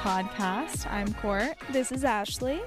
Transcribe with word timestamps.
podcast. 0.00 0.90
I'm 0.90 1.12
Court, 1.14 1.56
This 1.70 1.90
is 1.90 2.04
Ashley. 2.04 2.60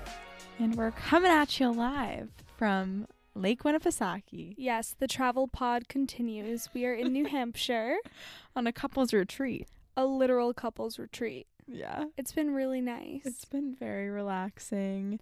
and 0.58 0.76
we're 0.76 0.92
coming 0.92 1.32
at 1.32 1.60
you 1.60 1.70
live 1.72 2.30
from 2.58 3.08
Lake 3.36 3.64
Winnipesaukee 3.64 4.56
Yes, 4.58 4.96
the 4.98 5.08
travel 5.08 5.48
pod 5.48 5.88
continues. 5.88 6.70
We 6.74 6.86
are 6.86 6.94
in 6.94 7.14
New 7.14 7.26
Hampshire, 7.30 7.98
on 8.56 8.68
a 8.68 8.74
couple's 8.74 9.14
retreat. 9.14 9.68
a 9.96 10.06
literal 10.06 10.54
couples 10.54 10.98
retreat. 11.00 11.48
Yeah. 11.68 12.06
It's 12.18 12.32
been 12.32 12.52
really 12.54 12.82
nice. 12.82 13.22
It's 13.26 13.46
been 13.46 13.76
very 13.76 14.10
relaxing. 14.10 15.20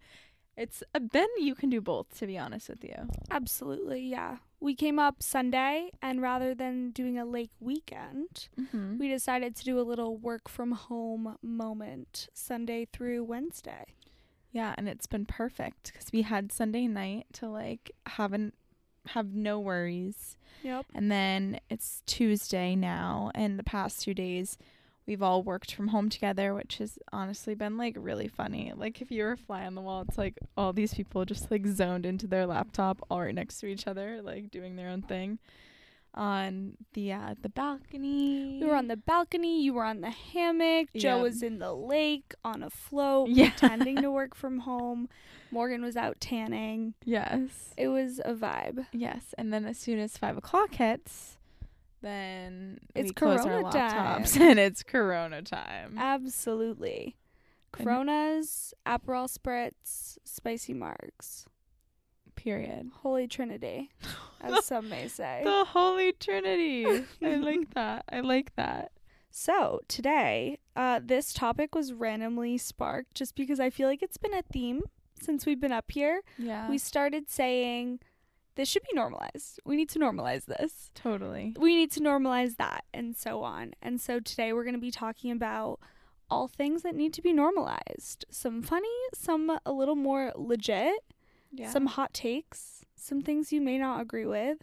It's 0.55 0.81
been 1.11 1.27
you 1.37 1.55
can 1.55 1.69
do 1.69 1.81
both, 1.81 2.17
to 2.19 2.25
be 2.27 2.37
honest 2.37 2.69
with 2.69 2.83
you. 2.83 2.95
Absolutely, 3.29 4.01
yeah. 4.01 4.37
We 4.59 4.73
came 4.75 4.97
up 4.99 5.21
Sunday, 5.21 5.91
and 6.01 6.21
rather 6.21 6.55
than 6.55 6.89
doing 6.91 7.17
a 7.17 7.25
lake 7.25 7.51
weekend, 7.59 8.49
Mm-hmm. 8.59 8.97
we 8.97 9.07
decided 9.07 9.55
to 9.55 9.63
do 9.63 9.79
a 9.79 9.83
little 9.83 10.17
work 10.17 10.49
from 10.49 10.71
home 10.71 11.37
moment 11.43 12.27
Sunday 12.33 12.87
through 12.91 13.23
Wednesday. 13.23 13.85
Yeah, 14.51 14.73
and 14.77 14.89
it's 14.89 15.05
been 15.05 15.25
perfect 15.25 15.91
because 15.93 16.11
we 16.11 16.23
had 16.23 16.51
Sunday 16.51 16.87
night 16.87 17.27
to 17.33 17.47
like 17.47 17.91
haven't 18.07 18.55
have 19.09 19.33
no 19.33 19.59
worries. 19.59 20.35
Yep. 20.63 20.87
And 20.93 21.11
then 21.11 21.59
it's 21.69 22.01
Tuesday 22.07 22.75
now, 22.75 23.31
and 23.35 23.59
the 23.59 23.63
past 23.63 24.01
two 24.01 24.13
days 24.15 24.57
we've 25.07 25.23
all 25.23 25.41
worked 25.41 25.73
from 25.73 25.87
home 25.87 26.09
together, 26.09 26.53
which 26.53 26.77
has 26.79 26.99
honestly 27.13 27.55
been 27.55 27.77
like 27.77 27.95
really 27.97 28.27
funny. 28.27 28.73
Like 28.75 29.01
if 29.01 29.09
you 29.09 29.23
were 29.23 29.31
a 29.31 29.37
fly 29.37 29.65
on 29.65 29.73
the 29.75 29.81
wall, 29.81 30.01
it's 30.07 30.17
like 30.17 30.37
all 30.57 30.73
these 30.73 30.93
people 30.93 31.23
just 31.25 31.49
like 31.49 31.65
zoned 31.65 32.05
into 32.05 32.27
their 32.27 32.45
laptop 32.45 33.01
all 33.09 33.21
right 33.21 33.33
next 33.33 33.59
to 33.61 33.67
each 33.67 33.87
other, 33.87 34.21
like 34.21 34.51
doing 34.51 34.75
their 34.75 34.89
own 34.89 35.01
thing 35.01 35.39
on 36.13 36.73
the 36.93 37.11
uh 37.13 37.35
the 37.41 37.49
balcony. 37.49 38.59
We 38.61 38.67
were 38.67 38.75
on 38.75 38.87
the 38.87 38.97
balcony, 38.97 39.61
you 39.61 39.73
were 39.73 39.83
on 39.83 40.01
the 40.01 40.09
hammock, 40.09 40.87
Joe 40.95 41.15
Yep. 41.17 41.23
was 41.23 41.43
in 41.43 41.59
the 41.59 41.73
lake 41.73 42.33
on 42.43 42.63
a 42.63 42.69
float, 42.69 43.29
Yeah. 43.31 43.49
pretending 43.51 44.01
to 44.01 44.11
work 44.11 44.35
from 44.35 44.59
home. 44.59 45.09
Morgan 45.51 45.81
was 45.83 45.95
out 45.95 46.19
tanning. 46.19 46.95
Yes. 47.05 47.73
It 47.77 47.87
was 47.87 48.19
a 48.25 48.33
vibe. 48.33 48.87
Yes. 48.91 49.33
And 49.37 49.53
then 49.53 49.65
as 49.65 49.77
soon 49.77 49.99
as 49.99 50.17
five 50.17 50.35
o'clock 50.37 50.73
hits, 50.75 51.37
then 52.01 52.79
It's 52.95 53.09
we 53.09 53.13
close 53.13 53.39
our 53.45 53.61
Corona 53.61 53.71
time. 53.71 54.25
and 54.39 54.59
it's 54.59 54.83
Corona 54.83 55.41
time. 55.41 55.95
Absolutely. 55.97 57.17
Coronas, 57.71 58.73
Aperol 58.85 59.27
Spritz, 59.31 60.17
spicy 60.23 60.73
margs. 60.73 61.45
Period. 62.35 62.91
Holy 63.01 63.27
Trinity, 63.27 63.89
as 64.41 64.63
some 64.65 64.89
may 64.89 65.07
say. 65.07 65.41
The 65.43 65.65
Holy 65.65 66.13
Trinity. 66.13 66.85
I 67.21 67.35
like 67.35 67.73
that. 67.73 68.05
I 68.11 68.19
like 68.19 68.55
that. 68.55 68.91
So, 69.31 69.81
today, 69.87 70.59
uh, 70.75 70.99
this 71.03 71.33
topic 71.33 71.73
was 71.75 71.93
randomly 71.93 72.57
sparked 72.57 73.15
just 73.15 73.35
because 73.35 73.59
I 73.59 73.69
feel 73.69 73.87
like 73.87 74.01
it's 74.03 74.17
been 74.17 74.33
a 74.33 74.43
theme 74.43 74.83
since 75.19 75.45
we've 75.45 75.59
been 75.59 75.71
up 75.71 75.91
here. 75.91 76.21
Yeah. 76.37 76.69
We 76.69 76.77
started 76.77 77.29
saying 77.29 77.99
this 78.57 78.67
should 78.67 78.83
be 78.83 78.93
normalized. 78.93 79.59
We 79.63 79.77
need 79.77 79.87
to 79.91 79.99
normalize 79.99 80.45
this. 80.45 80.91
totally. 80.93 81.53
We 81.57 81.73
need 81.75 81.91
to 81.91 82.01
normalize 82.01 82.57
that, 82.57 82.83
and 82.93 83.15
so 83.15 83.43
on. 83.43 83.71
And 83.81 84.01
so, 84.01 84.19
today 84.19 84.51
we're 84.51 84.65
going 84.65 84.75
to 84.75 84.81
be 84.81 84.91
talking 84.91 85.31
about 85.31 85.79
all 86.29 86.49
things 86.49 86.81
that 86.83 86.93
need 86.95 87.13
to 87.13 87.21
be 87.21 87.31
normalized. 87.31 88.25
Some 88.29 88.61
funny, 88.61 88.89
some 89.13 89.57
a 89.65 89.71
little 89.71 89.95
more 89.95 90.33
legit. 90.35 90.99
Yeah. 91.53 91.69
some 91.71 91.85
hot 91.85 92.13
takes, 92.13 92.83
some 92.97 93.21
things 93.21 93.53
you 93.53 93.61
may 93.61 93.77
not 93.77 94.01
agree 94.01 94.25
with. 94.25 94.57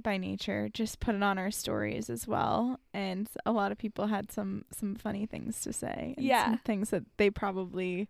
by 0.00 0.16
nature 0.16 0.68
just 0.72 1.00
put 1.00 1.14
it 1.16 1.22
on 1.22 1.36
our 1.38 1.50
stories 1.50 2.08
as 2.08 2.26
well 2.28 2.78
and 2.94 3.28
a 3.44 3.52
lot 3.52 3.70
of 3.72 3.76
people 3.76 4.06
had 4.06 4.30
some 4.32 4.64
some 4.70 4.94
funny 4.94 5.26
things 5.26 5.60
to 5.60 5.72
say 5.72 6.14
and 6.16 6.24
Yeah. 6.24 6.44
some 6.44 6.58
things 6.58 6.88
that 6.90 7.02
they 7.18 7.28
probably 7.30 8.08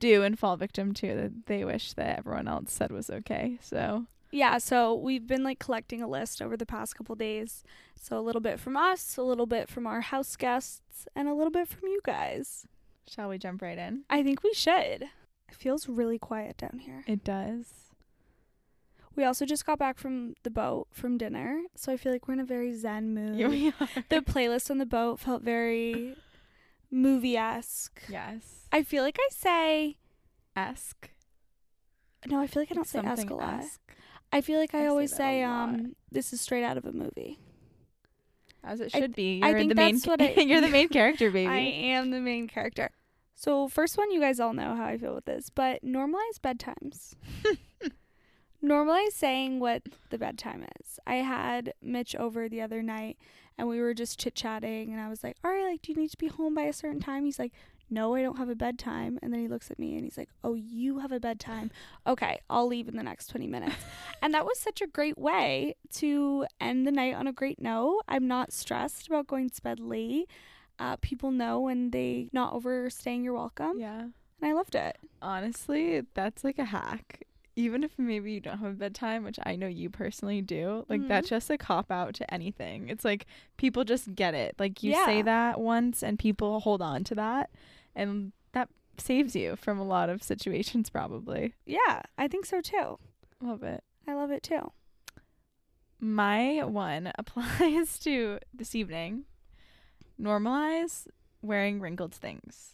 do 0.00 0.22
and 0.24 0.36
fall 0.38 0.56
victim 0.56 0.92
to 0.94 1.14
that 1.14 1.46
they 1.46 1.62
wish 1.64 1.92
that 1.92 2.18
everyone 2.18 2.48
else 2.48 2.72
said 2.72 2.90
was 2.90 3.08
okay 3.10 3.58
so 3.60 4.06
Yeah, 4.30 4.58
so 4.58 4.94
we've 4.94 5.26
been 5.26 5.42
like 5.42 5.58
collecting 5.58 6.02
a 6.02 6.08
list 6.08 6.42
over 6.42 6.56
the 6.56 6.66
past 6.66 6.96
couple 6.96 7.14
days. 7.14 7.64
So 8.00 8.18
a 8.18 8.20
little 8.20 8.40
bit 8.40 8.60
from 8.60 8.76
us, 8.76 9.16
a 9.16 9.22
little 9.22 9.46
bit 9.46 9.68
from 9.68 9.86
our 9.86 10.00
house 10.02 10.36
guests, 10.36 11.08
and 11.16 11.28
a 11.28 11.34
little 11.34 11.50
bit 11.50 11.68
from 11.68 11.88
you 11.88 12.00
guys. 12.04 12.66
shall 13.08 13.28
we 13.30 13.38
jump 13.38 13.62
right 13.62 13.78
in 13.78 14.04
I 14.10 14.22
think 14.22 14.42
we 14.42 14.52
should. 14.54 15.08
It 15.48 15.54
feels 15.54 15.88
really 15.88 16.18
quiet 16.18 16.58
down 16.58 16.80
here. 16.80 17.04
it 17.06 17.24
does 17.24 17.66
We 19.16 19.24
also 19.24 19.46
just 19.46 19.64
got 19.64 19.78
back 19.78 19.98
from 19.98 20.34
the 20.42 20.50
boat 20.50 20.88
from 20.92 21.16
dinner, 21.18 21.62
so 21.74 21.90
I 21.92 21.96
feel 21.96 22.12
like 22.12 22.28
we're 22.28 22.34
in 22.34 22.40
a 22.40 22.44
very 22.44 22.74
zen 22.74 23.14
mood. 23.14 23.36
here 23.36 23.48
we 23.48 23.68
are 23.80 23.88
the 24.10 24.20
playlist 24.20 24.70
on 24.70 24.76
the 24.78 24.86
boat 24.86 25.18
felt 25.18 25.42
very 25.42 26.16
movie 26.90 27.36
esque. 27.36 28.02
yes 28.08 28.66
I 28.72 28.82
feel 28.82 29.02
like 29.02 29.18
I 29.18 29.28
say 29.32 29.96
esque 30.54 31.10
no, 32.26 32.40
I 32.40 32.46
feel 32.46 32.62
like 32.62 32.72
I 32.72 32.74
don't 32.74 32.86
say 32.86 32.98
esque 32.98 33.30
a 33.30 33.34
lot. 33.34 33.60
esque, 33.60 33.94
I 34.32 34.40
feel 34.40 34.58
like 34.58 34.74
I, 34.74 34.84
I 34.84 34.86
always 34.88 35.12
a 35.12 35.16
say, 35.16 35.42
um, 35.42 35.96
this 36.12 36.32
is 36.32 36.40
straight 36.40 36.64
out 36.64 36.76
of 36.76 36.84
a 36.84 36.92
movie. 36.92 37.38
as 38.62 38.80
it 38.80 38.94
I 38.94 38.98
should 39.00 39.14
be 39.14 39.40
I 39.42 39.48
you're 39.50 39.58
think 39.60 39.70
the 39.70 39.74
main 39.74 39.94
that's 39.94 40.06
what 40.06 40.20
I- 40.20 40.32
you're 40.42 40.60
the 40.60 40.68
main 40.68 40.88
character 40.88 41.30
baby 41.38 41.46
I 41.50 41.58
am 41.58 42.10
the 42.10 42.20
main 42.20 42.46
character. 42.48 42.90
So, 43.34 43.68
first 43.68 43.96
one, 43.96 44.10
you 44.10 44.18
guys 44.20 44.40
all 44.40 44.52
know 44.52 44.74
how 44.74 44.84
I 44.84 44.98
feel 44.98 45.14
with 45.14 45.24
this, 45.26 45.48
but 45.48 45.84
normalize 45.84 46.40
bedtimes. 46.42 47.14
normalize 48.64 49.12
saying 49.12 49.60
what 49.60 49.82
the 50.10 50.18
bedtime 50.18 50.64
is. 50.80 50.98
I 51.06 51.16
had 51.16 51.72
Mitch 51.80 52.16
over 52.16 52.48
the 52.48 52.60
other 52.60 52.82
night 52.82 53.16
and 53.56 53.68
we 53.68 53.80
were 53.80 53.94
just 53.94 54.18
chit 54.20 54.34
chatting, 54.36 54.92
and 54.92 55.00
I 55.00 55.08
was 55.08 55.22
like, 55.24 55.36
All 55.44 55.50
right, 55.52 55.64
like, 55.70 55.82
do 55.82 55.92
you 55.92 55.98
need 55.98 56.10
to 56.10 56.16
be 56.16 56.28
home 56.28 56.54
by 56.54 56.62
a 56.62 56.72
certain 56.72 57.00
time? 57.00 57.24
He's 57.24 57.38
like, 57.38 57.52
No, 57.90 58.14
I 58.14 58.22
don't 58.22 58.36
have 58.38 58.48
a 58.48 58.54
bedtime. 58.54 59.18
And 59.22 59.32
then 59.32 59.40
he 59.40 59.48
looks 59.48 59.70
at 59.70 59.78
me 59.78 59.94
and 59.94 60.04
he's 60.04 60.18
like, 60.18 60.28
Oh, 60.44 60.54
you 60.54 60.98
have 60.98 61.12
a 61.12 61.20
bedtime. 61.20 61.70
Okay, 62.06 62.40
I'll 62.50 62.66
leave 62.66 62.88
in 62.88 62.96
the 62.96 63.02
next 63.02 63.28
20 63.28 63.46
minutes. 63.46 63.76
and 64.22 64.34
that 64.34 64.44
was 64.44 64.58
such 64.58 64.80
a 64.80 64.86
great 64.86 65.16
way 65.18 65.74
to 65.94 66.46
end 66.60 66.86
the 66.86 66.92
night 66.92 67.14
on 67.14 67.26
a 67.26 67.32
great 67.32 67.60
note. 67.60 68.02
I'm 68.08 68.26
not 68.28 68.52
stressed 68.52 69.06
about 69.06 69.26
going 69.26 69.50
to 69.50 69.62
bed 69.62 69.80
late 69.80 70.28
uh, 70.80 70.94
people 71.00 71.32
know 71.32 71.58
when 71.60 71.90
they 71.90 72.28
not 72.32 72.52
overstaying 72.52 73.24
your 73.24 73.34
welcome, 73.34 73.80
yeah 73.80 74.00
and 74.02 74.12
I 74.44 74.52
loved 74.52 74.76
it. 74.76 74.96
honestly 75.20 76.02
that's 76.14 76.44
like 76.44 76.58
a 76.60 76.64
hack 76.64 77.24
even 77.56 77.82
if 77.82 77.90
maybe 77.98 78.30
you 78.30 78.38
don't 78.40 78.58
have 78.58 78.70
a 78.70 78.74
bedtime 78.76 79.24
which 79.24 79.38
i 79.42 79.56
know 79.56 79.66
you 79.66 79.90
personally 79.90 80.40
do 80.40 80.84
like 80.88 81.08
that's 81.08 81.26
Mhm. 81.26 81.30
just 81.30 81.50
a 81.50 81.58
cop 81.58 81.90
out 81.90 82.14
to 82.14 82.32
anything 82.32 82.88
it's 82.88 83.04
like 83.04 83.26
people 83.56 83.82
just 83.82 84.14
get 84.14 84.34
it 84.34 84.54
like 84.60 84.84
you 84.84 84.92
Yeah. 84.92 85.04
say 85.04 85.22
that 85.22 85.60
once 85.60 86.04
and 86.04 86.16
people 86.16 86.60
hold 86.60 86.80
on 86.80 87.02
to 87.04 87.14
that 87.16 87.50
and 87.94 88.32
that 88.52 88.68
saves 88.96 89.34
you 89.36 89.56
from 89.56 89.78
a 89.78 89.84
lot 89.84 90.08
of 90.08 90.22
situations 90.22 90.90
probably 90.90 91.54
Yeah, 91.66 92.02
I 92.16 92.28
think 92.28 92.46
so 92.46 92.60
too. 92.60 92.98
love 93.40 93.62
it 93.62 93.82
I 94.06 94.14
love 94.14 94.30
it 94.30 94.42
too. 94.42 94.72
my 96.00 96.62
one 96.64 97.12
applies 97.18 97.98
to 98.00 98.38
this 98.54 98.74
evening 98.74 99.24
normalize 100.20 101.06
wearing 101.42 101.80
wrinkled 101.80 102.12
things 102.14 102.72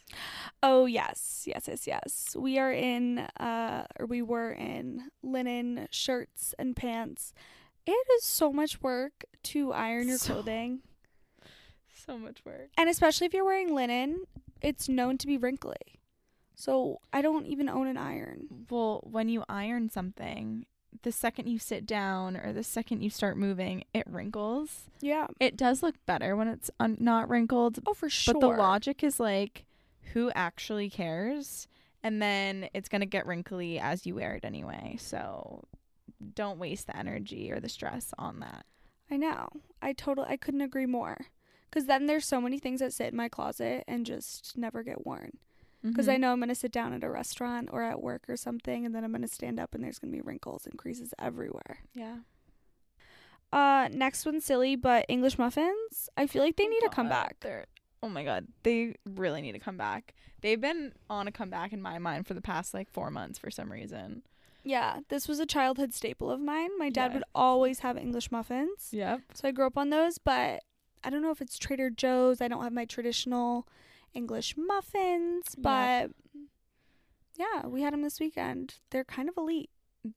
Oh 0.63 0.85
yes, 0.87 1.43
yes, 1.45 1.65
yes, 1.67 1.85
yes. 1.85 2.35
We 2.37 2.57
are 2.57 2.71
in, 2.71 3.19
uh, 3.19 3.85
or 3.99 4.07
we 4.07 4.23
were 4.23 4.51
in 4.51 5.09
linen 5.21 5.87
shirts 5.91 6.55
and 6.57 6.75
pants. 6.75 7.33
It 7.85 7.91
is 8.17 8.23
so 8.23 8.51
much 8.51 8.81
work 8.81 9.25
to 9.43 9.71
iron 9.73 10.07
your 10.07 10.17
So- 10.17 10.33
clothing, 10.33 10.79
so 11.93 12.17
much 12.17 12.43
work 12.45 12.69
and 12.77 12.89
especially 12.89 13.27
if 13.27 13.33
you're 13.35 13.45
wearing 13.45 13.75
linen, 13.75 14.23
it's 14.65 14.89
known 14.89 15.17
to 15.19 15.27
be 15.27 15.37
wrinkly. 15.37 15.75
So 16.55 16.99
I 17.13 17.21
don't 17.21 17.45
even 17.47 17.67
own 17.69 17.87
an 17.87 17.97
iron. 17.97 18.47
well 18.69 19.01
when 19.09 19.29
you 19.29 19.43
iron 19.49 19.89
something 19.89 20.65
the 21.03 21.11
second 21.11 21.47
you 21.47 21.59
sit 21.59 21.85
down 21.85 22.37
or 22.37 22.53
the 22.53 22.63
second 22.63 23.01
you 23.01 23.09
start 23.09 23.37
moving 23.37 23.83
it 23.93 24.05
wrinkles 24.07 24.89
Yeah. 25.01 25.27
it 25.41 25.57
does 25.57 25.83
look 25.83 25.95
better 26.05 26.35
when 26.37 26.47
it's 26.47 26.71
un- 26.79 26.95
not 27.01 27.27
wrinkled 27.29 27.79
Oh, 27.85 27.93
for 27.93 28.09
sure. 28.09 28.33
but 28.33 28.39
the 28.39 28.47
logic 28.47 29.03
is 29.03 29.19
like 29.19 29.65
who 30.13 30.31
actually 30.33 30.89
cares 30.89 31.67
and 32.01 32.21
then 32.21 32.69
it's 32.73 32.87
going 32.87 33.01
to 33.01 33.05
get 33.05 33.25
wrinkly 33.27 33.77
as 33.77 34.05
you 34.05 34.15
wear 34.15 34.35
it 34.35 34.45
anyway 34.45 34.95
so 34.97 35.65
don't 36.33 36.57
waste 36.59 36.87
the 36.87 36.95
energy 36.97 37.51
or 37.51 37.59
the 37.59 37.67
stress 37.69 38.13
on 38.17 38.39
that 38.39 38.65
I 39.11 39.17
know. 39.17 39.49
I 39.83 39.93
totally 39.93 40.27
I 40.29 40.37
couldn't 40.37 40.61
agree 40.61 40.87
more. 40.87 41.27
Cuz 41.75 41.85
then 41.85 42.05
there's 42.07 42.25
so 42.25 42.39
many 42.39 42.57
things 42.57 42.79
that 42.79 42.93
sit 42.93 43.09
in 43.11 43.15
my 43.17 43.27
closet 43.29 43.83
and 43.87 44.05
just 44.05 44.57
never 44.57 44.81
get 44.81 45.05
worn. 45.05 45.37
Cuz 45.95 46.07
I 46.07 46.15
Mhm. 46.15 46.19
know 46.21 46.31
I'm 46.31 46.39
going 46.39 46.49
to 46.49 46.55
sit 46.55 46.71
down 46.71 46.93
at 46.93 47.03
a 47.03 47.09
restaurant 47.11 47.69
or 47.71 47.83
at 47.83 48.01
work 48.01 48.23
or 48.27 48.37
something 48.37 48.85
and 48.85 48.95
then 48.95 49.03
I'm 49.03 49.11
going 49.11 49.21
to 49.21 49.27
stand 49.27 49.59
up 49.59 49.75
and 49.75 49.83
there's 49.83 49.99
going 49.99 50.11
to 50.11 50.17
be 50.17 50.21
wrinkles 50.21 50.65
and 50.65 50.77
creases 50.77 51.13
everywhere. 51.19 51.79
yeah 51.93 52.19
Uh 53.53 53.87
next 53.91 54.25
one 54.25 54.41
silly 54.41 54.75
but 54.75 55.05
English 55.09 55.37
muffins. 55.37 56.09
I 56.17 56.27
feel 56.27 56.41
like 56.43 56.55
they 56.55 56.67
need 56.67 56.81
to 56.81 56.89
come 56.89 57.07
God, 57.07 57.11
back. 57.11 57.37
they're 57.41 57.65
oh 58.03 58.09
my 58.09 58.23
god 58.23 58.47
they 58.63 58.95
really 59.05 59.41
need 59.41 59.53
to 59.53 59.59
come 59.59 59.77
back 59.77 60.13
they've 60.41 60.61
been 60.61 60.93
on 61.09 61.27
a 61.27 61.31
comeback 61.31 61.73
in 61.73 61.81
my 61.81 61.97
mind 61.97 62.27
for 62.27 62.33
the 62.35 62.41
past 62.41 62.73
like 62.73 62.89
four 62.89 63.09
months 63.09 63.39
for 63.39 63.49
some 63.49 63.71
reason 63.71 64.21
Yeah, 64.63 65.01
this 65.09 65.27
was 65.27 65.39
a 65.39 65.45
childhood 65.45 65.93
staple 65.93 66.31
of 66.31 66.39
mine. 66.39 66.71
My 66.79 66.89
dad 66.89 67.13
would 67.13 67.23
always 67.35 67.79
have 67.79 67.97
English 67.97 68.31
muffins. 68.31 68.89
yep 68.91 69.21
So 69.33 69.47
I 69.47 69.51
grew 69.51 69.67
up 69.67 69.77
on 69.77 69.91
those, 69.91 70.17
but 70.17 70.63
I 71.05 71.09
don't 71.09 71.21
know 71.21 71.31
if 71.31 71.41
it's 71.41 71.57
Trader 71.57 71.89
Joe's. 71.89 72.41
I 72.41 72.47
don't 72.47 72.63
have 72.63 72.73
my 72.73 72.85
traditional 72.85 73.67
English 74.13 74.55
muffins, 74.57 75.55
but 75.57 76.11
yeah, 77.37 77.65
we 77.67 77.81
had 77.81 77.93
them 77.93 78.01
this 78.01 78.19
weekend. 78.19 78.75
They're 78.89 79.03
kind 79.03 79.29
of 79.29 79.37
elite. 79.37 79.69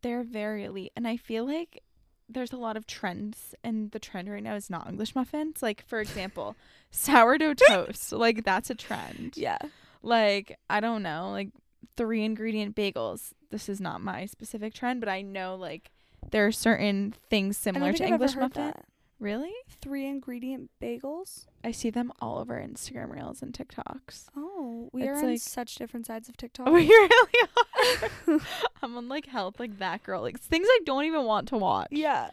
They're 0.03 0.23
very 0.23 0.65
elite. 0.65 0.93
And 0.97 1.07
I 1.07 1.17
feel 1.17 1.47
like 1.47 1.83
there's 2.29 2.53
a 2.53 2.57
lot 2.57 2.77
of 2.77 2.87
trends 2.87 3.55
and 3.65 3.91
the 3.91 3.99
trend 3.99 4.29
right 4.29 4.43
now 4.43 4.55
is 4.55 4.71
not 4.71 4.89
English 4.89 5.15
muffins. 5.15 5.63
Like 5.63 5.85
for 5.87 6.01
example, 6.01 6.57
sourdough 6.91 7.55
toast. 7.55 8.13
Like 8.13 8.45
that's 8.45 8.71
a 8.71 8.75
trend. 8.75 9.37
Yeah. 9.37 9.59
Like, 10.03 10.59
I 10.71 10.81
don't 10.81 11.03
know, 11.03 11.31
like 11.31 11.49
three 11.97 12.25
ingredient 12.25 12.77
bagels. 12.77 13.33
This 13.51 13.69
is 13.69 13.81
not 13.81 14.01
my 14.01 14.27
specific 14.27 14.75
trend, 14.75 15.01
but 15.01 15.09
I 15.09 15.23
know 15.23 15.57
like 15.57 15.91
there 16.31 16.47
are 16.47 16.53
certain 16.53 17.15
things 17.31 17.57
similar 17.57 17.93
to 17.93 18.05
English 18.05 18.37
muffin. 18.37 18.67
that. 18.67 18.85
Really? 19.21 19.53
Three 19.83 20.07
ingredient 20.07 20.71
bagels. 20.81 21.47
I 21.65 21.73
see 21.73 21.91
them 21.91 22.13
all 22.21 22.39
over 22.39 22.55
Instagram 22.55 23.11
reels 23.13 23.43
and 23.43 23.53
TikToks. 23.53 24.27
Oh, 24.37 24.89
we 24.93 25.03
It's 25.03 25.09
are 25.09 25.15
on 25.25 25.31
like- 25.33 25.41
such 25.41 25.75
different 25.75 26.07
sides 26.07 26.29
of 26.29 26.37
TikTok. 26.39 26.67
We 26.69 26.87
really 26.89 27.29
are. 27.43 28.41
I'm 28.83 28.97
on 28.97 29.09
like 29.09 29.27
health, 29.27 29.59
like 29.59 29.79
that 29.79 30.03
girl, 30.05 30.23
like 30.23 30.39
things 30.39 30.67
I 30.71 30.81
don't 30.87 31.05
even 31.05 31.25
want 31.25 31.49
to 31.49 31.57
watch. 31.59 31.89
yeah. 31.91 32.31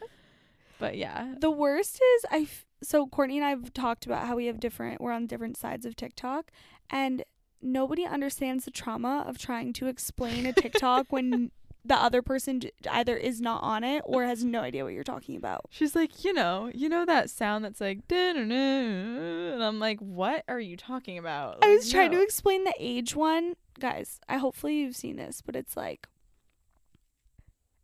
But 0.77 0.97
yeah, 0.97 1.35
The 1.39 1.49
worst 1.51 1.95
is 1.95 2.25
I. 2.29 2.39
F- 2.39 2.65
so 2.83 3.07
Courtney 3.07 3.37
and 3.37 3.45
I 3.45 3.49
have 3.51 3.73
talked 3.73 4.05
about 4.05 4.27
how 4.27 4.35
we 4.35 4.47
have 4.47 4.59
different. 4.59 4.99
We're 4.99 5.13
on 5.13 5.25
different 5.25 5.55
sides 5.55 5.85
of 5.85 5.95
TikTok, 5.95 6.51
and 6.89 7.23
nobody 7.61 8.05
understands 8.05 8.65
the 8.65 8.71
trauma 8.71 9.23
of 9.25 9.37
trying 9.37 9.71
to 9.73 9.87
explain 9.87 10.45
a 10.45 10.51
TikTok 10.53 11.07
when 11.13 11.51
the 11.85 11.95
other 11.95 12.21
person 12.21 12.61
either 12.89 13.15
is 13.15 13.39
not 13.39 13.61
on 13.61 13.83
it 13.83 14.01
or 14.05 14.25
has 14.25 14.43
no 14.43 14.61
idea 14.61 14.83
what 14.83 14.93
you're 14.93 15.03
talking 15.03 15.35
about. 15.35 15.65
she's 15.69 15.95
like, 15.95 16.23
you 16.23 16.33
know, 16.33 16.69
you 16.73 16.89
know 16.89 17.05
that 17.05 17.29
sound 17.29 17.63
that's 17.63 17.79
like, 17.79 17.99
and 18.11 19.63
I'm 19.63 19.79
like, 19.79 19.99
what 19.99 20.43
are 20.47 20.59
you 20.59 20.75
talking 20.75 21.17
about? 21.17 21.59
I 21.61 21.75
was 21.75 21.91
trying 21.91 22.11
to 22.11 22.21
explain 22.21 22.63
the 22.63 22.73
age 22.79 23.15
one, 23.15 23.55
guys. 23.79 24.19
I 24.27 24.37
hopefully 24.37 24.75
you've 24.77 24.95
seen 24.95 25.17
this, 25.17 25.41
but 25.41 25.55
it's 25.55 25.77
like, 25.77 26.07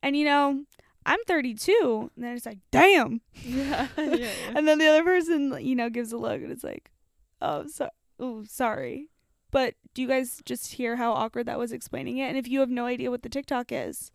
and 0.02 0.18
you 0.18 0.26
know, 0.26 0.64
I'm 1.06 1.20
32, 1.28 2.12
and 2.16 2.26
then 2.26 2.36
it's 2.36 2.46
like, 2.46 2.60
damn, 2.72 3.22
yeah, 3.34 3.88
yeah, 3.98 4.16
yeah. 4.16 4.30
and 4.56 4.68
then 4.68 4.80
the 4.80 4.88
other 4.88 5.04
person, 5.04 5.56
you 5.60 5.76
know, 5.76 5.90
gives 5.90 6.12
a 6.12 6.18
look, 6.18 6.42
and 6.42 6.52
it's 6.52 6.64
like, 6.64 6.92
oh, 7.42 7.68
so, 7.68 7.90
oh, 8.20 8.44
sorry. 8.44 9.10
But 9.52 9.76
do 9.94 10.02
you 10.02 10.08
guys 10.08 10.42
just 10.46 10.74
hear 10.74 10.96
how 10.96 11.12
awkward 11.12 11.46
that 11.46 11.60
was 11.60 11.72
explaining 11.72 12.18
it? 12.18 12.28
And 12.28 12.38
if 12.38 12.48
you 12.48 12.62
have 12.62 12.70
no 12.70 12.86
idea 12.86 13.12
what 13.12 13.22
the 13.22 13.30
TikTok 13.30 13.72
is, 13.72 14.12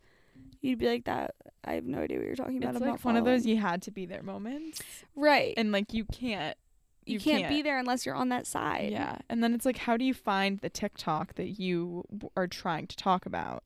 you'd 0.62 0.78
be 0.78 0.88
like, 0.88 1.04
that. 1.04 1.34
I 1.64 1.74
have 1.74 1.84
no 1.84 1.98
idea 1.98 2.18
what 2.18 2.26
you're 2.26 2.36
talking 2.36 2.58
about. 2.58 2.70
It's 2.70 2.82
I'm 2.82 2.88
like 2.88 3.00
not 3.00 3.04
one 3.04 3.16
of 3.16 3.24
those 3.24 3.44
you 3.44 3.56
had 3.56 3.82
to 3.82 3.90
be 3.90 4.06
there 4.06 4.22
moments, 4.22 4.80
right. 5.14 5.52
and 5.56 5.72
like 5.72 5.92
you 5.92 6.04
can't, 6.04 6.56
you, 7.04 7.14
you 7.14 7.20
can't, 7.20 7.40
can't. 7.40 7.48
be 7.52 7.62
there 7.62 7.78
unless 7.78 8.06
you're 8.06 8.14
on 8.14 8.28
that 8.28 8.46
side. 8.46 8.92
yeah. 8.92 9.18
And 9.28 9.42
then 9.42 9.52
it's 9.52 9.66
like, 9.66 9.78
how 9.78 9.96
do 9.96 10.04
you 10.04 10.14
find 10.14 10.60
the 10.60 10.70
TikTok 10.70 11.34
that 11.34 11.58
you 11.58 12.04
w- 12.10 12.30
are 12.36 12.46
trying 12.46 12.86
to 12.86 12.96
talk 12.96 13.26
about? 13.26 13.64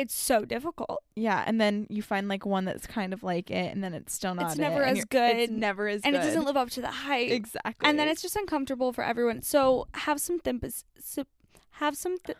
It's 0.00 0.14
so 0.14 0.44
difficult. 0.44 1.02
Yeah, 1.14 1.44
and 1.46 1.60
then 1.60 1.86
you 1.90 2.00
find 2.02 2.26
like 2.28 2.46
one 2.46 2.64
that's 2.64 2.86
kind 2.86 3.12
of 3.12 3.22
like 3.22 3.50
it, 3.50 3.72
and 3.72 3.84
then 3.84 3.92
it's 3.94 4.14
still 4.14 4.34
not. 4.34 4.52
It's 4.52 4.56
never 4.58 4.82
and 4.82 4.90
as 4.92 4.96
you're- 5.12 5.30
It's 5.30 5.48
good, 5.50 5.50
never 5.58 5.88
as 5.88 6.02
And 6.02 6.14
good. 6.14 6.22
it 6.22 6.26
doesn't 6.26 6.44
live 6.44 6.56
up 6.56 6.70
to 6.70 6.80
the 6.80 6.88
hype. 6.90 7.30
exactly. 7.30 7.88
and 7.88 7.98
then 7.98 8.08
it's 8.08 8.22
just 8.22 8.34
uncomfortable 8.36 8.92
for 8.92 9.04
everyone. 9.04 9.42
So 9.42 9.86
have 9.94 10.20
some 10.20 10.40
thimpus, 10.40 10.84
have 11.72 11.96
some 11.96 12.16
th- 12.18 12.38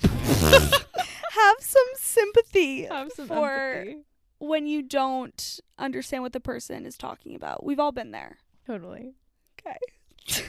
have 0.02 1.56
some 1.60 1.86
sympathy 1.96 2.84
have 2.84 3.10
some 3.12 3.26
for 3.26 3.50
empathy. 3.50 3.98
when 4.38 4.66
you 4.66 4.82
don't 4.82 5.60
understand 5.78 6.22
what 6.22 6.32
the 6.32 6.40
person 6.40 6.84
is 6.86 6.96
talking 6.96 7.34
about. 7.34 7.64
We've 7.64 7.80
all 7.80 7.92
been 7.92 8.10
there. 8.12 8.38
Totally. 8.66 9.14
Okay. 9.60 10.44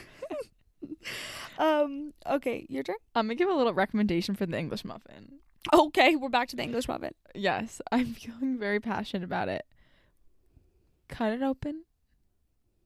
um. 1.58 2.12
Okay, 2.28 2.66
your 2.68 2.82
turn. 2.82 2.96
I'm 3.14 3.26
gonna 3.26 3.34
give 3.34 3.48
a 3.48 3.54
little 3.54 3.74
recommendation 3.74 4.34
for 4.34 4.46
the 4.46 4.58
English 4.58 4.84
muffin. 4.84 5.38
Okay, 5.72 6.16
we're 6.16 6.28
back 6.30 6.48
to 6.48 6.56
the 6.56 6.62
English 6.62 6.88
muffin. 6.88 7.14
Yes, 7.34 7.80
I'm 7.92 8.14
feeling 8.14 8.58
very 8.58 8.80
passionate 8.80 9.24
about 9.24 9.48
it. 9.48 9.66
Cut 11.08 11.32
it 11.32 11.42
open, 11.42 11.82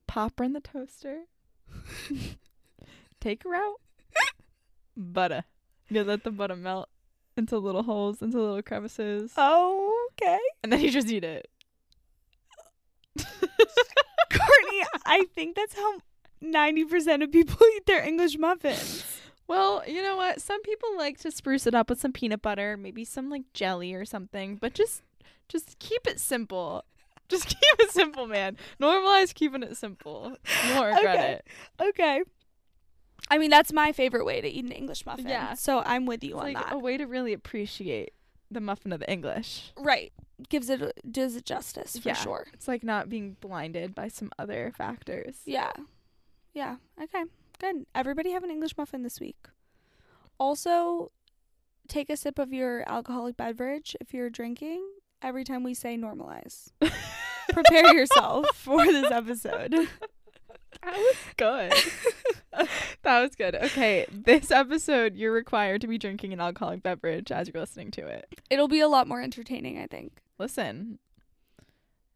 pop 0.06 0.38
her 0.38 0.44
in 0.44 0.54
the 0.54 0.60
toaster, 0.60 1.24
take 3.20 3.44
her 3.44 3.54
out, 3.54 3.76
butter. 4.96 5.44
You 5.90 6.02
let 6.04 6.24
the 6.24 6.30
butter 6.30 6.56
melt 6.56 6.88
into 7.36 7.58
little 7.58 7.82
holes, 7.82 8.22
into 8.22 8.40
little 8.40 8.62
crevices, 8.62 9.32
Oh, 9.36 10.08
okay. 10.12 10.38
and 10.62 10.72
then 10.72 10.80
you 10.80 10.90
just 10.90 11.08
eat 11.10 11.22
it. 11.24 11.48
Courtney, 13.18 14.82
I 15.04 15.26
think 15.34 15.54
that's 15.54 15.74
how 15.76 15.98
ninety 16.40 16.84
percent 16.84 17.22
of 17.22 17.30
people 17.30 17.58
eat 17.76 17.86
their 17.86 18.02
English 18.02 18.36
muffins. 18.38 19.13
Well, 19.46 19.82
you 19.86 20.02
know 20.02 20.16
what? 20.16 20.40
Some 20.40 20.62
people 20.62 20.96
like 20.96 21.18
to 21.18 21.30
spruce 21.30 21.66
it 21.66 21.74
up 21.74 21.90
with 21.90 22.00
some 22.00 22.12
peanut 22.12 22.40
butter, 22.42 22.76
maybe 22.76 23.04
some 23.04 23.28
like 23.30 23.42
jelly 23.52 23.92
or 23.94 24.04
something, 24.04 24.56
but 24.56 24.72
just 24.74 25.02
just 25.48 25.78
keep 25.78 26.06
it 26.06 26.18
simple. 26.18 26.84
Just 27.28 27.46
keep 27.48 27.58
it 27.80 27.90
simple, 27.90 28.26
man. 28.26 28.56
Normalize 28.80 29.34
keeping 29.34 29.62
it 29.62 29.76
simple. 29.76 30.36
You 30.66 30.74
won't 30.74 30.94
regret 30.94 31.16
Okay. 31.18 31.32
it. 31.32 31.46
Okay. 31.88 32.22
I 33.30 33.38
mean, 33.38 33.50
that's 33.50 33.72
my 33.72 33.92
favorite 33.92 34.24
way 34.26 34.40
to 34.40 34.48
eat 34.48 34.64
an 34.64 34.72
English 34.72 35.06
muffin. 35.06 35.28
Yeah. 35.28 35.54
So 35.54 35.82
I'm 35.86 36.04
with 36.06 36.22
you 36.22 36.34
It's 36.36 36.38
on 36.40 36.52
like 36.52 36.56
that. 36.66 36.74
a 36.74 36.78
way 36.78 36.96
to 36.98 37.04
really 37.06 37.32
appreciate 37.32 38.12
the 38.50 38.60
muffin 38.60 38.92
of 38.92 39.00
the 39.00 39.10
English. 39.10 39.72
Right. 39.78 40.12
Gives 40.50 40.68
it 40.68 40.82
does 41.10 41.36
it 41.36 41.44
justice 41.46 41.96
for 41.98 42.08
Yeah. 42.08 42.14
sure. 42.14 42.46
It's 42.52 42.68
like 42.68 42.82
not 42.84 43.08
being 43.08 43.36
blinded 43.40 43.94
by 43.94 44.08
some 44.08 44.30
other 44.38 44.72
factors. 44.76 45.36
Yeah. 45.46 45.72
Yeah. 46.52 46.76
Okay. 47.02 47.24
Good. 47.58 47.86
Everybody 47.94 48.30
have 48.32 48.44
an 48.44 48.50
English 48.50 48.76
muffin 48.76 49.02
this 49.02 49.20
week. 49.20 49.48
Also, 50.38 51.10
take 51.88 52.10
a 52.10 52.16
sip 52.16 52.38
of 52.38 52.52
your 52.52 52.88
alcoholic 52.88 53.36
beverage 53.36 53.96
if 54.00 54.12
you're 54.12 54.30
drinking 54.30 54.86
every 55.22 55.44
time 55.44 55.62
we 55.62 55.74
say 55.74 55.96
normalize. 55.96 56.70
Prepare 57.50 57.94
yourself 57.94 58.46
for 58.54 58.84
this 58.84 59.10
episode. 59.10 59.88
That 60.82 60.96
was 60.96 61.16
good. 61.36 62.68
that 63.02 63.20
was 63.20 63.34
good. 63.36 63.54
Okay, 63.54 64.06
this 64.10 64.50
episode 64.50 65.14
you're 65.14 65.32
required 65.32 65.80
to 65.82 65.86
be 65.86 65.98
drinking 65.98 66.32
an 66.32 66.40
alcoholic 66.40 66.82
beverage 66.82 67.30
as 67.30 67.48
you're 67.48 67.60
listening 67.60 67.90
to 67.92 68.06
it. 68.06 68.26
It'll 68.50 68.68
be 68.68 68.80
a 68.80 68.88
lot 68.88 69.06
more 69.08 69.22
entertaining, 69.22 69.78
I 69.78 69.86
think. 69.86 70.20
Listen, 70.38 70.98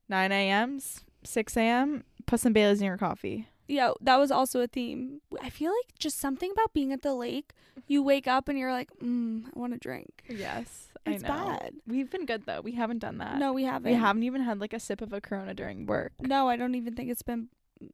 9 0.08 0.32
a.m., 0.32 0.80
6 1.24 1.56
a.m., 1.56 2.04
put 2.26 2.40
some 2.40 2.52
Baileys 2.52 2.80
in 2.80 2.86
your 2.86 2.98
coffee. 2.98 3.48
Yeah, 3.68 3.92
that 4.00 4.16
was 4.16 4.30
also 4.30 4.60
a 4.60 4.66
theme. 4.66 5.20
I 5.42 5.50
feel 5.50 5.70
like 5.70 5.98
just 5.98 6.18
something 6.18 6.50
about 6.50 6.72
being 6.72 6.90
at 6.92 7.02
the 7.02 7.14
lake. 7.14 7.52
You 7.86 8.02
wake 8.02 8.26
up 8.26 8.48
and 8.48 8.58
you're 8.58 8.72
like, 8.72 8.90
mm, 8.98 9.44
I 9.54 9.58
want 9.58 9.74
to 9.74 9.78
drink. 9.78 10.24
Yes, 10.28 10.88
It's 11.06 11.22
I 11.22 11.28
know. 11.28 11.46
bad. 11.58 11.74
We've 11.86 12.10
been 12.10 12.24
good 12.26 12.44
though. 12.46 12.60
We 12.62 12.72
haven't 12.72 12.98
done 13.00 13.18
that. 13.18 13.38
No, 13.38 13.52
we 13.52 13.64
haven't. 13.64 13.92
we 13.92 13.96
haven't 13.98 14.22
even 14.24 14.42
had 14.42 14.58
like 14.58 14.72
a 14.72 14.80
sip 14.80 15.00
of 15.02 15.12
a 15.12 15.20
Corona 15.20 15.52
during 15.54 15.84
work. 15.86 16.12
No, 16.20 16.48
I 16.48 16.56
don't 16.56 16.74
even 16.74 16.94
think 16.96 17.10
it's 17.10 17.22
been 17.22 17.48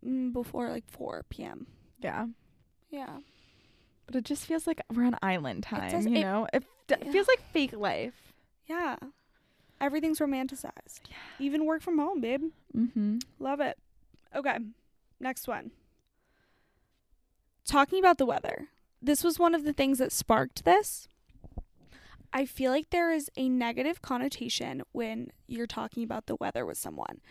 mm, 0.05 0.33
before 0.33 0.71
like 0.71 0.85
4 0.89 1.25
p.m. 1.29 1.67
Yeah, 2.01 2.27
Yeah. 2.91 3.19
but 4.07 4.15
it 4.17 4.25
just 4.25 4.47
feels 4.47 4.67
like 4.67 4.81
we're 4.95 5.05
on 5.05 5.17
island 5.23 5.65
time. 5.65 5.91
does- 5.91 6.07
you 6.07 6.17
it- 6.17 6.21
know, 6.23 6.47
it 6.53 6.65
d- 6.87 6.95
yeah. 7.05 7.11
feels 7.13 7.27
like 7.29 7.41
fake 7.53 7.73
life. 7.73 8.33
Yeah. 8.67 8.97
Everything's 9.81 10.21
romanticized. 10.21 11.01
Even 11.41 11.67
work 11.67 11.83
from 11.83 11.99
home, 11.99 12.21
babe. 12.21 12.45
Mm-hmm. 12.77 13.19
Love 13.41 13.61
it. 13.61 13.77
Okay. 14.35 14.59
Next 15.25 15.49
one. 15.49 15.71
Talking 17.65 17.99
about 17.99 18.19
the 18.19 18.27
weather. 18.27 18.69
This 19.01 19.25
was 19.25 19.39
one 19.39 19.55
of 19.55 19.65
the 19.65 19.73
things 19.73 19.97
that 19.97 20.13
sparked 20.13 20.67
this. 20.67 21.09
I 22.31 22.45
feel 22.45 22.71
like 22.71 22.91
there 22.91 23.11
is 23.11 23.31
a 23.35 23.49
negative 23.49 24.03
connotation 24.03 24.83
when 24.93 25.31
you're 25.47 25.67
talking 25.67 26.05
about 26.05 26.27
the 26.27 26.37
weather 26.37 26.67
with 26.67 26.77
someone. 26.77 27.23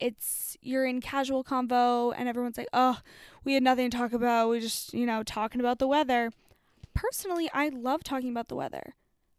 It's 0.00 0.56
you're 0.62 0.86
in 0.86 1.02
casual 1.02 1.44
convo 1.44 2.14
and 2.16 2.26
everyone's 2.26 2.56
like, 2.56 2.70
"Oh, 2.72 3.00
we 3.44 3.52
had 3.52 3.62
nothing 3.62 3.90
to 3.90 3.98
talk 3.98 4.14
about. 4.14 4.48
We 4.48 4.60
just, 4.60 4.94
you 4.94 5.04
know, 5.04 5.22
talking 5.22 5.60
about 5.60 5.78
the 5.78 5.86
weather." 5.86 6.32
Personally, 6.94 7.50
I 7.52 7.68
love 7.68 8.02
talking 8.02 8.30
about 8.30 8.48
the 8.48 8.56
weather. 8.56 8.94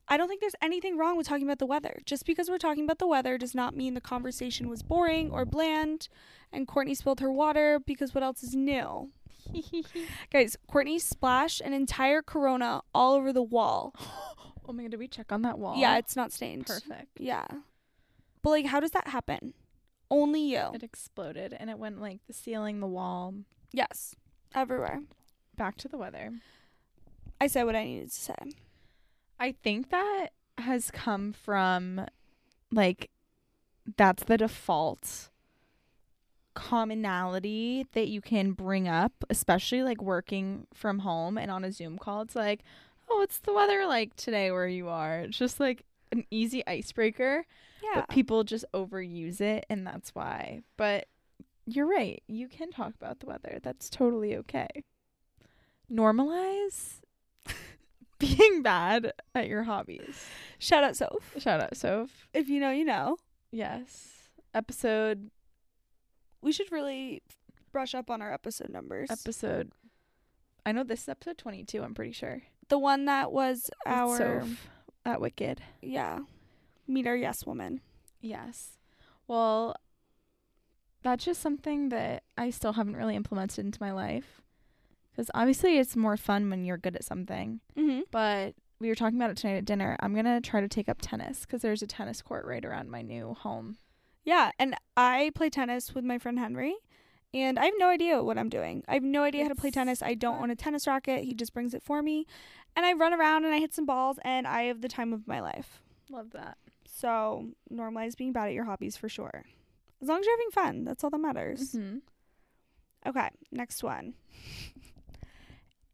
I 0.08 0.18
don't 0.18 0.28
think 0.28 0.42
there's 0.42 0.56
anything 0.62 0.98
wrong 0.98 1.16
with 1.18 1.28
talking 1.28 1.46
about 1.48 1.60
the 1.60 1.66
weather. 1.66 2.02
Just 2.06 2.26
because 2.26 2.50
we're 2.50 2.58
talking 2.58 2.84
about 2.84 3.00
the 3.00 3.08
weather 3.08 3.38
does 3.38 3.56
not 3.56 3.76
mean 3.76 3.94
the 3.94 4.02
conversation 4.02 4.70
was 4.70 4.84
boring 4.84 5.32
or 5.32 5.46
bland 5.46 6.10
and 6.52 6.68
Courtney 6.68 6.94
spilled 6.94 7.20
her 7.22 7.32
water 7.32 7.80
because 7.86 8.14
what 8.14 8.24
else 8.24 8.44
is 8.44 8.54
new? 8.54 9.12
Guys, 10.32 10.58
Courtney 10.68 11.00
splashed 11.00 11.62
an 11.62 11.74
entire 11.74 12.22
corona 12.22 12.82
all 12.94 13.14
over 13.14 13.32
the 13.34 13.42
wall. 13.44 13.94
oh 14.68 14.74
my 14.74 14.84
god, 14.84 14.92
did 14.92 15.00
we 15.00 15.08
check 15.08 15.32
on 15.32 15.42
that 15.44 15.58
wall? 15.58 15.78
Yeah, 15.78 15.98
it's 15.98 16.16
not 16.16 16.32
stained. 16.32 16.66
perfect. 16.68 17.20
Yeah. 17.20 17.46
But 18.42 18.50
like 18.52 18.66
how 18.66 18.80
does 18.80 18.92
that 18.92 19.08
happen? 19.08 19.54
Only 20.12 20.42
you. 20.42 20.70
It 20.74 20.84
exploded 20.84 21.56
and 21.58 21.70
it 21.70 21.80
went 21.80 22.00
like 22.02 22.20
the 22.28 22.34
ceiling, 22.34 22.80
the 22.82 22.88
wall, 22.88 23.34
Yes. 23.72 24.16
Everywhere. 24.54 25.02
back 25.58 25.78
to 25.78 25.88
the 25.88 25.98
weather. 25.98 26.32
I 27.42 27.48
said 27.48 27.64
what 27.64 27.76
I 27.76 27.86
needed 27.86 28.12
to 28.12 28.16
say. 28.16 28.36
I 29.44 29.52
think 29.52 29.90
that 29.90 30.28
has 30.58 30.90
come 30.90 31.34
from 31.34 32.06
like 32.72 33.10
that's 33.98 34.24
the 34.24 34.38
default 34.38 35.30
commonality 36.54 37.86
that 37.92 38.08
you 38.08 38.22
can 38.22 38.54
bring 38.54 38.88
up, 38.88 39.12
especially 39.30 39.84
like 39.84 40.02
working 40.02 40.68
from 40.74 41.00
home 41.00 41.38
and 41.38 41.52
on 41.52 41.66
a 41.66 41.72
Zoom 41.74 41.98
call. 41.98 42.22
It's 42.22 42.36
like, 42.38 42.62
oh, 43.10 43.18
what's 43.18 43.40
the 43.40 43.52
weather 43.54 43.86
like 43.86 44.16
today 44.16 44.50
where 44.52 44.68
you 44.68 44.88
are? 44.88 45.20
It's 45.20 45.38
just 45.38 45.60
like 45.60 45.84
an 46.14 46.24
easy 46.32 46.66
icebreaker, 46.66 47.46
Yeah. 47.84 47.96
but 47.96 48.10
people 48.10 48.46
just 48.46 48.64
overuse 48.74 49.42
it, 49.42 49.66
and 49.70 49.86
that's 49.86 50.16
why. 50.16 50.62
But 50.78 51.08
you're 51.66 51.88
right. 51.88 52.24
You 52.28 52.48
can 52.48 52.72
talk 52.72 52.94
about 52.96 53.20
the 53.20 53.26
weather. 53.26 53.60
That's 53.62 53.90
totally 53.90 54.38
okay. 54.38 54.70
Normalize 55.92 57.02
being 58.38 58.62
bad 58.62 59.12
at 59.36 59.48
your 59.48 59.64
hobbies. 59.64 60.26
Shout 60.60 60.84
out 60.84 60.96
Soph. 60.96 61.34
Shout 61.40 61.62
out, 61.62 61.76
Soph. 61.76 62.28
If 62.34 62.50
you 62.50 62.60
know, 62.60 62.72
you 62.72 62.86
know. 62.86 63.18
Yes. 63.52 64.10
Episode 64.54 65.30
We 66.42 66.52
should 66.52 66.72
really 66.72 67.22
brush 67.72 67.96
up 67.96 68.10
on 68.10 68.22
our 68.22 68.32
episode 68.34 68.70
numbers. 68.70 69.10
episode. 69.12 69.72
I 70.66 70.72
know 70.72 70.84
this 70.84 71.04
is 71.04 71.10
episode 71.10 71.38
22, 71.38 71.82
I'm 71.84 71.94
pretty 71.94 72.12
sure. 72.14 72.42
the 72.70 72.78
one 72.80 73.06
that 73.06 73.32
was 73.32 73.70
With 73.86 73.94
our 73.94 74.18
Soph 74.42 74.68
at 75.06 75.20
Wicked. 75.22 75.62
yeah. 75.82 76.20
Meet 76.88 77.08
our 77.08 77.16
yes 77.16 77.46
woman. 77.46 77.82
Yes. 78.22 78.78
Well, 79.28 79.76
that's 81.02 81.26
just 81.26 81.42
something 81.42 81.90
that 81.90 82.24
I 82.38 82.50
still 82.50 82.74
haven't 82.74 82.96
really 82.98 83.16
implemented 83.16 83.66
into 83.66 83.82
my 83.82 83.92
life. 83.92 84.42
Because 85.16 85.30
obviously 85.36 85.78
it's 85.78 85.96
more 85.96 86.18
fun 86.18 86.50
when 86.50 86.66
you're 86.66 86.78
good 86.78 86.96
at 86.96 87.04
something. 87.04 87.60
Mm-hmm. 87.78 88.02
But 88.10 88.56
we 88.80 88.90
were 88.90 88.96
talking 88.96 89.18
about 89.18 89.30
it 89.30 89.38
tonight 89.38 89.58
at 89.58 89.66
dinner. 89.66 89.96
I'm 90.00 90.14
going 90.14 90.26
to 90.26 90.42
try 90.42 90.60
to 90.60 90.68
take 90.68 90.90
up 90.90 90.98
tennis 91.02 91.42
because 91.42 91.62
there's 91.62 91.84
a 91.84 91.88
tennis 91.88 92.22
court 92.22 92.46
right 92.46 92.66
around 92.66 92.90
my 92.90 93.02
new 93.02 93.34
home. 93.34 93.78
Yeah, 94.26 94.52
and 94.58 94.76
I 94.98 95.32
play 95.36 95.50
tennis 95.50 95.94
with 95.94 96.04
my 96.04 96.18
friend 96.18 96.40
Henry, 96.40 96.76
and 97.34 97.60
I 97.60 97.66
have 97.66 97.74
no 97.78 97.90
idea 97.90 98.24
what 98.24 98.38
I'm 98.38 98.50
doing. 98.50 98.84
I 98.88 98.94
have 98.96 99.04
no 99.04 99.24
idea 99.24 99.44
how 99.44 99.50
to 99.50 99.56
play 99.56 99.70
tennis. 99.70 100.02
I 100.02 100.14
don't 100.16 100.42
own 100.42 100.50
a 100.50 100.56
tennis 100.56 100.88
racket. 100.88 101.26
He 101.26 101.34
just 101.34 101.54
brings 101.54 101.74
it 101.74 101.84
for 101.84 102.02
me, 102.02 102.26
and 102.76 102.86
I 102.86 102.94
run 102.94 103.14
around 103.14 103.46
and 103.46 103.54
I 103.54 103.60
hit 103.60 103.74
some 103.74 103.86
balls, 103.86 104.18
and 104.24 104.48
I 104.48 104.64
have 104.64 104.82
the 104.82 104.88
time 104.88 105.14
of 105.14 105.28
my 105.28 105.42
life. 105.42 105.82
Love 106.10 106.32
that. 106.32 106.58
So 106.86 107.50
normalize 107.72 108.16
being 108.16 108.32
bad 108.32 108.48
at 108.48 108.54
your 108.54 108.66
hobbies 108.66 108.96
for 108.96 109.10
sure. 109.10 109.44
As 110.02 110.08
long 110.08 110.20
as 110.20 110.26
you're 110.26 110.38
having 110.38 110.52
fun, 110.52 110.84
that's 110.86 111.04
all 111.04 111.10
that 111.10 111.18
matters. 111.20 111.74
hmm 111.74 111.98
Okay, 113.06 113.30
next 113.52 113.84
one. 113.84 114.14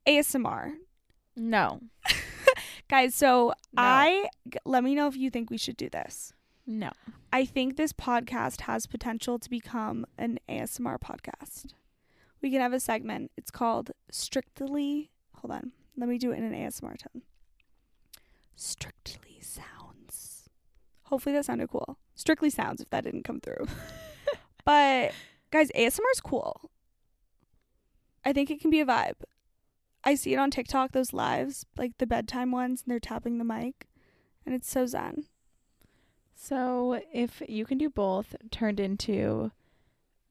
ASMR. 0.07 0.73
No. 1.35 1.81
Guys, 2.89 3.15
so 3.15 3.53
No. 3.73 3.81
I 3.83 4.29
let 4.65 4.83
me 4.83 4.95
know 4.95 5.07
if 5.07 5.15
you 5.15 5.29
think 5.29 5.49
we 5.49 5.57
should 5.57 5.77
do 5.77 5.89
this. 5.89 6.33
No. 6.65 6.91
I 7.31 7.45
think 7.45 7.77
this 7.77 7.93
podcast 7.93 8.61
has 8.61 8.87
potential 8.87 9.39
to 9.39 9.49
become 9.49 10.05
an 10.17 10.39
ASMR 10.49 10.99
podcast. 10.99 11.73
We 12.41 12.51
can 12.51 12.61
have 12.61 12.73
a 12.73 12.79
segment. 12.79 13.31
It's 13.37 13.51
called 13.51 13.91
Strictly. 14.11 15.11
Hold 15.35 15.51
on. 15.51 15.71
Let 15.97 16.09
me 16.09 16.17
do 16.17 16.31
it 16.31 16.37
in 16.37 16.43
an 16.43 16.53
ASMR 16.53 16.97
tone. 16.97 17.23
Strictly 18.55 19.39
Sounds. 19.41 20.49
Hopefully 21.03 21.33
that 21.33 21.45
sounded 21.45 21.69
cool. 21.69 21.97
Strictly 22.15 22.49
Sounds 22.49 22.81
if 22.81 22.89
that 22.89 23.03
didn't 23.03 23.23
come 23.23 23.39
through. 23.39 23.65
but 24.65 25.11
guys, 25.51 25.71
ASMR 25.75 25.99
is 26.13 26.21
cool. 26.21 26.69
I 28.23 28.33
think 28.33 28.51
it 28.51 28.59
can 28.61 28.69
be 28.69 28.79
a 28.79 28.85
vibe. 28.85 29.15
I 30.03 30.15
see 30.15 30.33
it 30.33 30.37
on 30.39 30.49
TikTok, 30.51 30.91
those 30.91 31.13
lives, 31.13 31.65
like 31.77 31.97
the 31.97 32.07
bedtime 32.07 32.51
ones, 32.51 32.81
and 32.83 32.91
they're 32.91 32.99
tapping 32.99 33.37
the 33.37 33.43
mic. 33.43 33.87
And 34.45 34.55
it's 34.55 34.69
so 34.69 34.85
zen. 34.85 35.25
So 36.35 37.01
if 37.13 37.41
you 37.47 37.65
can 37.65 37.77
do 37.77 37.89
both, 37.89 38.35
turned 38.49 38.79
into 38.79 39.51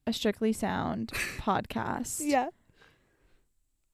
a 0.07 0.13
strictly 0.13 0.53
sound 0.53 1.09
podcast. 1.39 2.23
Yeah. 2.25 2.49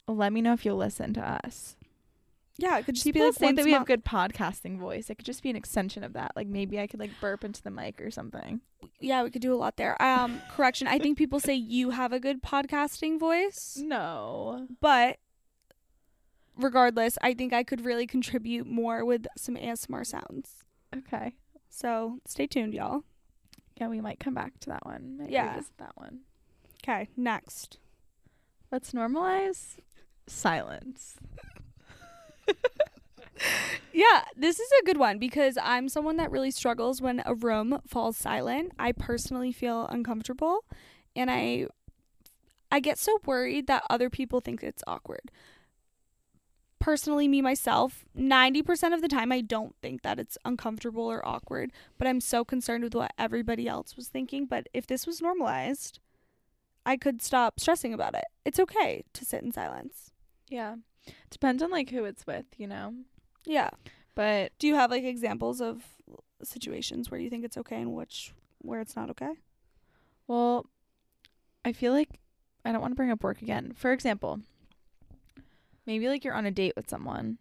Let 0.07 0.33
me 0.33 0.41
know 0.41 0.53
if 0.53 0.65
you'll 0.65 0.77
listen 0.77 1.13
to 1.15 1.21
us. 1.45 1.77
Yeah, 2.57 2.79
it 2.79 2.85
could 2.87 2.95
just 2.95 3.05
People 3.05 3.23
be 3.23 3.27
like 3.27 3.35
say 3.35 3.53
that 3.53 3.63
a 3.63 3.65
we 3.65 3.73
have 3.73 3.85
good 3.85 4.05
podcasting 4.05 4.79
voice. 4.79 5.11
It 5.11 5.17
could 5.17 5.27
just 5.27 5.43
be 5.43 5.51
an 5.51 5.57
extension 5.57 6.05
of 6.05 6.13
that. 6.13 6.33
Like 6.37 6.47
maybe 6.47 6.79
I 6.79 6.87
could 6.87 7.01
like 7.01 7.11
burp 7.21 7.43
into 7.43 7.61
the 7.61 7.71
mic 7.71 8.01
or 8.01 8.13
something. 8.13 8.61
Yeah, 9.01 9.25
we 9.25 9.31
could 9.31 9.43
do 9.43 9.53
a 9.53 9.57
lot 9.57 9.77
there. 9.77 10.01
Um, 10.01 10.41
correction. 10.53 10.87
I 10.87 11.01
think 11.01 11.19
people 11.19 11.41
say 11.41 11.55
you 11.55 11.91
have 11.91 12.13
a 12.13 12.21
good 12.21 12.43
podcasting 12.45 13.19
voice, 13.19 13.77
No. 13.83 14.69
but 14.81 15.19
regardless, 16.57 17.19
I 17.23 17.35
think 17.35 17.53
I 17.53 17.63
could 17.65 17.85
really 17.85 18.07
contribute 18.07 18.67
more 18.67 19.05
with 19.05 19.27
some 19.37 19.57
ASMR 19.57 20.07
sounds. 20.07 20.65
Okay. 20.97 21.35
So 21.69 22.19
stay 22.27 22.47
tuned, 22.47 22.75
y'all. 22.75 23.03
Yeah, 23.81 23.89
we 23.89 24.01
might 24.01 24.21
come 24.21 24.35
back 24.35 24.59
to 24.61 24.71
that 24.71 24.87
one. 24.87 25.19
Might 25.19 25.31
Yeah. 25.31 25.61
that 25.79 25.97
one. 25.97 26.21
Okay, 26.83 27.09
next. 27.17 27.79
Let's 28.71 28.93
normalize 28.93 29.77
silence. 30.27 31.17
Yeah, 33.93 34.23
this 34.37 34.59
is 34.59 34.69
a 34.81 34.85
good 34.85 34.97
one 34.97 35.19
because 35.19 35.57
I'm 35.61 35.89
someone 35.89 36.17
that 36.17 36.31
really 36.31 36.51
struggles 36.51 37.01
when 37.01 37.23
a 37.27 37.35
room 37.35 37.81
falls 37.87 38.17
silent. 38.17 38.73
I 38.79 38.91
personally 38.93 39.53
feel 39.53 39.87
uncomfortable 39.87 40.65
and 41.15 41.31
I 41.31 41.67
I 42.73 42.81
get 42.81 42.99
so 42.99 43.21
worried 43.25 43.67
that 43.69 43.85
other 43.89 44.11
people 44.11 44.41
think 44.41 44.63
it's 44.65 44.83
awkward. 44.87 45.31
Personally, 46.85 47.29
me 47.29 47.41
myself, 47.41 48.05
90% 48.15 48.93
of 48.93 49.01
the 49.01 49.09
time 49.09 49.33
I 49.33 49.41
don't 49.41 49.75
think 49.81 50.03
that 50.03 50.19
it's 50.19 50.37
uncomfortable 50.45 51.11
or 51.11 51.27
awkward, 51.27 51.73
but 51.97 52.07
I'm 52.07 52.21
so 52.21 52.45
concerned 52.45 52.85
with 52.85 52.95
what 52.95 53.15
everybody 53.17 53.67
else 53.67 53.97
was 53.97 54.09
thinking, 54.09 54.45
but 54.45 54.69
if 54.75 54.87
this 54.87 55.07
was 55.07 55.23
normalized, 55.23 55.99
I 56.85 56.99
could 56.99 57.23
stop 57.23 57.59
stressing 57.59 57.95
about 57.95 58.15
it. 58.15 58.27
It's 58.45 58.61
okay 58.61 59.03
to 59.15 59.25
sit 59.25 59.43
in 59.43 59.51
silence. 59.51 60.11
Yeah. 60.51 60.75
Depends 61.31 61.63
on 61.63 61.71
like 61.71 61.89
who 61.89 62.05
it's 62.05 62.27
with, 62.27 62.45
you 62.59 62.67
know. 62.67 62.93
Yeah. 63.47 63.71
But 64.15 64.53
Do 64.59 64.67
you 64.67 64.75
have 64.75 64.91
like 64.91 65.05
examples 65.05 65.63
of 65.63 65.85
situations 66.43 67.11
where 67.11 67.19
you 67.19 67.31
think 67.31 67.47
it's 67.47 67.57
okay 67.57 67.81
and 67.81 67.95
which 67.95 68.35
where 68.59 68.83
it's 68.83 68.95
not 68.95 69.09
okay? 69.09 69.33
well, 70.27 70.67
I 71.65 71.73
feel 71.73 71.95
like 71.95 72.21
I 72.63 72.73
don't 72.73 72.83
want 72.83 72.93
to 72.93 72.97
bring 72.97 73.11
up 73.11 73.23
work 73.23 73.41
again. 73.41 73.73
For 73.75 73.91
example, 73.91 74.41
maybe 75.87 76.09
like 76.09 76.25
you're 76.25 76.35
on 76.35 76.47
a 76.47 76.51
date 76.51 76.75
with 76.77 76.89
someone, 76.89 77.39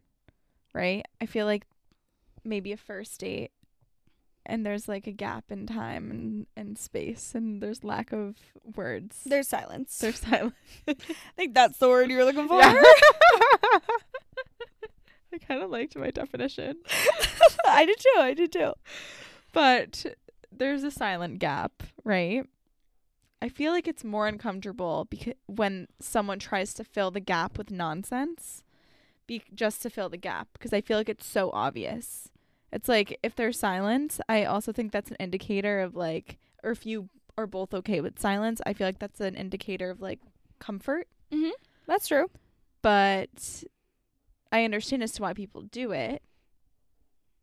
right? 0.73 1.05
I 1.21 1.25
feel 1.25 1.45
like 1.45 1.65
maybe 2.43 2.71
a 2.71 2.77
first 2.77 3.19
date 3.19 3.51
and 4.45 4.65
there's 4.65 4.87
like 4.87 5.07
a 5.07 5.11
gap 5.11 5.45
in 5.49 5.65
time 5.65 6.11
and, 6.11 6.47
and 6.55 6.77
space 6.77 7.33
and 7.33 7.61
there's 7.61 7.83
lack 7.83 8.11
of 8.11 8.35
words. 8.75 9.21
There's 9.25 9.47
silence. 9.47 9.97
There's 9.99 10.19
silence. 10.19 10.55
I 10.87 10.95
think 11.35 11.53
that's 11.53 11.77
the 11.77 11.89
word 11.89 12.09
you 12.09 12.17
were 12.17 12.25
looking 12.25 12.47
for. 12.47 12.59
Yeah. 12.59 12.73
I 15.33 15.37
kind 15.47 15.63
of 15.63 15.69
liked 15.71 15.95
my 15.95 16.11
definition. 16.11 16.77
I 17.65 17.85
did 17.85 17.99
too. 17.99 18.19
I 18.19 18.33
did 18.33 18.51
too. 18.51 18.73
But 19.51 20.05
there's 20.51 20.83
a 20.83 20.91
silent 20.91 21.39
gap, 21.39 21.83
right? 22.03 22.45
I 23.43 23.49
feel 23.49 23.73
like 23.73 23.89
it's 23.89 24.05
more 24.05 24.25
uncomfortable 24.25 25.05
because 25.09 25.33
when 25.47 25.89
someone 25.99 26.39
tries 26.39 26.73
to 26.75 26.85
fill 26.85 27.11
the 27.11 27.19
gap 27.19 27.57
with 27.57 27.71
nonsense, 27.71 28.63
be 29.27 29.43
just 29.53 29.81
to 29.81 29.89
fill 29.89 30.07
the 30.07 30.15
gap 30.15 30.47
because 30.53 30.71
I 30.71 30.79
feel 30.79 30.97
like 30.97 31.09
it's 31.09 31.25
so 31.25 31.51
obvious. 31.51 32.29
It's 32.71 32.87
like 32.87 33.19
if 33.21 33.35
there's 33.35 33.59
silence, 33.59 34.21
I 34.29 34.45
also 34.45 34.71
think 34.71 34.93
that's 34.93 35.11
an 35.11 35.17
indicator 35.19 35.81
of 35.81 35.93
like, 35.93 36.37
or 36.63 36.71
if 36.71 36.85
you 36.85 37.09
are 37.37 37.45
both 37.45 37.73
okay 37.73 37.99
with 37.99 38.17
silence, 38.17 38.61
I 38.65 38.71
feel 38.71 38.87
like 38.87 38.99
that's 38.99 39.19
an 39.19 39.35
indicator 39.35 39.89
of 39.89 39.99
like 39.99 40.19
comfort. 40.59 41.09
Mhm. 41.29 41.51
That's 41.85 42.07
true. 42.07 42.29
But 42.81 43.65
I 44.53 44.63
understand 44.63 45.03
as 45.03 45.11
to 45.15 45.21
why 45.21 45.33
people 45.33 45.63
do 45.63 45.91
it 45.91 46.21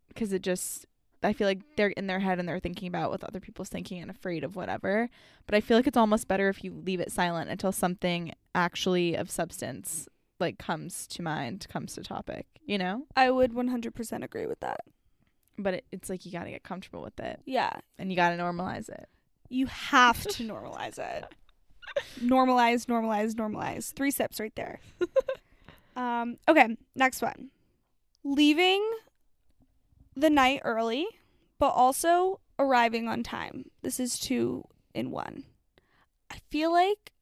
because 0.08 0.32
it 0.32 0.40
just 0.40 0.86
I 1.22 1.32
feel 1.32 1.46
like 1.46 1.60
they're 1.76 1.88
in 1.88 2.06
their 2.06 2.20
head 2.20 2.38
and 2.38 2.48
they're 2.48 2.60
thinking 2.60 2.88
about 2.88 3.10
what 3.10 3.22
other 3.24 3.40
people's 3.40 3.68
thinking 3.68 4.00
and 4.00 4.10
afraid 4.10 4.42
of 4.44 4.56
whatever. 4.56 5.08
But 5.46 5.54
I 5.54 5.60
feel 5.60 5.76
like 5.76 5.86
it's 5.86 5.96
almost 5.96 6.28
better 6.28 6.48
if 6.48 6.64
you 6.64 6.72
leave 6.72 7.00
it 7.00 7.12
silent 7.12 7.50
until 7.50 7.72
something 7.72 8.32
actually 8.54 9.14
of 9.14 9.30
substance 9.30 10.08
like 10.38 10.58
comes 10.58 11.06
to 11.08 11.22
mind, 11.22 11.66
comes 11.68 11.94
to 11.94 12.02
topic, 12.02 12.46
you 12.64 12.78
know? 12.78 13.06
I 13.14 13.30
would 13.30 13.52
100% 13.52 14.24
agree 14.24 14.46
with 14.46 14.60
that. 14.60 14.80
But 15.58 15.74
it, 15.74 15.84
it's 15.92 16.08
like 16.08 16.24
you 16.24 16.32
got 16.32 16.44
to 16.44 16.50
get 16.50 16.62
comfortable 16.62 17.02
with 17.02 17.20
it 17.20 17.40
Yeah. 17.44 17.70
and 17.98 18.10
you 18.10 18.16
got 18.16 18.30
to 18.30 18.36
normalize 18.38 18.88
it. 18.88 19.06
You 19.50 19.66
have 19.66 20.22
to 20.22 20.44
normalize 20.44 20.98
it. 20.98 21.26
normalize, 22.20 22.86
normalize, 22.86 23.34
normalize. 23.34 23.92
Three 23.92 24.10
steps 24.10 24.40
right 24.40 24.54
there. 24.56 24.80
um, 25.96 26.38
okay, 26.48 26.76
next 26.94 27.20
one. 27.20 27.50
Leaving 28.24 28.82
the 30.20 30.30
night 30.30 30.60
early, 30.64 31.06
but 31.58 31.70
also 31.70 32.40
arriving 32.58 33.08
on 33.08 33.22
time. 33.22 33.70
This 33.82 33.98
is 34.00 34.18
two 34.18 34.64
in 34.94 35.10
one. 35.10 35.44
I 36.30 36.38
feel 36.50 36.72
like 36.72 37.12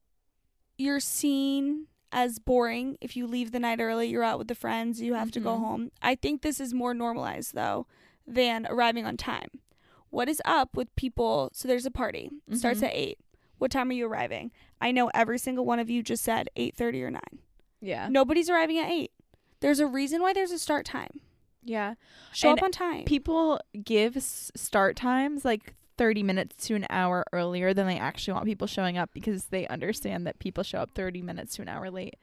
you're 0.77 0.99
seen 0.99 1.87
as 2.11 2.39
boring 2.39 2.97
if 3.01 3.15
you 3.15 3.27
leave 3.27 3.51
the 3.51 3.59
night 3.59 3.79
early, 3.79 4.07
you're 4.07 4.23
out 4.23 4.39
with 4.39 4.47
the 4.47 4.55
friends, 4.55 5.01
you 5.01 5.13
have 5.13 5.31
to 5.31 5.39
go 5.39 5.55
Mhm. 5.55 5.59
home. 5.59 5.91
I 6.01 6.15
think 6.15 6.41
this 6.41 6.59
is 6.59 6.73
more 6.73 6.93
normalized 6.93 7.53
though 7.53 7.85
than 8.25 8.65
arriving 8.67 9.05
on 9.05 9.17
time. 9.17 9.61
What 10.09 10.27
is 10.27 10.41
up 10.45 10.75
with 10.75 10.95
people? 10.95 11.49
So 11.53 11.67
there's 11.67 11.85
a 11.85 11.91
party, 11.91 12.31
starts 12.53 12.79
Mhm. 12.81 12.87
at 12.87 12.93
8. 12.95 13.19
What 13.59 13.71
time 13.71 13.89
are 13.89 13.93
you 13.93 14.07
arriving? 14.07 14.51
I 14.81 14.91
know 14.91 15.11
every 15.13 15.37
single 15.37 15.65
one 15.65 15.79
of 15.79 15.89
you 15.89 16.01
just 16.01 16.23
said 16.23 16.49
8:30 16.55 17.03
or 17.03 17.11
9. 17.11 17.39
Yeah. 17.81 18.07
Nobody's 18.09 18.49
arriving 18.49 18.79
at 18.79 18.89
8. 18.89 19.11
There's 19.59 19.79
a 19.79 19.87
reason 19.87 20.21
why 20.21 20.33
there's 20.33 20.51
a 20.51 20.57
start 20.59 20.85
time. 20.85 21.21
Yeah. 21.69 21.93
Show 22.33 22.49
And 22.49 22.59
up 22.59 22.63
on 22.63 22.71
time. 22.71 23.05
People 23.05 23.59
give 23.83 24.17
s- 24.17 24.51
start 24.55 24.95
times 24.95 25.45
like 25.45 25.75
30 25.97 26.23
minutes 26.23 26.65
to 26.67 26.75
an 26.75 26.87
hour 26.89 27.23
earlier 27.31 27.73
than 27.73 27.85
they 27.85 27.99
actually 27.99 28.33
want 28.33 28.45
people 28.45 28.65
showing 28.67 28.97
up 28.97 29.09
because 29.13 29.45
they 29.45 29.67
understand 29.67 30.25
that 30.25 30.39
people 30.39 30.63
show 30.63 30.79
up 30.79 30.91
30 30.95 31.21
minutes 31.21 31.55
to 31.55 31.61
an 31.61 31.69
hour 31.69 31.91
late. 31.91 32.15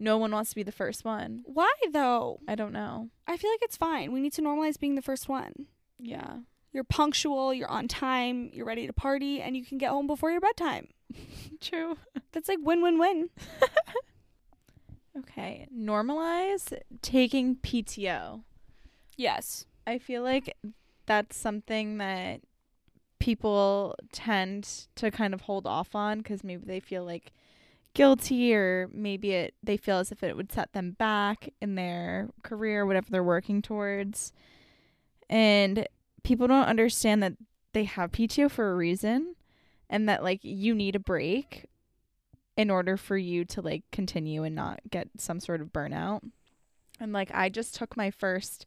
No 0.00 0.16
one 0.18 0.32
wants 0.32 0.50
to 0.50 0.56
be 0.56 0.62
the 0.62 0.72
first 0.72 1.04
one. 1.04 1.42
why 1.44 1.72
though? 1.92 2.40
I 2.48 2.54
don't 2.54 2.72
know. 2.72 3.08
I 3.26 3.36
feel 3.36 3.50
like 3.50 3.62
it's 3.62 3.76
fine. 3.76 4.12
We 4.12 4.20
need 4.20 4.32
to 4.34 4.42
normalize 4.42 4.78
being 4.80 4.94
the 4.96 5.02
first 5.02 5.28
one. 5.28 5.66
Yeah. 5.98 6.38
You're 6.72 6.84
punctual, 6.84 7.52
you're 7.54 7.70
on 7.70 7.88
time, 7.88 8.50
you're 8.52 8.66
ready 8.66 8.86
to 8.86 8.92
party, 8.92 9.40
and 9.40 9.56
you 9.56 9.64
can 9.64 9.78
get 9.78 9.90
home 9.90 10.06
before 10.06 10.30
your 10.30 10.40
bedtime. 10.40 10.88
True. 11.60 11.96
That's 12.32 12.48
like 12.48 12.58
win 12.62 12.82
win 12.82 12.98
win. 12.98 13.30
Okay. 15.18 15.66
Normalize 15.76 16.72
taking 17.02 17.56
PTO. 17.56 18.44
Yes. 19.18 19.66
I 19.86 19.98
feel 19.98 20.22
like 20.22 20.56
that's 21.06 21.36
something 21.36 21.98
that 21.98 22.40
people 23.18 23.96
tend 24.12 24.86
to 24.94 25.10
kind 25.10 25.34
of 25.34 25.42
hold 25.42 25.66
off 25.66 25.94
on 25.94 26.18
because 26.18 26.44
maybe 26.44 26.64
they 26.64 26.80
feel 26.80 27.04
like 27.04 27.32
guilty 27.94 28.54
or 28.54 28.88
maybe 28.92 29.32
it 29.32 29.54
they 29.62 29.76
feel 29.76 29.98
as 29.98 30.12
if 30.12 30.22
it 30.22 30.36
would 30.36 30.52
set 30.52 30.72
them 30.72 30.92
back 30.92 31.52
in 31.60 31.74
their 31.74 32.28
career 32.44 32.86
whatever 32.86 33.08
they're 33.10 33.24
working 33.24 33.60
towards 33.60 34.32
and 35.28 35.88
people 36.22 36.46
don't 36.46 36.66
understand 36.68 37.22
that 37.22 37.32
they 37.72 37.84
have 37.84 38.12
PTO 38.12 38.48
for 38.48 38.70
a 38.70 38.76
reason 38.76 39.34
and 39.90 40.08
that 40.08 40.22
like 40.22 40.40
you 40.42 40.74
need 40.74 40.94
a 40.94 41.00
break 41.00 41.66
in 42.56 42.70
order 42.70 42.96
for 42.96 43.16
you 43.16 43.44
to 43.46 43.60
like 43.60 43.82
continue 43.90 44.44
and 44.44 44.54
not 44.54 44.78
get 44.88 45.08
some 45.18 45.40
sort 45.40 45.60
of 45.60 45.72
burnout 45.72 46.20
and 47.00 47.12
like 47.12 47.30
I 47.34 47.48
just 47.48 47.74
took 47.74 47.96
my 47.96 48.12
first 48.12 48.64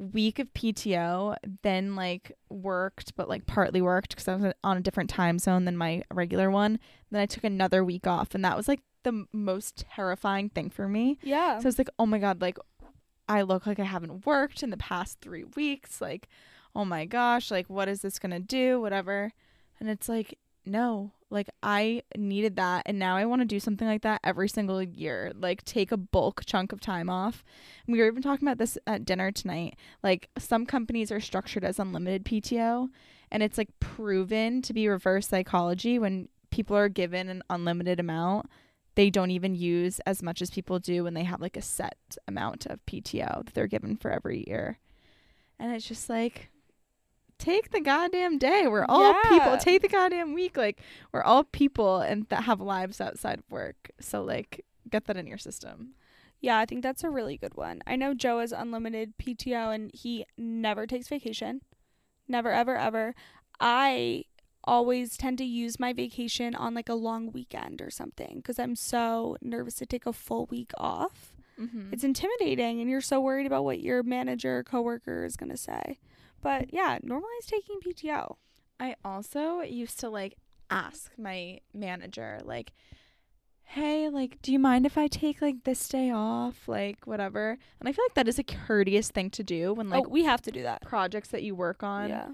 week 0.00 0.38
of 0.38 0.52
PTO, 0.54 1.36
then 1.62 1.94
like 1.94 2.32
worked, 2.48 3.14
but 3.16 3.28
like 3.28 3.46
partly 3.46 3.82
worked 3.82 4.10
because 4.10 4.28
I 4.28 4.36
was 4.36 4.54
on 4.64 4.76
a 4.78 4.80
different 4.80 5.10
time 5.10 5.38
zone 5.38 5.66
than 5.66 5.76
my 5.76 6.02
regular 6.12 6.50
one. 6.50 6.80
Then 7.10 7.20
I 7.20 7.26
took 7.26 7.44
another 7.44 7.84
week 7.84 8.06
off, 8.06 8.34
and 8.34 8.44
that 8.44 8.56
was 8.56 8.66
like 8.66 8.80
the 9.02 9.08
m- 9.08 9.28
most 9.32 9.84
terrifying 9.94 10.48
thing 10.48 10.70
for 10.70 10.88
me. 10.88 11.18
Yeah. 11.22 11.58
So 11.58 11.66
I 11.66 11.68
was 11.68 11.78
like, 11.78 11.90
oh 11.98 12.06
my 12.06 12.18
God, 12.18 12.40
like 12.40 12.58
I 13.28 13.42
look 13.42 13.66
like 13.66 13.78
I 13.78 13.84
haven't 13.84 14.26
worked 14.26 14.62
in 14.62 14.70
the 14.70 14.76
past 14.76 15.20
three 15.20 15.44
weeks. 15.44 16.00
Like, 16.00 16.28
oh 16.74 16.84
my 16.84 17.04
gosh, 17.04 17.50
like 17.50 17.68
what 17.68 17.88
is 17.88 18.00
this 18.00 18.18
going 18.18 18.32
to 18.32 18.40
do? 18.40 18.80
Whatever. 18.80 19.32
And 19.78 19.88
it's 19.88 20.08
like, 20.08 20.38
no, 20.64 21.12
like 21.30 21.48
I 21.62 22.02
needed 22.16 22.56
that. 22.56 22.82
And 22.86 22.98
now 22.98 23.16
I 23.16 23.24
want 23.24 23.40
to 23.40 23.46
do 23.46 23.60
something 23.60 23.86
like 23.86 24.02
that 24.02 24.20
every 24.24 24.48
single 24.48 24.82
year. 24.82 25.32
Like 25.34 25.64
take 25.64 25.92
a 25.92 25.96
bulk 25.96 26.42
chunk 26.44 26.72
of 26.72 26.80
time 26.80 27.08
off. 27.08 27.44
And 27.86 27.92
we 27.92 28.00
were 28.00 28.06
even 28.06 28.22
talking 28.22 28.46
about 28.46 28.58
this 28.58 28.76
at 28.86 29.04
dinner 29.04 29.30
tonight. 29.30 29.76
Like 30.02 30.28
some 30.38 30.66
companies 30.66 31.12
are 31.12 31.20
structured 31.20 31.64
as 31.64 31.78
unlimited 31.78 32.24
PTO. 32.24 32.88
And 33.30 33.42
it's 33.42 33.58
like 33.58 33.68
proven 33.78 34.60
to 34.62 34.72
be 34.72 34.88
reverse 34.88 35.28
psychology 35.28 35.98
when 35.98 36.28
people 36.50 36.76
are 36.76 36.88
given 36.88 37.28
an 37.28 37.42
unlimited 37.48 38.00
amount 38.00 38.46
they 38.94 39.10
don't 39.10 39.30
even 39.30 39.54
use 39.54 40.00
as 40.00 40.22
much 40.22 40.42
as 40.42 40.50
people 40.50 40.78
do 40.78 41.04
when 41.04 41.14
they 41.14 41.24
have 41.24 41.40
like 41.40 41.56
a 41.56 41.62
set 41.62 41.96
amount 42.26 42.66
of 42.66 42.84
PTO 42.86 43.44
that 43.44 43.54
they're 43.54 43.66
given 43.66 43.96
for 43.96 44.10
every 44.10 44.44
year. 44.46 44.78
And 45.58 45.72
it's 45.72 45.86
just 45.86 46.08
like 46.08 46.50
take 47.40 47.70
the 47.70 47.80
goddamn 47.80 48.38
day. 48.38 48.68
We're 48.68 48.86
all 48.88 49.14
people. 49.28 49.56
Take 49.56 49.82
the 49.82 49.88
goddamn 49.88 50.34
week. 50.34 50.56
Like 50.56 50.80
we're 51.12 51.22
all 51.22 51.44
people 51.44 51.98
and 51.98 52.26
that 52.28 52.44
have 52.44 52.60
lives 52.60 53.00
outside 53.00 53.40
of 53.40 53.50
work. 53.50 53.90
So 53.98 54.22
like 54.22 54.64
get 54.88 55.06
that 55.06 55.16
in 55.16 55.26
your 55.26 55.38
system. 55.38 55.94
Yeah, 56.40 56.58
I 56.58 56.64
think 56.66 56.82
that's 56.82 57.04
a 57.04 57.10
really 57.10 57.36
good 57.36 57.54
one. 57.54 57.82
I 57.86 57.96
know 57.96 58.14
Joe 58.14 58.40
has 58.40 58.52
unlimited 58.52 59.18
PTO 59.18 59.74
and 59.74 59.90
he 59.92 60.24
never 60.38 60.86
takes 60.86 61.08
vacation. 61.08 61.60
Never, 62.28 62.50
ever, 62.50 62.76
ever. 62.76 63.14
I 63.58 64.24
always 64.64 65.16
tend 65.16 65.38
to 65.38 65.44
use 65.44 65.80
my 65.80 65.92
vacation 65.92 66.54
on 66.54 66.74
like 66.74 66.88
a 66.88 66.94
long 66.94 67.32
weekend 67.32 67.82
or 67.82 67.90
something 67.90 68.36
because 68.36 68.58
I'm 68.58 68.76
so 68.76 69.36
nervous 69.42 69.74
to 69.76 69.86
take 69.86 70.06
a 70.06 70.12
full 70.12 70.46
week 70.46 70.72
off. 70.78 71.34
Mm-hmm. 71.60 71.92
It's 71.92 72.04
intimidating 72.04 72.80
and 72.80 72.88
you're 72.88 73.00
so 73.00 73.20
worried 73.20 73.46
about 73.46 73.64
what 73.64 73.80
your 73.80 74.02
manager 74.02 74.58
or 74.58 74.64
coworker 74.64 75.24
is 75.24 75.36
going 75.36 75.50
to 75.50 75.58
say. 75.58 75.98
But 76.42 76.72
yeah, 76.72 76.98
normalize 76.98 77.46
taking 77.46 77.80
PTO. 77.80 78.36
I 78.78 78.96
also 79.04 79.60
used 79.60 80.00
to 80.00 80.08
like 80.08 80.36
ask 80.70 81.10
my 81.18 81.60
manager 81.74 82.38
like 82.44 82.72
hey 83.62 84.08
like 84.08 84.40
do 84.40 84.52
you 84.52 84.58
mind 84.58 84.86
if 84.86 84.96
I 84.96 85.08
take 85.08 85.42
like 85.42 85.64
this 85.64 85.88
day 85.88 86.10
off 86.10 86.66
like 86.68 87.06
whatever 87.06 87.58
and 87.78 87.88
I 87.88 87.92
feel 87.92 88.04
like 88.04 88.14
that 88.14 88.28
is 88.28 88.38
a 88.38 88.44
courteous 88.44 89.10
thing 89.10 89.30
to 89.30 89.42
do 89.42 89.72
when 89.74 89.90
like 89.90 90.06
oh, 90.06 90.08
we 90.08 90.24
have 90.24 90.42
to 90.42 90.50
do 90.50 90.62
that. 90.62 90.82
projects 90.82 91.28
that 91.28 91.42
you 91.42 91.54
work 91.54 91.82
on 91.82 92.08
Yeah. 92.08 92.28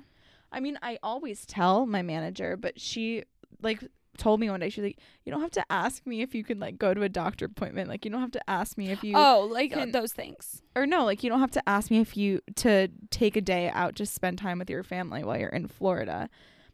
I 0.52 0.60
mean 0.60 0.78
I 0.82 0.98
always 1.02 1.44
tell 1.44 1.86
my 1.86 2.02
manager 2.02 2.56
but 2.56 2.80
she 2.80 3.24
like 3.62 3.82
told 4.16 4.40
me 4.40 4.48
one 4.50 4.60
day 4.60 4.68
she's 4.68 4.84
like 4.84 4.98
you 5.24 5.32
don't 5.32 5.40
have 5.40 5.50
to 5.52 5.64
ask 5.70 6.06
me 6.06 6.22
if 6.22 6.34
you 6.34 6.42
can 6.44 6.58
like 6.58 6.78
go 6.78 6.92
to 6.94 7.02
a 7.02 7.08
doctor 7.08 7.44
appointment 7.46 7.88
like 7.88 8.04
you 8.04 8.10
don't 8.10 8.20
have 8.20 8.30
to 8.32 8.50
ask 8.50 8.76
me 8.78 8.90
if 8.90 9.02
you 9.04 9.14
Oh, 9.16 9.48
like 9.50 9.72
uh, 9.74 9.80
can- 9.80 9.92
those 9.92 10.12
things. 10.12 10.62
or 10.74 10.86
no, 10.86 11.04
like 11.04 11.22
you 11.22 11.30
don't 11.30 11.40
have 11.40 11.50
to 11.52 11.68
ask 11.68 11.90
me 11.90 12.00
if 12.00 12.16
you 12.16 12.40
to 12.56 12.88
take 13.10 13.36
a 13.36 13.40
day 13.40 13.70
out 13.70 13.96
to 13.96 14.06
spend 14.06 14.38
time 14.38 14.58
with 14.58 14.68
your 14.70 14.82
family 14.82 15.24
while 15.24 15.38
you're 15.38 15.48
in 15.48 15.66
Florida. 15.68 16.28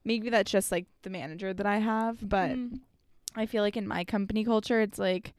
Maybe 0.05 0.31
that's 0.31 0.51
just 0.51 0.73
like 0.73 0.87
the 1.03 1.11
manager 1.11 1.53
that 1.55 1.67
I 1.67 1.79
have, 1.79 2.29
but 2.29 2.51
Mm. 2.51 2.81
I 3.37 3.47
feel 3.47 3.63
like 3.63 3.77
in 3.77 3.87
my 3.89 4.05
company 4.05 4.45
culture 4.45 4.81
it's 4.81 4.99
like 4.99 5.33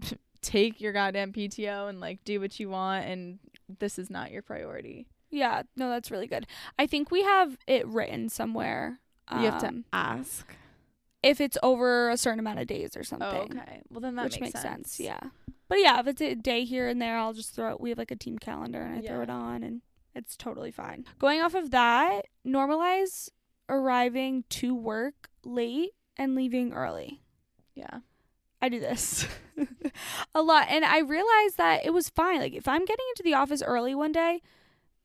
take 0.42 0.80
your 0.80 0.92
goddamn 0.92 1.32
PTO 1.32 1.88
and 1.88 2.00
like 2.00 2.24
do 2.24 2.40
what 2.40 2.58
you 2.58 2.68
want 2.70 3.06
and 3.06 3.38
this 3.78 3.98
is 3.98 4.10
not 4.10 4.30
your 4.32 4.42
priority. 4.42 5.06
Yeah, 5.30 5.62
no, 5.76 5.88
that's 5.88 6.10
really 6.10 6.26
good. 6.26 6.46
I 6.78 6.86
think 6.86 7.10
we 7.10 7.22
have 7.22 7.56
it 7.66 7.86
written 7.86 8.28
somewhere. 8.28 8.98
you 9.30 9.42
have 9.42 9.60
to 9.60 9.68
um, 9.68 9.84
ask. 9.92 10.52
If 11.22 11.40
it's 11.40 11.58
over 11.62 12.10
a 12.10 12.16
certain 12.16 12.40
amount 12.40 12.60
of 12.60 12.66
days 12.66 12.96
or 12.96 13.00
oh, 13.00 13.02
something. 13.02 13.28
Oh, 13.28 13.62
okay. 13.62 13.82
Well 13.90 14.00
then 14.00 14.16
that 14.16 14.24
which 14.24 14.40
makes, 14.40 14.54
makes 14.54 14.62
sense. 14.62 15.00
Yeah. 15.00 15.20
But 15.68 15.78
yeah, 15.78 16.00
if 16.00 16.06
it's 16.06 16.20
a 16.20 16.34
day 16.34 16.64
here 16.64 16.88
and 16.88 17.00
there, 17.00 17.16
I'll 17.16 17.32
just 17.32 17.54
throw 17.54 17.72
it. 17.72 17.80
We 17.80 17.90
have 17.90 17.98
like 17.98 18.10
a 18.10 18.16
team 18.16 18.38
calendar 18.38 18.82
and 18.82 18.98
I 18.98 19.06
throw 19.06 19.22
it 19.22 19.30
on 19.30 19.62
and 19.62 19.82
it's 20.14 20.36
totally 20.36 20.72
fine. 20.72 21.04
Going 21.18 21.40
off 21.40 21.54
of 21.54 21.70
that, 21.70 22.26
normalize 22.46 23.28
arriving 23.68 24.44
to 24.50 24.74
work 24.74 25.28
late 25.44 25.90
and 26.16 26.34
leaving 26.34 26.72
early. 26.72 27.22
Yeah. 27.74 28.00
I 28.60 28.68
do 28.68 28.80
this 28.80 29.26
a 30.34 30.42
lot. 30.42 30.66
And 30.68 30.84
I 30.84 30.98
realized 30.98 31.56
that 31.56 31.84
it 31.84 31.94
was 31.94 32.08
fine. 32.08 32.40
Like 32.40 32.54
if 32.54 32.66
I'm 32.66 32.84
getting 32.84 33.06
into 33.10 33.22
the 33.22 33.34
office 33.34 33.62
early 33.62 33.94
one 33.94 34.12
day 34.12 34.42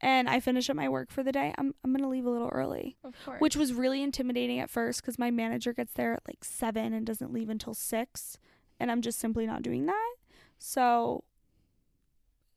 and 0.01 0.27
I 0.29 0.39
finish 0.39 0.69
up 0.69 0.75
my 0.75 0.89
work 0.89 1.09
for 1.11 1.23
the 1.23 1.31
day, 1.31 1.53
I'm 1.57 1.73
I'm 1.83 1.91
going 1.91 2.03
to 2.03 2.09
leave 2.09 2.25
a 2.25 2.29
little 2.29 2.49
early 2.49 2.97
Of 3.03 3.13
course. 3.25 3.39
which 3.41 3.55
was 3.55 3.73
really 3.73 4.01
intimidating 4.03 4.59
at 4.59 4.69
first 4.69 5.01
because 5.01 5.17
my 5.17 5.31
manager 5.31 5.73
gets 5.73 5.93
there 5.93 6.13
at 6.13 6.23
like 6.27 6.43
seven 6.43 6.93
and 6.93 7.05
doesn't 7.05 7.31
leave 7.33 7.49
until 7.49 7.73
six, 7.73 8.37
and 8.79 8.91
I'm 8.91 9.01
just 9.01 9.19
simply 9.19 9.45
not 9.47 9.61
doing 9.61 9.85
that. 9.85 10.15
So, 10.57 11.23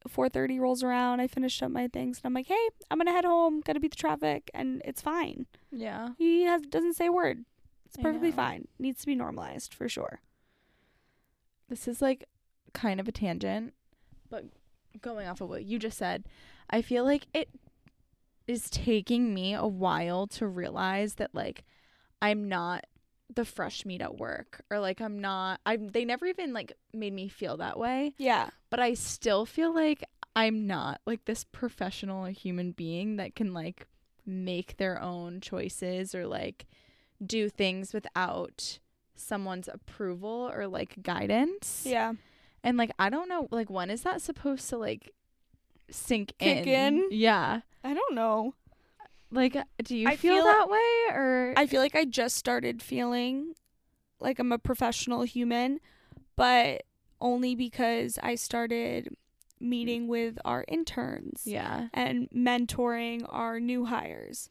four 0.07 0.29
thirty 0.29 0.59
rolls 0.59 0.83
around, 0.83 1.20
I 1.20 1.27
finished 1.27 1.62
up 1.62 1.70
my 1.70 1.88
things, 1.88 2.18
and 2.18 2.27
I'm 2.27 2.35
like, 2.35 2.46
"Hey, 2.46 2.68
I'm 2.90 2.98
gonna 2.98 3.12
head 3.12 3.24
home. 3.24 3.61
Gotta 3.64 3.81
beat 3.81 3.90
the 3.92 3.96
traffic, 3.96 4.51
and 4.55 4.81
it's 4.85 5.03
fine." 5.03 5.46
Yeah. 5.70 6.11
He 6.18 6.42
has 6.44 6.62
doesn't 6.62 6.94
say 6.94 7.07
a 7.07 7.12
word. 7.12 7.44
It's 7.87 7.96
perfectly 7.96 8.31
fine. 8.33 8.68
Needs 8.79 9.01
to 9.01 9.07
be 9.07 9.14
normalized 9.14 9.72
for 9.74 9.88
sure. 9.88 10.20
this 11.68 11.87
is 11.88 12.01
like 12.01 12.24
kind 12.72 12.98
of 13.01 13.09
a 13.09 13.12
tangent, 13.12 13.74
but 14.31 14.44
going 15.03 15.27
off 15.29 15.40
of 15.40 15.48
what 15.51 15.64
you 15.64 15.79
just 15.79 15.98
said, 15.98 16.24
I 16.70 16.83
feel 16.83 17.04
like 17.04 17.26
it 17.35 17.48
is 18.46 18.70
taking 18.70 19.35
me 19.35 19.54
a 19.54 19.66
while 19.66 20.26
to 20.26 20.46
realize 20.46 21.14
that 21.14 21.35
like 21.35 21.64
I'm 22.22 22.48
not 22.48 22.85
the 23.35 23.44
fresh 23.44 23.85
meat 23.85 24.00
at 24.00 24.16
work 24.18 24.62
or 24.70 24.81
like 24.81 25.00
I'm 25.02 25.20
not 25.20 25.61
I 25.66 25.76
they 25.76 26.04
never 26.04 26.24
even 26.26 26.52
like 26.52 26.72
made 26.92 27.12
me 27.12 27.28
feel 27.28 27.59
that 27.59 27.78
way, 27.78 28.14
Yeah, 28.18 28.48
but 28.70 28.81
I 28.81 28.94
still 28.94 29.44
feel 29.44 29.74
like 29.74 30.02
I'm 30.35 30.66
not 30.66 31.00
like 31.07 31.24
this 31.24 31.44
professional 31.44 32.24
human 32.26 32.72
being 32.72 33.16
that 33.16 33.35
can 33.35 33.52
like 33.52 33.87
make 34.24 34.76
their 34.78 35.00
own 35.00 35.40
choices 35.40 36.14
or 36.14 36.26
like 36.26 36.66
do 37.24 37.48
things 37.48 37.92
without 37.92 38.78
someone's 39.16 39.68
approval 39.68 40.50
or 40.54 40.66
like 40.66 41.02
guidance. 41.02 41.83
yeah. 41.85 42.12
And 42.64 42.76
like 42.76 42.92
I 42.98 43.11
don't 43.11 43.28
know 43.28 43.48
like 43.50 43.68
when 43.70 43.90
is 43.90 44.02
that 44.02 44.22
supposed 44.22 44.68
to 44.70 44.78
like 44.78 45.12
sink 45.90 46.35
Kick 46.38 46.66
in? 46.66 46.98
in? 46.98 47.09
Yeah. 47.11 47.61
I 47.85 47.94
don't 47.94 48.14
know. 48.14 48.55
Like 49.31 49.57
do 49.83 49.96
you 49.96 50.09
I 50.09 50.16
feel, 50.16 50.37
feel- 50.37 50.44
that 50.44 50.68
way 50.70 51.14
or 51.14 51.55
I 51.57 51.66
feel 51.66 51.81
like 51.83 51.94
I 51.94 52.05
just 52.07 52.37
started 52.37 52.83
feeling 52.83 53.55
like 54.20 54.38
I'm 54.38 54.53
a 54.53 54.59
professional 54.59 55.22
human, 55.22 55.81
but 56.35 56.83
only 57.20 57.55
because 57.55 58.18
I 58.22 58.37
started 58.37 59.09
meeting 59.61 60.09
with 60.09 60.38
our 60.44 60.64
interns 60.68 61.42
Yeah. 61.44 61.88
and 61.92 62.29
mentoring 62.31 63.27
our 63.29 63.61
new 63.61 63.85
hires. 63.87 64.48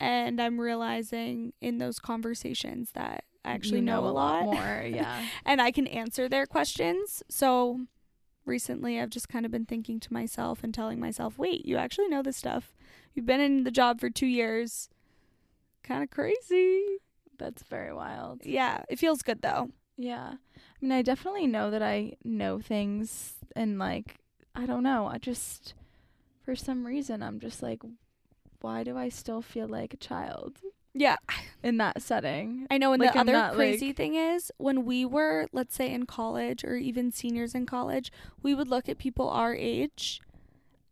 And 0.00 0.40
I'm 0.40 0.60
realizing 0.60 1.52
in 1.60 1.78
those 1.78 1.98
conversations 1.98 2.90
that 2.92 3.24
I 3.44 3.52
actually 3.52 3.78
you 3.78 3.84
know, 3.84 4.04
a 4.06 4.10
lot, 4.10 4.42
more. 4.44 4.84
Yeah. 4.86 5.22
and 5.46 5.62
I 5.62 5.70
can 5.70 5.86
answer 5.86 6.28
their 6.28 6.46
questions. 6.46 7.22
So 7.30 7.80
recently 8.44 9.00
I've 9.00 9.10
just 9.10 9.28
kind 9.28 9.44
of 9.44 9.52
been 9.52 9.66
thinking 9.66 10.00
to 10.00 10.12
myself 10.12 10.62
and 10.62 10.72
telling 10.72 11.00
myself, 11.00 11.38
"Wait, 11.38 11.64
you 11.66 11.76
actually 11.76 12.08
know 12.08 12.22
this 12.22 12.36
stuff. 12.36 12.74
You've 13.14 13.26
been 13.26 13.40
in 13.40 13.64
the 13.64 13.70
job 13.70 14.00
for 14.00 14.10
2 14.10 14.26
years." 14.26 14.88
Kind 15.82 16.02
of 16.02 16.10
crazy. 16.10 16.98
That's 17.38 17.62
very 17.62 17.92
wild. 17.92 18.44
Yeah, 18.44 18.84
it 18.88 18.98
feels 18.98 19.22
good 19.22 19.42
though. 19.42 19.70
Yeah. 19.96 20.34
I 20.34 20.38
mean, 20.80 20.92
I 20.92 21.02
definitely 21.02 21.46
know 21.46 21.70
that 21.70 21.82
I 21.82 22.14
know 22.24 22.60
things 22.60 23.34
and 23.54 23.78
like 23.78 24.16
I 24.54 24.66
don't 24.66 24.82
know. 24.82 25.06
I 25.06 25.18
just 25.18 25.74
for 26.42 26.54
some 26.54 26.86
reason 26.86 27.22
I'm 27.22 27.40
just 27.40 27.62
like 27.62 27.82
why 28.60 28.82
do 28.82 28.96
I 28.96 29.08
still 29.08 29.42
feel 29.42 29.68
like 29.68 29.92
a 29.92 29.98
child 29.98 30.58
Yeah, 30.94 31.16
in 31.62 31.76
that 31.78 32.02
setting? 32.02 32.66
I 32.70 32.78
know. 32.78 32.92
And 32.92 33.02
Like, 33.02 33.12
the 33.12 33.18
I'm 33.18 33.28
other 33.28 33.32
not, 33.32 33.54
crazy 33.54 33.88
like- 33.88 33.96
thing 33.96 34.14
is 34.14 34.50
when 34.58 34.84
we 34.84 35.04
were, 35.04 35.48
let's 35.52 35.74
say, 35.74 35.92
in 35.92 36.06
college 36.06 36.64
or 36.64 36.76
even 36.76 37.10
seniors 37.10 37.54
in 37.54 37.66
college, 37.66 38.12
we 38.42 38.54
would 38.54 38.68
look 38.68 38.88
at 38.88 38.98
people 38.98 39.28
our 39.28 39.54
age 39.54 40.20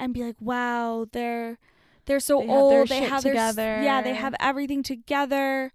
and 0.01 0.12
be 0.12 0.23
like, 0.25 0.37
"Wow, 0.41 1.07
they're 1.12 1.59
they're 2.07 2.19
so 2.21 2.41
They 2.41 2.47
have 2.47 2.49
their 2.49 2.59
old. 2.59 2.88
They 2.88 2.99
shit 3.01 3.09
have 3.09 3.23
their 3.23 3.37
s- 3.37 3.85
yeah, 3.85 4.03
they 4.03 4.15
have 4.15 4.35
everything 4.41 4.83
together." 4.83 5.73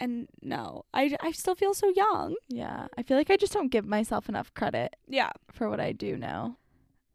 And 0.00 0.28
no, 0.40 0.84
I 0.94 1.16
I 1.20 1.32
still 1.32 1.56
feel 1.56 1.74
so 1.74 1.88
young. 1.88 2.36
Yeah. 2.48 2.86
I 2.96 3.02
feel 3.02 3.16
like 3.16 3.30
I 3.30 3.36
just 3.36 3.52
don't 3.52 3.66
give 3.72 3.84
myself 3.84 4.28
enough 4.28 4.54
credit 4.54 4.94
Yeah. 5.08 5.30
for 5.50 5.68
what 5.68 5.80
I 5.80 5.90
do 5.90 6.16
now. 6.16 6.56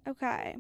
Okay. 0.06 0.58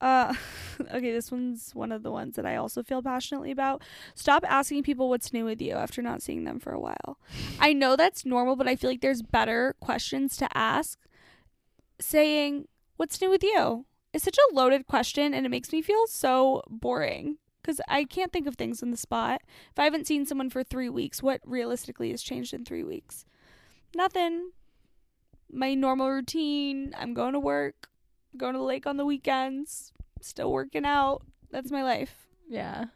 Uh, 0.00 0.34
okay, 0.92 1.12
this 1.12 1.30
one's 1.30 1.74
one 1.74 1.92
of 1.92 2.02
the 2.02 2.10
ones 2.10 2.36
that 2.36 2.46
I 2.46 2.56
also 2.56 2.82
feel 2.82 3.02
passionately 3.02 3.50
about. 3.50 3.82
Stop 4.14 4.44
asking 4.48 4.82
people 4.82 5.08
what's 5.08 5.32
new 5.32 5.44
with 5.44 5.60
you 5.60 5.74
after 5.74 6.00
not 6.02 6.22
seeing 6.22 6.44
them 6.44 6.58
for 6.58 6.72
a 6.72 6.80
while. 6.80 7.18
I 7.58 7.72
know 7.72 7.96
that's 7.96 8.24
normal, 8.24 8.56
but 8.56 8.68
I 8.68 8.76
feel 8.76 8.90
like 8.90 9.00
there's 9.02 9.22
better 9.22 9.74
questions 9.80 10.36
to 10.38 10.48
ask. 10.56 10.98
Saying, 12.00 12.66
What's 12.96 13.20
new 13.20 13.30
with 13.30 13.42
you? 13.42 13.86
is 14.12 14.22
such 14.22 14.38
a 14.38 14.54
loaded 14.54 14.86
question 14.86 15.32
and 15.32 15.46
it 15.46 15.50
makes 15.50 15.72
me 15.72 15.82
feel 15.82 16.06
so 16.06 16.62
boring 16.68 17.36
because 17.62 17.80
I 17.88 18.04
can't 18.04 18.32
think 18.32 18.46
of 18.46 18.56
things 18.56 18.82
on 18.82 18.90
the 18.90 18.96
spot. 18.96 19.42
If 19.70 19.78
I 19.78 19.84
haven't 19.84 20.06
seen 20.06 20.26
someone 20.26 20.50
for 20.50 20.62
three 20.64 20.88
weeks, 20.88 21.22
what 21.22 21.40
realistically 21.44 22.10
has 22.10 22.22
changed 22.22 22.54
in 22.54 22.64
three 22.64 22.82
weeks? 22.82 23.24
Nothing. 23.94 24.50
My 25.52 25.74
normal 25.74 26.10
routine. 26.10 26.94
I'm 26.98 27.12
going 27.12 27.34
to 27.34 27.40
work, 27.40 27.88
going 28.36 28.52
to 28.54 28.58
the 28.58 28.64
lake 28.64 28.86
on 28.86 28.96
the 28.96 29.04
weekends, 29.06 29.92
still 30.20 30.52
working 30.52 30.84
out. 30.84 31.22
That's 31.50 31.70
my 31.70 31.82
life. 31.82 32.26
Yeah. 32.48 32.86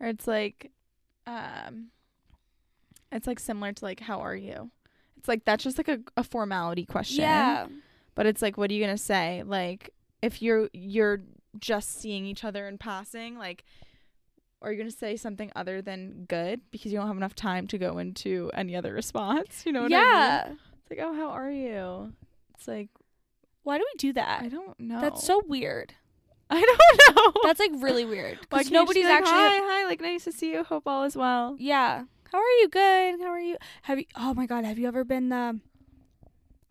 Or 0.00 0.08
it's 0.08 0.26
like 0.26 0.70
um 1.26 1.88
it's 3.10 3.26
like 3.26 3.40
similar 3.40 3.72
to 3.72 3.84
like 3.84 4.00
how 4.00 4.20
are 4.20 4.36
you? 4.36 4.70
It's 5.16 5.28
like 5.28 5.44
that's 5.44 5.64
just 5.64 5.78
like 5.78 5.88
a, 5.88 5.98
a 6.16 6.24
formality 6.24 6.84
question. 6.84 7.22
Yeah. 7.22 7.66
But 8.14 8.26
it's 8.26 8.42
like 8.42 8.56
what 8.56 8.70
are 8.70 8.74
you 8.74 8.84
going 8.84 8.96
to 8.96 9.02
say? 9.02 9.42
Like 9.44 9.90
if 10.22 10.42
you're 10.42 10.68
you're 10.72 11.22
just 11.58 12.00
seeing 12.00 12.24
each 12.26 12.44
other 12.44 12.68
in 12.68 12.78
passing, 12.78 13.38
like 13.38 13.64
are 14.60 14.72
you 14.72 14.78
going 14.78 14.90
to 14.90 14.96
say 14.96 15.16
something 15.16 15.52
other 15.54 15.80
than 15.80 16.24
good 16.28 16.60
because 16.70 16.92
you 16.92 16.98
don't 16.98 17.06
have 17.06 17.16
enough 17.16 17.34
time 17.34 17.68
to 17.68 17.78
go 17.78 17.98
into 17.98 18.50
any 18.54 18.74
other 18.74 18.92
response? 19.02 19.64
You 19.64 19.72
know 19.72 19.82
what 19.82 19.92
I 19.92 19.96
mean? 19.96 20.06
yeah. 20.06 20.52
It's 20.80 20.90
like, 20.90 21.00
"Oh, 21.00 21.14
how 21.14 21.28
are 21.28 21.50
you?" 21.50 22.12
It's 22.54 22.66
like, 22.66 22.88
Why 23.62 23.78
do 23.78 23.84
we 23.92 23.98
do 23.98 24.12
that? 24.14 24.42
I 24.42 24.48
don't 24.48 24.78
know. 24.80 25.00
That's 25.00 25.24
so 25.24 25.42
weird. 25.46 25.94
I 26.50 26.60
don't 26.60 27.16
know. 27.34 27.40
That's 27.44 27.60
like 27.60 27.72
really 27.76 28.04
weird. 28.06 28.38
Why 28.50 28.62
Because 28.62 28.68
can't 28.70 28.72
you 28.72 28.86
just 28.86 28.94
be 28.94 29.02
nobody's 29.02 29.04
like, 29.04 29.22
actually. 29.22 29.58
hi, 29.66 29.80
hi, 29.82 29.86
like 29.86 30.00
nice 30.00 30.24
to 30.24 30.32
see 30.32 30.52
you. 30.52 30.64
Hope 30.64 30.84
all 30.86 31.04
is 31.04 31.16
well. 31.16 31.56
Yeah. 31.58 32.04
How 32.32 32.38
are 32.38 32.52
you? 32.60 32.68
Good. 32.68 33.20
How 33.20 33.28
are 33.28 33.40
you? 33.40 33.56
Have 33.82 33.98
you? 33.98 34.04
Oh 34.16 34.32
my 34.34 34.46
God. 34.46 34.64
Have 34.64 34.78
you 34.78 34.86
ever 34.88 35.04
been? 35.04 35.30
Um, 35.32 35.60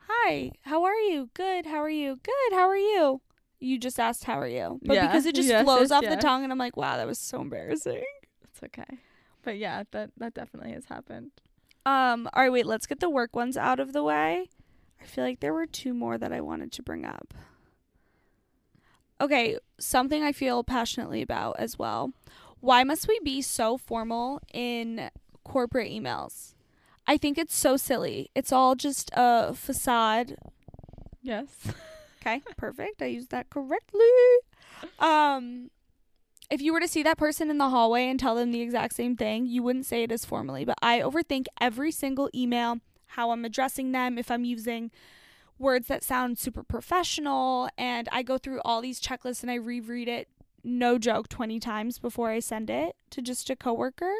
Hi. 0.10 0.52
How 0.62 0.84
are 0.84 0.96
you? 0.96 1.30
Good. 1.34 1.66
How 1.66 1.78
are 1.78 1.90
you? 1.90 2.20
Good. 2.24 2.54
How 2.56 2.68
are 2.68 2.78
you? 2.78 3.22
You 3.60 3.78
just 3.80 4.00
asked 4.00 4.24
how 4.26 4.40
are 4.40 4.48
you, 4.48 4.80
but 4.86 4.94
Yeah. 4.94 5.08
because 5.08 5.26
it 5.26 5.34
just 5.36 5.50
Yes, 5.50 5.64
flows 5.64 5.90
yes, 5.90 5.92
off 5.92 6.04
the 6.06 6.16
tongue, 6.16 6.44
and 6.44 6.52
I'm 6.54 6.60
like, 6.60 6.78
wow, 6.78 6.96
that 6.98 7.08
was 7.08 7.18
so 7.18 7.42
embarrassing. 7.42 8.04
It's 8.44 8.62
okay. 8.64 9.00
But 9.44 9.58
yeah, 9.58 9.84
that 9.92 10.12
that 10.18 10.34
definitely 10.36 10.74
has 10.74 10.86
happened. 10.86 11.32
Um. 11.86 12.30
All 12.34 12.44
right. 12.44 12.52
Wait. 12.52 12.66
Let's 12.66 12.86
get 12.86 13.00
the 13.00 13.10
work 13.10 13.36
ones 13.36 13.58
out 13.58 13.80
of 13.80 13.94
the 13.94 14.04
way. 14.04 14.50
I 15.02 15.06
feel 15.06 15.24
like 15.24 15.40
there 15.40 15.54
were 15.54 15.66
two 15.66 15.94
more 15.94 16.18
that 16.18 16.32
I 16.32 16.42
wanted 16.42 16.72
to 16.74 16.84
bring 16.84 17.06
up. 17.06 17.34
Okay, 19.20 19.58
something 19.80 20.24
I 20.24 20.32
feel 20.32 20.64
passionately 20.64 21.22
about 21.22 21.60
as 21.60 21.80
well. 21.80 22.12
Why 22.60 22.84
must 22.84 23.08
we 23.08 23.20
be 23.24 23.42
so 23.42 23.78
formal 23.78 24.42
in 24.54 25.10
corporate 25.44 25.92
emails? 25.92 26.54
I 27.08 27.18
think 27.18 27.38
it's 27.38 27.56
so 27.56 27.78
silly. 27.78 28.30
It's 28.36 28.52
all 28.52 28.76
just 28.76 29.10
a 29.14 29.54
facade. 29.54 30.36
Yes. 31.22 31.48
Okay, 32.20 32.42
perfect. 32.58 33.02
I 33.02 33.06
used 33.06 33.30
that 33.30 33.50
correctly. 33.50 34.02
Um 35.00 35.70
if 36.50 36.62
you 36.62 36.74
were 36.74 36.80
to 36.80 36.88
see 36.88 37.04
that 37.04 37.18
person 37.18 37.50
in 37.50 37.58
the 37.58 37.70
hallway 37.70 38.10
and 38.10 38.20
tell 38.20 38.36
them 38.36 38.52
the 38.52 38.60
exact 38.62 38.96
same 38.96 39.16
thing, 39.16 39.46
you 39.46 39.62
wouldn't 39.62 39.86
say 39.86 40.04
it 40.04 40.12
as 40.12 40.26
formally, 40.26 40.66
but 40.66 40.78
I 40.82 41.00
overthink 41.00 41.46
every 41.62 41.92
single 41.92 42.30
email, 42.34 42.80
how 43.08 43.32
I'm 43.32 43.46
addressing 43.46 43.92
them, 43.92 44.18
if 44.18 44.30
I'm 44.30 44.46
using 44.46 44.92
words 45.60 45.88
that 45.88 46.04
sound 46.04 46.38
super 46.38 46.64
professional, 46.64 47.70
and 47.78 48.08
I 48.12 48.24
go 48.24 48.38
through 48.38 48.62
all 48.64 48.82
these 48.82 49.02
checklists 49.02 49.42
and 49.42 49.52
I 49.52 49.56
reread 49.56 50.08
it 50.08 50.28
no 50.64 50.98
joke 50.98 51.30
20 51.30 51.60
times 51.60 51.98
before 51.98 52.30
I 52.30 52.40
send 52.40 52.70
it 52.70 52.96
to 53.12 53.22
just 53.22 53.50
a 53.50 53.56
coworker. 53.56 54.14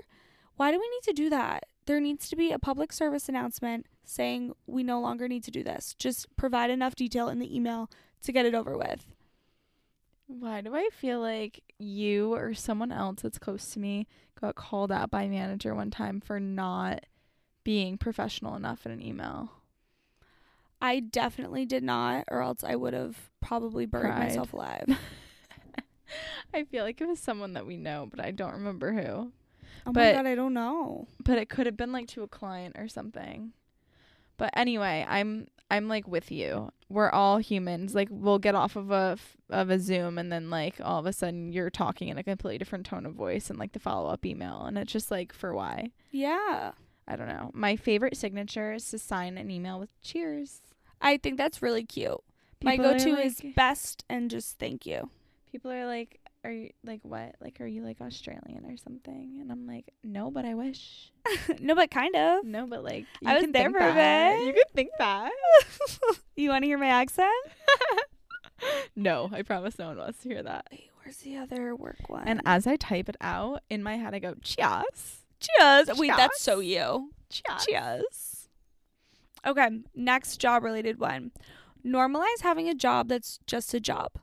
Why 0.56 0.72
do 0.72 0.80
we 0.80 0.90
need 0.90 1.04
to 1.04 1.14
do 1.14 1.30
that? 1.30 1.66
There 1.86 2.00
needs 2.00 2.30
to 2.30 2.36
be 2.36 2.52
a 2.52 2.60
public 2.60 2.92
service 2.92 3.30
announcement 3.30 3.86
saying 4.04 4.54
we 4.66 4.84
no 4.84 5.00
longer 5.00 5.28
need 5.28 5.44
to 5.44 5.52
do 5.52 5.64
this. 5.64 5.96
Just 6.00 6.34
provide 6.36 6.70
enough 6.70 6.96
detail 6.96 7.30
in 7.30 7.40
the 7.40 7.56
email 7.56 7.90
to 8.24 8.32
get 8.32 8.46
it 8.46 8.56
over 8.56 8.78
with. 8.78 9.06
Why 10.28 10.62
do 10.62 10.76
I 10.76 10.90
feel 10.92 11.22
like 11.22 11.64
you 11.78 12.34
or 12.34 12.54
someone 12.54 12.92
else 12.92 13.22
that's 13.22 13.38
close 13.38 13.72
to 13.72 13.80
me 13.80 14.08
got 14.40 14.56
called 14.56 14.92
out 14.92 15.10
by 15.10 15.28
manager 15.28 15.74
one 15.74 15.92
time 15.92 16.20
for 16.20 16.40
not 16.40 17.06
being 17.68 17.98
professional 17.98 18.56
enough 18.56 18.86
in 18.86 18.94
an 18.94 19.02
email? 19.02 19.52
I 20.82 21.02
definitely 21.02 21.66
did 21.66 21.84
not, 21.84 22.24
or 22.32 22.42
else 22.42 22.64
I 22.64 22.78
would 22.78 22.94
have 22.94 23.18
probably 23.42 23.86
buried 23.86 24.14
Cried. 24.14 24.30
myself 24.30 24.54
alive. 24.54 24.86
I 26.54 26.64
feel 26.64 26.86
like 26.86 27.02
it 27.02 27.08
was 27.10 27.20
someone 27.20 27.56
that 27.56 27.68
we 27.68 27.76
know, 27.76 28.08
but 28.10 28.24
I 28.24 28.32
don't 28.32 28.54
remember 28.54 28.94
who. 28.94 29.34
Oh 29.86 29.92
my 29.92 30.14
god, 30.14 30.26
I 30.26 30.34
don't 30.34 30.54
know. 30.54 31.08
But 31.22 31.40
it 31.40 31.50
could 31.50 31.66
have 31.66 31.76
been 31.76 31.92
like 31.92 32.08
to 32.08 32.24
a 32.24 32.28
client 32.30 32.78
or 32.80 32.88
something. 32.88 33.52
But 34.38 34.52
anyway, 34.56 35.06
I'm 35.06 35.48
I'm 35.70 35.90
like 35.90 36.08
with 36.08 36.32
you. 36.32 36.72
We're 36.88 37.10
all 37.10 37.38
humans. 37.38 37.94
Like 37.94 38.08
we'll 38.10 38.40
get 38.40 38.56
off 38.56 38.78
of 38.78 38.92
a 38.92 39.18
f- 39.18 39.36
of 39.50 39.70
a 39.70 39.78
Zoom 39.78 40.18
and 40.18 40.32
then 40.32 40.50
like 40.50 40.76
all 40.82 41.00
of 41.00 41.06
a 41.06 41.12
sudden 41.12 41.52
you're 41.52 41.70
talking 41.70 42.08
in 42.08 42.18
a 42.18 42.24
completely 42.24 42.60
different 42.60 42.86
tone 42.86 43.06
of 43.06 43.14
voice 43.14 43.50
and 43.50 43.60
like 43.60 43.74
the 43.74 43.80
follow 43.80 44.10
up 44.10 44.26
email 44.26 44.62
and 44.62 44.78
it's 44.78 44.94
just 44.94 45.12
like 45.12 45.34
for 45.34 45.54
why? 45.54 45.92
Yeah. 46.12 46.72
I 47.08 47.16
don't 47.16 47.28
know. 47.30 47.52
My 47.54 47.76
favorite 47.76 48.18
signature 48.18 48.74
is 48.74 48.90
to 48.92 49.00
sign 49.00 49.38
an 49.38 49.50
email 49.50 49.80
with 49.80 49.90
cheers. 50.02 50.62
I 51.02 51.18
think 51.18 51.38
that's 51.38 51.62
really 51.62 51.84
cute. 51.86 52.20
My 52.64 52.72
People 52.72 52.88
are 52.88 52.94
go 52.94 53.00
to 53.00 53.18
is 53.22 53.42
best 53.56 54.04
and 54.10 54.30
just 54.32 54.58
thank 54.60 54.86
you. 54.86 55.10
people 55.52 55.72
are 55.72 55.86
like, 55.86 56.20
"Are 56.44 56.52
you 56.52 56.72
like 56.84 57.00
what? 57.04 57.36
Like, 57.40 57.62
are 57.62 57.68
you 57.68 57.84
like 57.84 58.02
Australian 58.02 58.66
or 58.66 58.78
something?" 58.78 59.38
And 59.40 59.52
I'm 59.52 59.68
like, 59.68 59.94
"No, 60.04 60.32
but 60.32 60.44
I 60.44 60.56
wish." 60.56 61.12
no, 61.60 61.76
but 61.76 61.92
kind 61.92 62.16
of. 62.16 62.44
No, 62.44 62.66
but 62.66 62.84
like, 62.84 63.06
you 63.22 63.30
I 63.30 63.36
was 63.36 63.44
can 63.44 63.52
there 63.52 63.66
think 63.72 63.78
for 63.78 63.88
a 63.90 63.94
bit. 63.94 64.48
You 64.48 64.54
could 64.54 64.72
think 64.74 64.90
that. 64.98 65.32
You 66.36 66.50
want 66.50 66.64
to 66.64 66.68
hear 66.68 66.78
my 66.78 66.88
accent? 66.88 67.34
no, 68.96 69.30
I 69.32 69.42
promise 69.42 69.78
no 69.80 69.88
one 69.88 69.98
wants 69.98 70.22
to 70.24 70.30
hear 70.30 70.44
that. 70.44 70.68
Wait, 70.72 70.90
where's 71.04 71.18
the 71.18 71.38
other 71.38 71.76
work 71.76 72.10
one? 72.10 72.28
And 72.28 72.42
as 72.46 72.68
I 72.68 72.76
type 72.76 73.10
it 73.10 73.18
out 73.22 73.62
in 73.70 73.82
my 73.84 73.98
head, 73.98 74.14
I 74.14 74.20
go, 74.20 74.36
"Cheers, 74.42 75.26
cheers. 75.40 75.90
Wait, 75.98 76.12
that's 76.16 76.42
so 76.42 76.60
you. 76.60 77.12
cheers." 77.30 77.66
Cheers. 77.66 78.50
Okay, 79.46 79.70
next 79.96 80.38
job 80.38 80.64
related 80.64 81.00
one. 81.00 81.32
Normalize 81.86 82.42
having 82.42 82.68
a 82.68 82.74
job 82.74 83.08
that's 83.08 83.40
just 83.48 83.74
a 83.74 83.80
job. 83.80 84.14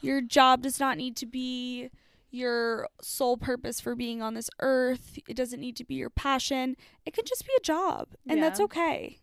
Your 0.00 0.20
job 0.20 0.62
does 0.62 0.78
not 0.80 0.96
need 0.96 1.16
to 1.16 1.26
be 1.26 1.90
your 2.30 2.88
sole 3.02 3.36
purpose 3.36 3.80
for 3.80 3.94
being 3.94 4.22
on 4.22 4.34
this 4.34 4.50
earth. 4.60 5.18
It 5.28 5.36
doesn't 5.36 5.60
need 5.60 5.76
to 5.76 5.84
be 5.84 5.94
your 5.94 6.10
passion. 6.10 6.76
It 7.04 7.12
can 7.14 7.24
just 7.26 7.46
be 7.46 7.52
a 7.56 7.60
job, 7.62 8.08
and 8.28 8.42
that's 8.42 8.60
okay. 8.60 9.18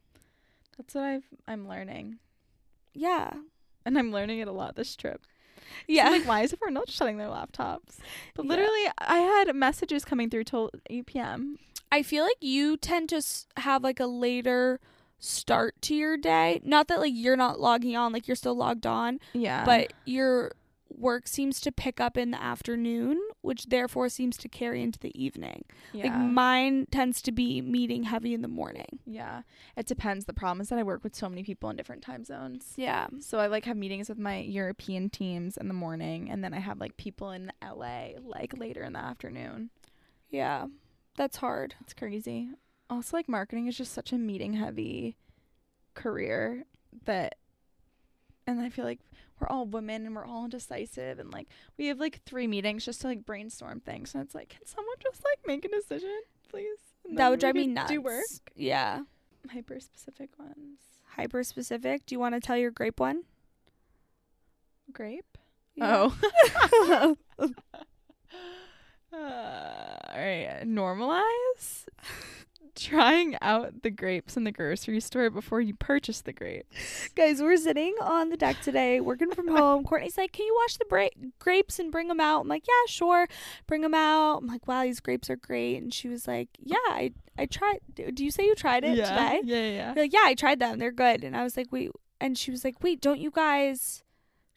That's 0.77 0.93
what 0.95 1.03
I've 1.03 1.25
I'm 1.47 1.67
learning, 1.67 2.19
Yeah. 2.93 3.33
and 3.85 3.97
I'm 3.97 4.11
learning 4.11 4.39
it 4.39 4.47
a 4.47 4.51
lot 4.51 4.75
this 4.75 4.95
trip. 4.95 5.21
Yeah. 5.87 6.09
Like, 6.09 6.25
why 6.25 6.41
is 6.41 6.53
everyone 6.53 6.73
not 6.75 6.89
shutting 6.89 7.17
their 7.17 7.27
laptops? 7.27 7.97
But 8.35 8.45
Yeah. 8.45 8.49
literally, 8.49 8.85
I 8.97 9.17
had 9.17 9.55
messages 9.55 10.05
coming 10.05 10.29
through 10.29 10.45
till 10.45 10.69
8 10.89 11.05
p.m. 11.05 11.59
I 11.91 12.01
feel 12.03 12.23
like 12.23 12.37
you 12.41 12.77
tend 12.77 13.09
to 13.09 13.21
have 13.57 13.83
like 13.83 13.99
a 13.99 14.05
later 14.07 14.79
start 15.19 15.81
to 15.83 15.95
your 15.95 16.17
day. 16.17 16.59
Not 16.63 16.87
that 16.87 16.99
like 16.99 17.13
you're 17.15 17.37
not 17.37 17.59
logging 17.59 17.95
on, 17.95 18.11
like 18.11 18.27
you're 18.27 18.35
still 18.35 18.55
logged 18.55 18.85
on, 18.87 19.19
Yeah, 19.33 19.63
but 19.65 19.93
you're 20.05 20.51
work 20.97 21.27
seems 21.27 21.59
to 21.61 21.71
pick 21.71 21.99
up 21.99 22.17
in 22.17 22.31
the 22.31 22.41
afternoon, 22.41 23.19
which 23.41 23.65
therefore 23.67 24.09
seems 24.09 24.37
to 24.37 24.47
carry 24.49 24.81
into 24.81 24.99
the 24.99 25.11
evening. 25.21 25.65
Yeah. 25.91 26.05
Like 26.05 26.31
mine 26.31 26.87
tends 26.91 27.21
to 27.23 27.31
be 27.31 27.61
meeting 27.61 28.03
heavy 28.03 28.33
in 28.33 28.41
the 28.41 28.47
morning. 28.47 28.99
yeah. 29.05 29.41
It 29.75 29.85
depends. 29.87 30.25
The 30.25 30.33
problem 30.33 30.61
is 30.61 30.69
that 30.69 30.79
I 30.79 30.83
work 30.83 31.03
with 31.03 31.15
so 31.15 31.27
many 31.27 31.43
people 31.43 31.69
in 31.69 31.75
different 31.75 32.03
time 32.03 32.23
zones. 32.23 32.73
Yeah. 32.75 33.07
So 33.19 33.39
I 33.39 33.47
like 33.47 33.65
have 33.65 33.77
meetings 33.77 34.07
with 34.07 34.19
my 34.19 34.39
European 34.39 35.09
teams 35.09 35.57
in 35.57 35.67
the 35.67 35.73
morning 35.73 36.29
and 36.29 36.43
then 36.43 36.53
I 36.53 36.59
have 36.59 36.79
like 36.79 36.95
people 36.97 37.31
in 37.31 37.51
LA 37.63 38.09
like 38.23 38.57
later 38.57 38.83
in 38.83 38.93
the 38.93 38.99
afternoon. 38.99 39.71
Yeah. 40.29 40.67
That's 41.17 41.37
hard. 41.37 41.75
It's 41.81 41.93
crazy. 41.93 42.49
Also 42.89 43.17
like 43.17 43.27
marketing 43.27 43.67
is 43.67 43.77
just 43.77 43.93
such 43.93 44.11
a 44.11 44.17
meeting 44.17 44.53
heavy 44.53 45.17
career 45.95 46.65
that 47.05 47.35
and 48.45 48.59
I 48.59 48.69
feel 48.69 48.85
like 48.85 48.99
we're 49.43 49.53
all 49.55 49.65
women 49.65 50.05
and 50.05 50.15
we're 50.15 50.25
all 50.25 50.45
indecisive 50.45 51.19
and 51.19 51.31
like 51.33 51.47
we 51.77 51.87
have 51.87 51.99
like 51.99 52.21
three 52.25 52.47
meetings 52.47 52.85
just 52.85 53.01
to 53.01 53.07
like 53.07 53.25
brainstorm 53.25 53.79
things 53.81 54.13
and 54.15 54.23
it's 54.23 54.33
like 54.33 54.49
can 54.49 54.65
someone 54.65 54.95
just 55.01 55.21
like 55.23 55.39
make 55.45 55.65
a 55.65 55.69
decision 55.69 56.17
please 56.49 56.77
And 57.07 57.17
that 57.17 57.29
would 57.29 57.39
drive 57.41 57.55
me 57.55 57.67
nuts. 57.67 57.91
do 57.91 58.01
work 58.01 58.23
Yeah. 58.55 59.01
hyper 59.51 59.79
specific 59.79 60.29
ones 60.39 60.79
Hyper 61.15 61.43
specific. 61.43 62.07
Do 62.07 62.15
you 62.15 62.19
want 62.19 62.33
to 62.33 62.39
tell 62.39 62.57
your 62.57 62.71
grape 62.71 62.99
one? 62.99 63.23
grape 64.91 65.37
Yeah. 65.75 66.09
oh 66.09 67.15
uh, 69.13 69.15
all 69.15 70.15
right 70.15 70.61
normalize 70.65 71.85
trying 72.75 73.37
out 73.41 73.81
the 73.83 73.89
grapes 73.91 74.35
in 74.35 74.43
the 74.43 74.51
grocery 74.51 74.99
store 74.99 75.29
before 75.29 75.61
you 75.61 75.73
purchase 75.75 76.21
the 76.21 76.33
grapes 76.33 77.09
Guys, 77.15 77.41
we're 77.41 77.57
sitting 77.57 77.93
on 78.01 78.29
the 78.29 78.37
deck 78.37 78.59
today, 78.61 78.99
working 78.99 79.31
from 79.31 79.47
home. 79.55 79.83
Courtney's 79.83 80.17
like, 80.17 80.31
"Can 80.31 80.45
you 80.45 80.55
wash 80.61 80.77
the 80.77 80.85
bra- 80.85 81.07
grapes 81.39 81.79
and 81.79 81.91
bring 81.91 82.07
them 82.07 82.19
out?" 82.19 82.41
I'm 82.41 82.47
like, 82.47 82.65
"Yeah, 82.67 82.87
sure, 82.87 83.27
bring 83.67 83.81
them 83.81 83.93
out." 83.93 84.37
I'm 84.41 84.47
like, 84.47 84.67
"Wow, 84.67 84.83
these 84.83 84.99
grapes 84.99 85.29
are 85.29 85.35
great." 85.35 85.81
And 85.81 85.93
she 85.93 86.07
was 86.07 86.27
like, 86.27 86.49
"Yeah, 86.59 86.77
I 86.87 87.11
I 87.37 87.45
tried. 87.45 87.79
Do 87.93 88.23
you 88.23 88.31
say 88.31 88.45
you 88.45 88.55
tried 88.55 88.83
it 88.83 88.97
yeah 88.97 89.09
today?" 89.09 89.41
yeah 89.43 89.69
yeah 89.69 89.93
You're 89.95 90.03
like, 90.05 90.13
"Yeah, 90.13 90.23
I 90.25 90.33
tried 90.35 90.59
them. 90.59 90.79
They're 90.79 90.91
good." 90.91 91.23
And 91.23 91.35
I 91.37 91.43
was 91.43 91.55
like, 91.57 91.71
"Wait." 91.71 91.91
And 92.19 92.37
she 92.37 92.51
was 92.51 92.63
like, 92.63 92.81
"Wait, 92.81 93.01
don't 93.01 93.19
you 93.19 93.31
guys 93.31 94.03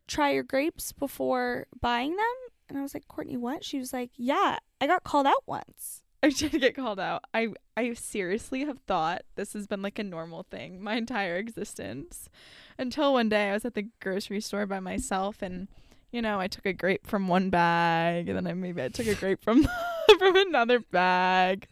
try 0.06 0.30
your 0.30 0.44
grapes 0.44 0.92
before 0.92 1.66
buying 1.80 2.16
them?" 2.16 2.36
And 2.68 2.78
I 2.78 2.82
was 2.82 2.94
like, 2.94 3.06
"Courtney, 3.08 3.36
what?" 3.36 3.64
She 3.64 3.78
was 3.78 3.92
like, 3.92 4.10
"Yeah, 4.16 4.58
I 4.80 4.86
got 4.86 5.04
called 5.04 5.26
out 5.26 5.42
once." 5.46 6.02
I 6.26 6.30
did 6.30 6.60
get 6.60 6.74
called 6.74 6.98
out. 6.98 7.22
I 7.32 7.50
I 7.76 7.92
seriously 7.92 8.64
have 8.64 8.80
thought 8.80 9.22
this 9.36 9.52
has 9.52 9.68
been 9.68 9.80
like 9.80 10.00
a 10.00 10.02
normal 10.02 10.42
thing 10.42 10.82
my 10.82 10.96
entire 10.96 11.36
existence. 11.36 12.28
Until 12.76 13.12
one 13.12 13.28
day 13.28 13.50
I 13.50 13.52
was 13.52 13.64
at 13.64 13.74
the 13.74 13.86
grocery 14.00 14.40
store 14.40 14.66
by 14.66 14.80
myself 14.80 15.40
and 15.40 15.68
you 16.10 16.20
know, 16.20 16.40
I 16.40 16.48
took 16.48 16.66
a 16.66 16.72
grape 16.72 17.06
from 17.06 17.28
one 17.28 17.48
bag 17.48 18.28
and 18.28 18.36
then 18.36 18.48
I 18.48 18.54
maybe 18.54 18.82
I 18.82 18.88
took 18.88 19.06
a 19.06 19.14
grape 19.14 19.40
from 19.40 19.68
from 20.18 20.34
another 20.34 20.80
bag. 20.80 21.68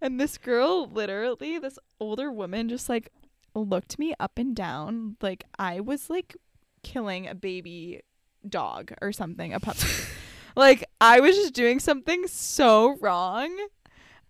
And 0.00 0.18
this 0.18 0.38
girl 0.38 0.88
literally, 0.90 1.58
this 1.58 1.78
older 2.00 2.32
woman 2.32 2.70
just 2.70 2.88
like 2.88 3.10
looked 3.54 3.98
me 3.98 4.14
up 4.18 4.38
and 4.38 4.56
down 4.56 5.16
like 5.20 5.44
I 5.58 5.80
was 5.80 6.08
like 6.08 6.36
killing 6.82 7.28
a 7.28 7.34
baby 7.34 8.00
dog 8.48 8.94
or 9.02 9.12
something, 9.12 9.52
a 9.52 9.60
puppy. 9.60 9.86
like 10.56 10.86
I 11.02 11.20
was 11.20 11.36
just 11.36 11.52
doing 11.52 11.80
something 11.80 12.26
so 12.28 12.96
wrong. 12.98 13.54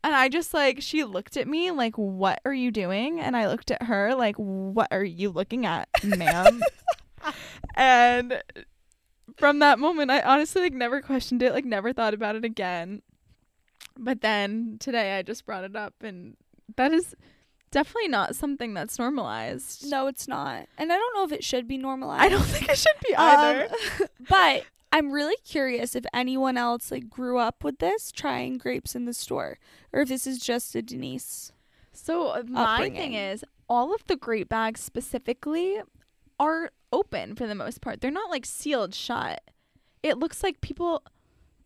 And 0.03 0.15
I 0.15 0.29
just 0.29 0.55
like 0.55 0.81
she 0.81 1.05
looked 1.05 1.37
at 1.37 1.47
me 1.47 1.71
like, 1.71 1.97
"What 1.97 2.41
are 2.45 2.55
you 2.55 2.71
doing?" 2.71 3.21
And 3.21 3.37
I 3.37 3.49
looked 3.49 3.71
at 3.71 3.83
her 3.83 4.15
like, 4.15 4.37
"What 4.37 4.89
are 4.91 5.05
you 5.05 5.31
looking 5.31 5.67
at, 5.67 5.89
ma'am?" 6.03 6.63
and 7.75 8.43
from 9.37 9.59
that 9.59 9.79
moment, 9.79 10.11
I 10.11 10.21
honestly 10.23 10.63
like 10.63 10.73
never 10.73 11.03
questioned 11.03 11.43
it, 11.43 11.53
like 11.53 11.65
never 11.65 11.93
thought 11.93 12.15
about 12.15 12.37
it 12.37 12.45
again. 12.45 13.03
But 13.99 14.23
then 14.23 14.79
today, 14.81 15.19
I 15.19 15.23
just 15.23 15.45
brought 15.45 15.65
it 15.65 15.77
up, 15.77 15.95
and 16.03 16.37
that 16.77 16.93
is 16.93 17.15
definitely 17.71 18.09
not 18.09 18.35
something 18.35 18.75
that's 18.75 18.99
normalized. 18.99 19.91
No, 19.91 20.07
it's 20.07 20.27
not. 20.27 20.67
And 20.79 20.93
I 20.93 20.97
don't 20.97 21.15
know 21.15 21.25
if 21.25 21.33
it 21.33 21.45
should 21.45 21.69
be 21.69 21.79
normalized. 21.79 22.23
I 22.23 22.29
don't 22.29 22.45
think 22.45 22.69
it 22.69 22.79
should 22.79 22.97
be 23.07 23.15
either. 23.15 23.69
Um, 23.69 24.07
but 24.29 24.65
I'm 24.93 25.13
really 25.13 25.37
curious 25.45 25.95
if 25.95 26.05
anyone 26.13 26.57
else 26.57 26.91
like 26.91 27.09
grew 27.09 27.39
up 27.39 27.63
with 27.63 27.79
this 27.79 28.11
trying 28.11 28.59
grapes 28.59 28.95
in 28.95 29.05
the 29.05 29.15
store, 29.15 29.59
or 29.93 30.01
if 30.03 30.09
this 30.09 30.27
is 30.27 30.39
just 30.39 30.75
a 30.75 30.83
Denise. 30.83 31.53
So 31.93 32.29
uh, 32.29 32.43
my 32.47 32.75
upbringing. 32.75 33.01
thing 33.01 33.15
is, 33.15 33.45
all 33.69 33.95
of 33.95 34.07
the 34.07 34.17
grape 34.17 34.49
bags 34.49 34.81
specifically 34.81 35.81
are 36.39 36.73
open 36.93 37.37
for 37.37 37.47
the 37.47 37.55
most 37.55 37.81
part. 37.81 38.01
They're 38.01 38.11
not 38.11 38.31
like 38.31 38.47
sealed 38.47 38.95
shut. 38.95 39.43
It 40.03 40.19
looks 40.19 40.43
like 40.43 40.61
people. 40.61 41.03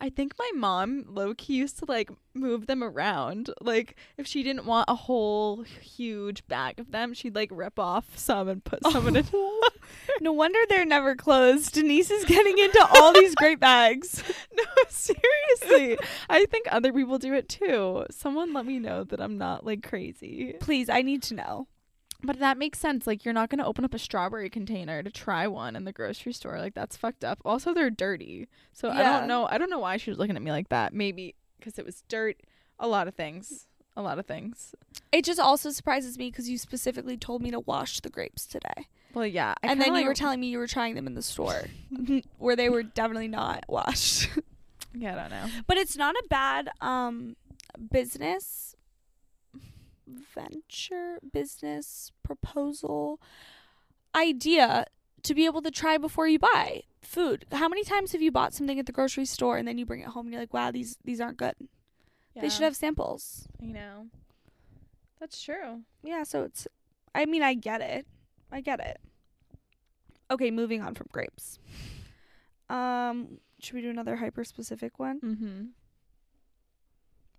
I 0.05 0.11
think 0.11 0.35
my 0.39 0.51
mom 0.55 1.07
low 1.09 1.33
key 1.33 1.55
used 1.55 1.79
to 1.79 1.87
like 1.87 2.11
move 2.35 2.67
them 2.67 2.85
around. 2.85 3.49
Like 3.63 3.97
if 4.19 4.27
she 4.27 4.43
didn't 4.43 4.67
want 4.67 4.85
a 4.87 4.95
whole 4.95 5.63
huge 5.63 6.47
bag 6.47 6.79
of 6.79 6.91
them, 6.91 7.15
she'd 7.15 7.35
like 7.35 7.49
rip 7.51 7.79
off 7.79 8.19
some 8.19 8.47
and 8.49 8.63
put 8.63 8.85
some 8.85 9.09
in. 9.09 9.17
Oh. 9.33 9.63
A. 9.67 9.71
No 10.21 10.33
wonder 10.33 10.59
they're 10.69 10.85
never 10.85 11.15
closed. 11.15 11.73
Denise 11.73 12.11
is 12.11 12.25
getting 12.27 12.59
into 12.59 12.87
all 12.95 13.13
these 13.15 13.35
great 13.35 13.61
bags. 13.61 14.23
no, 14.57 14.65
seriously. 14.89 15.99
I 16.29 16.45
think 16.47 16.67
other 16.71 16.93
people 16.93 17.19
do 17.19 17.33
it 17.33 17.49
too. 17.49 18.05
Someone 18.11 18.53
let 18.53 18.67
me 18.67 18.79
know 18.79 19.05
that 19.05 19.21
I'm 19.21 19.39
not 19.39 19.65
like 19.65 19.83
crazy. 19.83 20.55
Please, 20.61 20.91
I 20.91 21.01
need 21.01 21.23
to 21.25 21.35
know. 21.35 21.69
But 22.25 22.39
that 22.39 22.57
makes 22.59 22.79
sense. 22.79 23.07
Like 23.07 23.25
you're 23.25 23.35
not 23.35 23.51
gonna 23.51 23.67
open 23.67 23.85
up 23.85 23.95
a 23.95 23.99
strawberry 23.99 24.49
container 24.51 25.03
to 25.03 25.11
try 25.11 25.47
one 25.47 25.77
in 25.77 25.85
the 25.85 25.93
grocery 25.93 26.33
store. 26.33 26.59
Like 26.59 26.75
that's 26.75 26.97
fucked 26.97 27.25
up. 27.25 27.39
Also, 27.45 27.75
they're 27.75 27.91
dirty. 27.91 28.49
So 28.73 28.89
I 28.89 29.01
Yeah. 29.01 29.19
don't 29.21 29.29
know. 29.29 29.47
I 29.51 29.59
don't 29.59 29.71
know 29.71 29.79
why 29.79 29.97
she 29.99 30.11
was 30.11 30.19
looking 30.19 30.37
at 30.37 30.43
me 30.43 30.51
like 30.51 30.69
that. 30.71 30.95
Maybe 30.95 31.35
because 31.59 31.79
it 31.79 31.85
was 31.85 32.03
dirt. 32.09 32.37
A 32.79 32.89
lot 32.89 33.09
of 33.09 33.15
things. 33.15 33.67
A 33.97 34.03
lot 34.03 34.19
of 34.19 34.27
things. 34.27 34.75
It 35.13 35.25
just 35.25 35.39
also 35.39 35.71
surprises 35.71 36.19
me 36.19 36.29
because 36.31 36.49
you 36.51 36.59
specifically 36.59 37.17
told 37.17 37.43
me 37.43 37.51
to 37.53 37.61
wash 37.61 38.01
the 38.01 38.11
grapes 38.11 38.45
today, 38.45 38.89
Well, 39.15 39.25
yeah. 39.27 39.55
I 39.63 39.69
and 39.69 39.81
then 39.81 39.87
kinda 39.87 40.01
you 40.01 40.05
like- 40.05 40.09
were 40.11 40.15
telling 40.15 40.41
me 40.41 40.49
you 40.49 40.59
were 40.59 40.67
trying 40.67 40.97
them 40.97 41.07
in 41.07 41.15
the 41.15 41.23
store, 41.23 41.67
where 42.39 42.57
they 42.57 42.69
were 42.69 42.83
definitely 42.83 43.29
not 43.29 43.65
washed. 43.69 44.31
Yeah, 44.97 45.13
I 45.15 45.17
don't 45.17 45.31
know. 45.31 45.47
but 45.67 45.77
it's 45.77 45.97
not 45.97 46.15
a 46.15 46.23
bad 46.29 46.71
um 46.81 47.35
business 47.91 48.74
venture 50.07 51.19
business 51.33 52.13
proposal 52.23 53.21
idea 54.15 54.85
to 55.23 55.35
be 55.35 55.47
able 55.47 55.63
to 55.63 55.71
try 55.71 55.97
before 55.99 56.29
you 56.29 56.39
buy 56.39 56.83
food. 57.01 57.47
How 57.53 57.69
many 57.69 57.83
times 57.85 58.13
have 58.13 58.23
you 58.23 58.31
bought 58.31 58.53
something 58.55 58.79
at 58.79 58.87
the 58.87 58.93
grocery 58.93 59.25
store 59.25 59.57
and 59.57 59.67
then 59.67 59.79
you 59.79 59.87
bring 59.87 60.01
it 60.01 60.09
home 60.09 60.27
and 60.27 60.33
you're 60.33 60.43
like 60.43 60.53
wow 60.55 60.71
these 60.71 60.99
these 61.05 61.21
aren't 61.21 61.39
good. 61.39 61.55
They 62.41 62.49
should 62.49 62.63
have 62.65 62.77
samples. 62.77 63.47
You 63.61 63.73
know. 63.75 64.07
That's 65.21 65.41
true. 65.43 65.83
yeah 66.03 66.23
so 66.25 66.43
it's 66.43 66.67
i 67.15 67.25
mean 67.25 67.43
i 67.43 67.55
get 67.55 67.81
it. 67.81 68.07
I 68.53 68.61
get 68.61 68.81
it. 68.81 69.01
Okay 70.31 70.51
moving 70.51 70.83
on 70.83 70.95
from 70.95 71.07
grapes. 71.13 71.59
Um 72.69 73.39
should 73.61 73.75
we 73.75 73.81
do 73.83 73.91
another 73.91 74.17
hyper 74.17 74.45
specific 74.45 74.99
one? 74.99 75.21
Mm-hmm. 75.21 75.63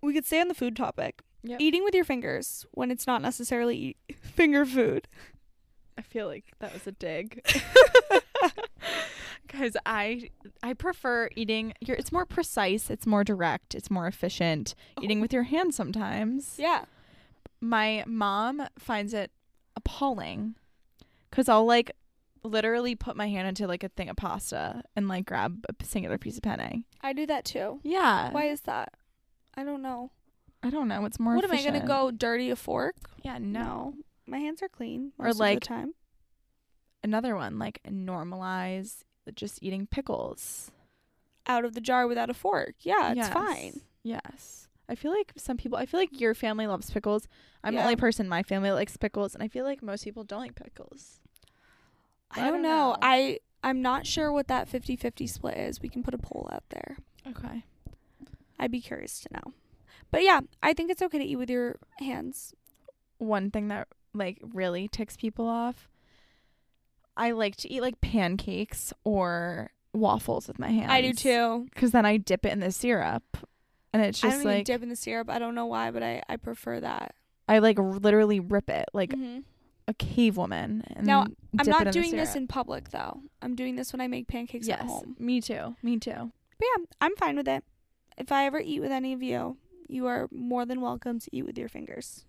we 0.01 0.13
could 0.13 0.25
stay 0.25 0.41
on 0.41 0.47
the 0.47 0.53
food 0.55 0.75
topic 0.75 1.21
Yep. 1.45 1.61
eating 1.61 1.83
with 1.83 1.93
your 1.95 2.03
fingers 2.05 2.65
when 2.71 2.91
it's 2.91 3.05
not 3.07 3.21
necessarily 3.21 3.77
eat- 3.77 4.15
finger 4.21 4.65
food. 4.65 5.07
I 5.97 6.01
feel 6.01 6.27
like 6.27 6.45
that 6.59 6.73
was 6.73 6.85
a 6.87 6.91
dig. 6.91 7.45
Cuz 9.47 9.77
I 9.85 10.29
I 10.63 10.73
prefer 10.73 11.29
eating 11.35 11.73
your 11.79 11.95
it's 11.95 12.11
more 12.11 12.25
precise, 12.25 12.89
it's 12.89 13.05
more 13.05 13.23
direct, 13.23 13.75
it's 13.75 13.89
more 13.91 14.07
efficient. 14.07 14.75
Eating 15.01 15.19
Oh. 15.19 15.21
with 15.21 15.33
your 15.33 15.43
hands 15.43 15.75
sometimes. 15.75 16.55
Yeah. 16.57 16.85
My 17.61 18.03
mom 18.07 18.67
finds 18.77 19.13
it 19.13 19.31
appalling 19.75 20.55
cuz 21.31 21.47
I'll 21.47 21.65
like 21.65 21.91
literally 22.43 22.95
put 22.95 23.15
my 23.15 23.27
hand 23.29 23.47
into 23.47 23.67
like 23.67 23.83
a 23.83 23.89
thing 23.89 24.09
of 24.09 24.15
pasta 24.17 24.83
and 24.95 25.07
like 25.07 25.25
grab 25.25 25.63
a 25.69 25.83
singular 25.85 26.17
piece 26.17 26.37
of 26.37 26.43
penne. 26.43 26.83
I 27.01 27.13
do 27.13 27.25
that 27.27 27.45
too. 27.45 27.79
Yeah. 27.83 28.31
Why 28.31 28.45
is 28.45 28.61
that? 28.61 28.93
I 29.55 29.63
don't 29.63 29.81
know. 29.81 30.11
I 30.65 30.69
don't 30.71 30.87
know, 30.87 31.05
it's 31.05 31.19
more 31.19 31.35
what 31.35 31.43
am 31.45 31.51
I 31.51 31.61
going 31.61 31.79
to 31.79 31.85
go 31.87 32.09
dirty 32.09 32.49
a 32.49 32.55
fork? 32.55 32.95
Yeah, 33.23 33.37
no. 33.39 33.93
My 34.25 34.39
hands 34.39 34.63
are 34.63 34.67
clean 34.67 35.11
Or 35.19 35.31
like- 35.33 35.57
of 35.57 35.61
the 35.61 35.67
time. 35.67 35.93
Another 37.03 37.35
one 37.35 37.59
like 37.59 37.79
normalize 37.87 39.03
just 39.35 39.61
eating 39.61 39.85
pickles. 39.85 40.71
Out 41.45 41.63
of 41.63 41.73
the 41.75 41.81
jar 41.81 42.07
without 42.07 42.31
a 42.31 42.33
fork. 42.33 42.73
Yeah, 42.79 43.09
it's 43.11 43.17
Yes. 43.17 43.33
fine. 43.33 43.81
Yes. 44.01 44.67
I 44.89 44.95
feel 44.95 45.11
like 45.11 45.33
some 45.37 45.55
people 45.57 45.77
I 45.77 45.85
feel 45.85 45.99
like 45.99 46.19
your 46.19 46.33
family 46.33 46.65
loves 46.65 46.89
pickles. 46.89 47.27
I'm 47.63 47.75
the 47.75 47.81
only 47.83 47.95
person 47.95 48.25
in 48.25 48.29
my 48.29 48.41
family 48.41 48.69
that 48.69 48.75
likes 48.75 48.97
pickles 48.97 49.35
and 49.35 49.43
I 49.43 49.47
feel 49.47 49.65
like 49.65 49.83
most 49.83 50.03
people 50.03 50.23
don't 50.23 50.41
like 50.41 50.55
pickles. 50.55 51.19
I 52.31 52.49
don't, 52.49 52.63
know. 52.63 52.95
I 53.01 53.39
I'm 53.63 53.81
not 53.83 54.05
sure 54.07 54.31
what 54.31 54.47
that 54.47 54.67
50-50 54.69 55.29
split 55.29 55.57
is. 55.57 55.81
We 55.81 55.89
can 55.89 56.01
put 56.03 56.13
a 56.15 56.17
poll 56.17 56.49
out 56.51 56.63
there. 56.69 56.97
Okay. 57.27 57.63
I'd 58.59 58.71
be 58.71 58.81
curious 58.81 59.19
to 59.21 59.29
know. 59.33 59.53
But 60.11 60.23
yeah, 60.23 60.41
I 60.63 60.73
think 60.73 60.91
it's 60.91 61.01
okay 61.01 61.17
to 61.17 61.23
eat 61.23 61.35
with 61.35 61.49
your 61.49 61.77
hands. 61.99 62.53
One 63.17 63.51
thing 63.51 63.67
that 63.69 63.87
like 64.13 64.39
really 64.53 64.87
ticks 64.87 65.17
people 65.17 65.47
off. 65.47 65.89
I 67.17 67.31
like 67.31 67.55
to 67.57 67.71
eat 67.71 67.81
like 67.81 68.01
pancakes 68.01 68.93
or 69.03 69.71
waffles 69.93 70.47
with 70.47 70.59
my 70.59 70.69
hands. 70.69 70.91
I 70.91 71.01
do 71.01 71.13
too. 71.13 71.67
Because 71.73 71.91
then 71.91 72.05
I 72.05 72.17
dip 72.17 72.45
it 72.45 72.51
in 72.51 72.59
the 72.59 72.71
syrup, 72.71 73.23
and 73.93 74.03
it's 74.03 74.23
I 74.23 74.27
just 74.27 74.33
don't 74.37 74.41
even 74.47 74.57
like 74.57 74.65
dip 74.65 74.83
in 74.83 74.89
the 74.89 74.95
syrup. 74.95 75.29
I 75.29 75.39
don't 75.39 75.55
know 75.55 75.65
why, 75.65 75.91
but 75.91 76.03
I 76.03 76.21
I 76.27 76.35
prefer 76.37 76.79
that. 76.81 77.15
I 77.47 77.59
like 77.59 77.79
r- 77.79 77.85
literally 77.85 78.39
rip 78.39 78.69
it 78.69 78.85
like 78.93 79.11
Mhm. 79.11 79.43
a 79.87 79.93
cave 79.93 80.35
woman. 80.35 80.83
And 80.95 81.05
Now, 81.07 81.25
I'm 81.57 81.67
not 81.67 81.87
in 81.87 81.93
doing 81.93 82.11
this 82.11 82.35
in 82.35 82.47
public 82.47 82.89
though. 82.89 83.21
I'm 83.41 83.55
doing 83.55 83.75
this 83.75 83.93
when 83.93 84.01
I 84.01 84.07
make 84.07 84.27
pancakes 84.27 84.67
yes, 84.67 84.79
at 84.81 84.85
home. 84.87 85.15
me 85.19 85.39
too. 85.41 85.75
Me 85.83 85.97
too. 85.99 86.31
But 86.57 86.67
yeah, 86.77 86.85
I'm 87.01 87.15
fine 87.15 87.35
with 87.37 87.47
it. 87.47 87.63
If 88.17 88.31
I 88.31 88.45
ever 88.45 88.59
eat 88.59 88.79
with 88.79 88.91
any 88.91 89.13
of 89.13 89.21
you, 89.21 89.57
you 89.87 90.07
are 90.07 90.27
more 90.31 90.65
than 90.65 90.81
welcome 90.81 91.19
to 91.19 91.29
eat 91.31 91.45
with 91.45 91.57
your 91.57 91.69
fingers. 91.69 92.25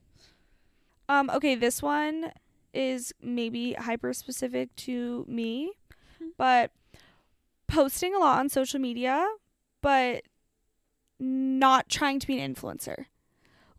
Um, 1.08 1.30
okay, 1.30 1.54
this 1.54 1.82
one 1.82 2.32
is 2.74 3.12
maybe 3.22 3.72
hyper 3.74 4.12
specific 4.12 4.74
to 4.76 5.24
me, 5.28 5.72
Hmm. 6.18 6.28
but 6.36 6.70
posting 7.68 8.14
a 8.14 8.18
lot 8.18 8.38
on 8.38 8.48
social 8.48 8.80
media, 8.80 9.26
but 9.82 10.22
not 11.18 11.88
trying 11.88 12.18
to 12.20 12.26
be 12.26 12.38
an 12.38 12.54
influencer. 12.54 13.06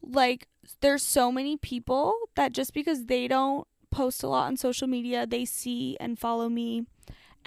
Like, 0.01 0.47
there's 0.81 1.03
so 1.03 1.31
many 1.31 1.57
people 1.57 2.15
that 2.35 2.51
just 2.51 2.73
because 2.73 3.05
they 3.05 3.27
don't 3.27 3.67
post 3.91 4.23
a 4.23 4.27
lot 4.27 4.47
on 4.47 4.57
social 4.57 4.87
media, 4.87 5.25
they 5.25 5.45
see 5.45 5.97
and 5.99 6.17
follow 6.19 6.49
me. 6.49 6.85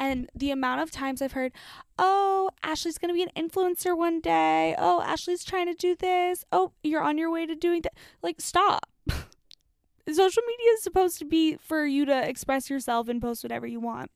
And 0.01 0.31
the 0.35 0.51
amount 0.51 0.81
of 0.81 0.91
times 0.91 1.21
I've 1.21 1.33
heard, 1.33 1.53
oh, 1.99 2.51
Ashley's 2.63 2.97
going 2.97 3.11
to 3.11 3.15
be 3.15 3.23
an 3.23 3.49
influencer 3.49 3.95
one 3.97 4.21
day. 4.21 4.75
Oh, 4.79 5.03
Ashley's 5.03 5.45
trying 5.45 5.67
to 5.67 5.75
do 5.75 5.95
this. 5.95 6.43
Oh, 6.51 6.73
you're 6.83 7.03
on 7.03 7.19
your 7.19 7.31
way 7.31 7.45
to 7.45 7.55
doing 7.55 7.83
that. 7.83 7.93
Like, 8.23 8.41
stop. 8.41 8.87
Social 10.11 10.43
media 10.47 10.73
is 10.73 10.83
supposed 10.83 11.19
to 11.19 11.25
be 11.27 11.57
for 11.57 11.85
you 11.85 12.05
to 12.07 12.29
express 12.29 12.69
yourself 12.71 13.09
and 13.09 13.21
post 13.21 13.43
whatever 13.45 13.67
you 13.67 13.79
want. 13.79 14.11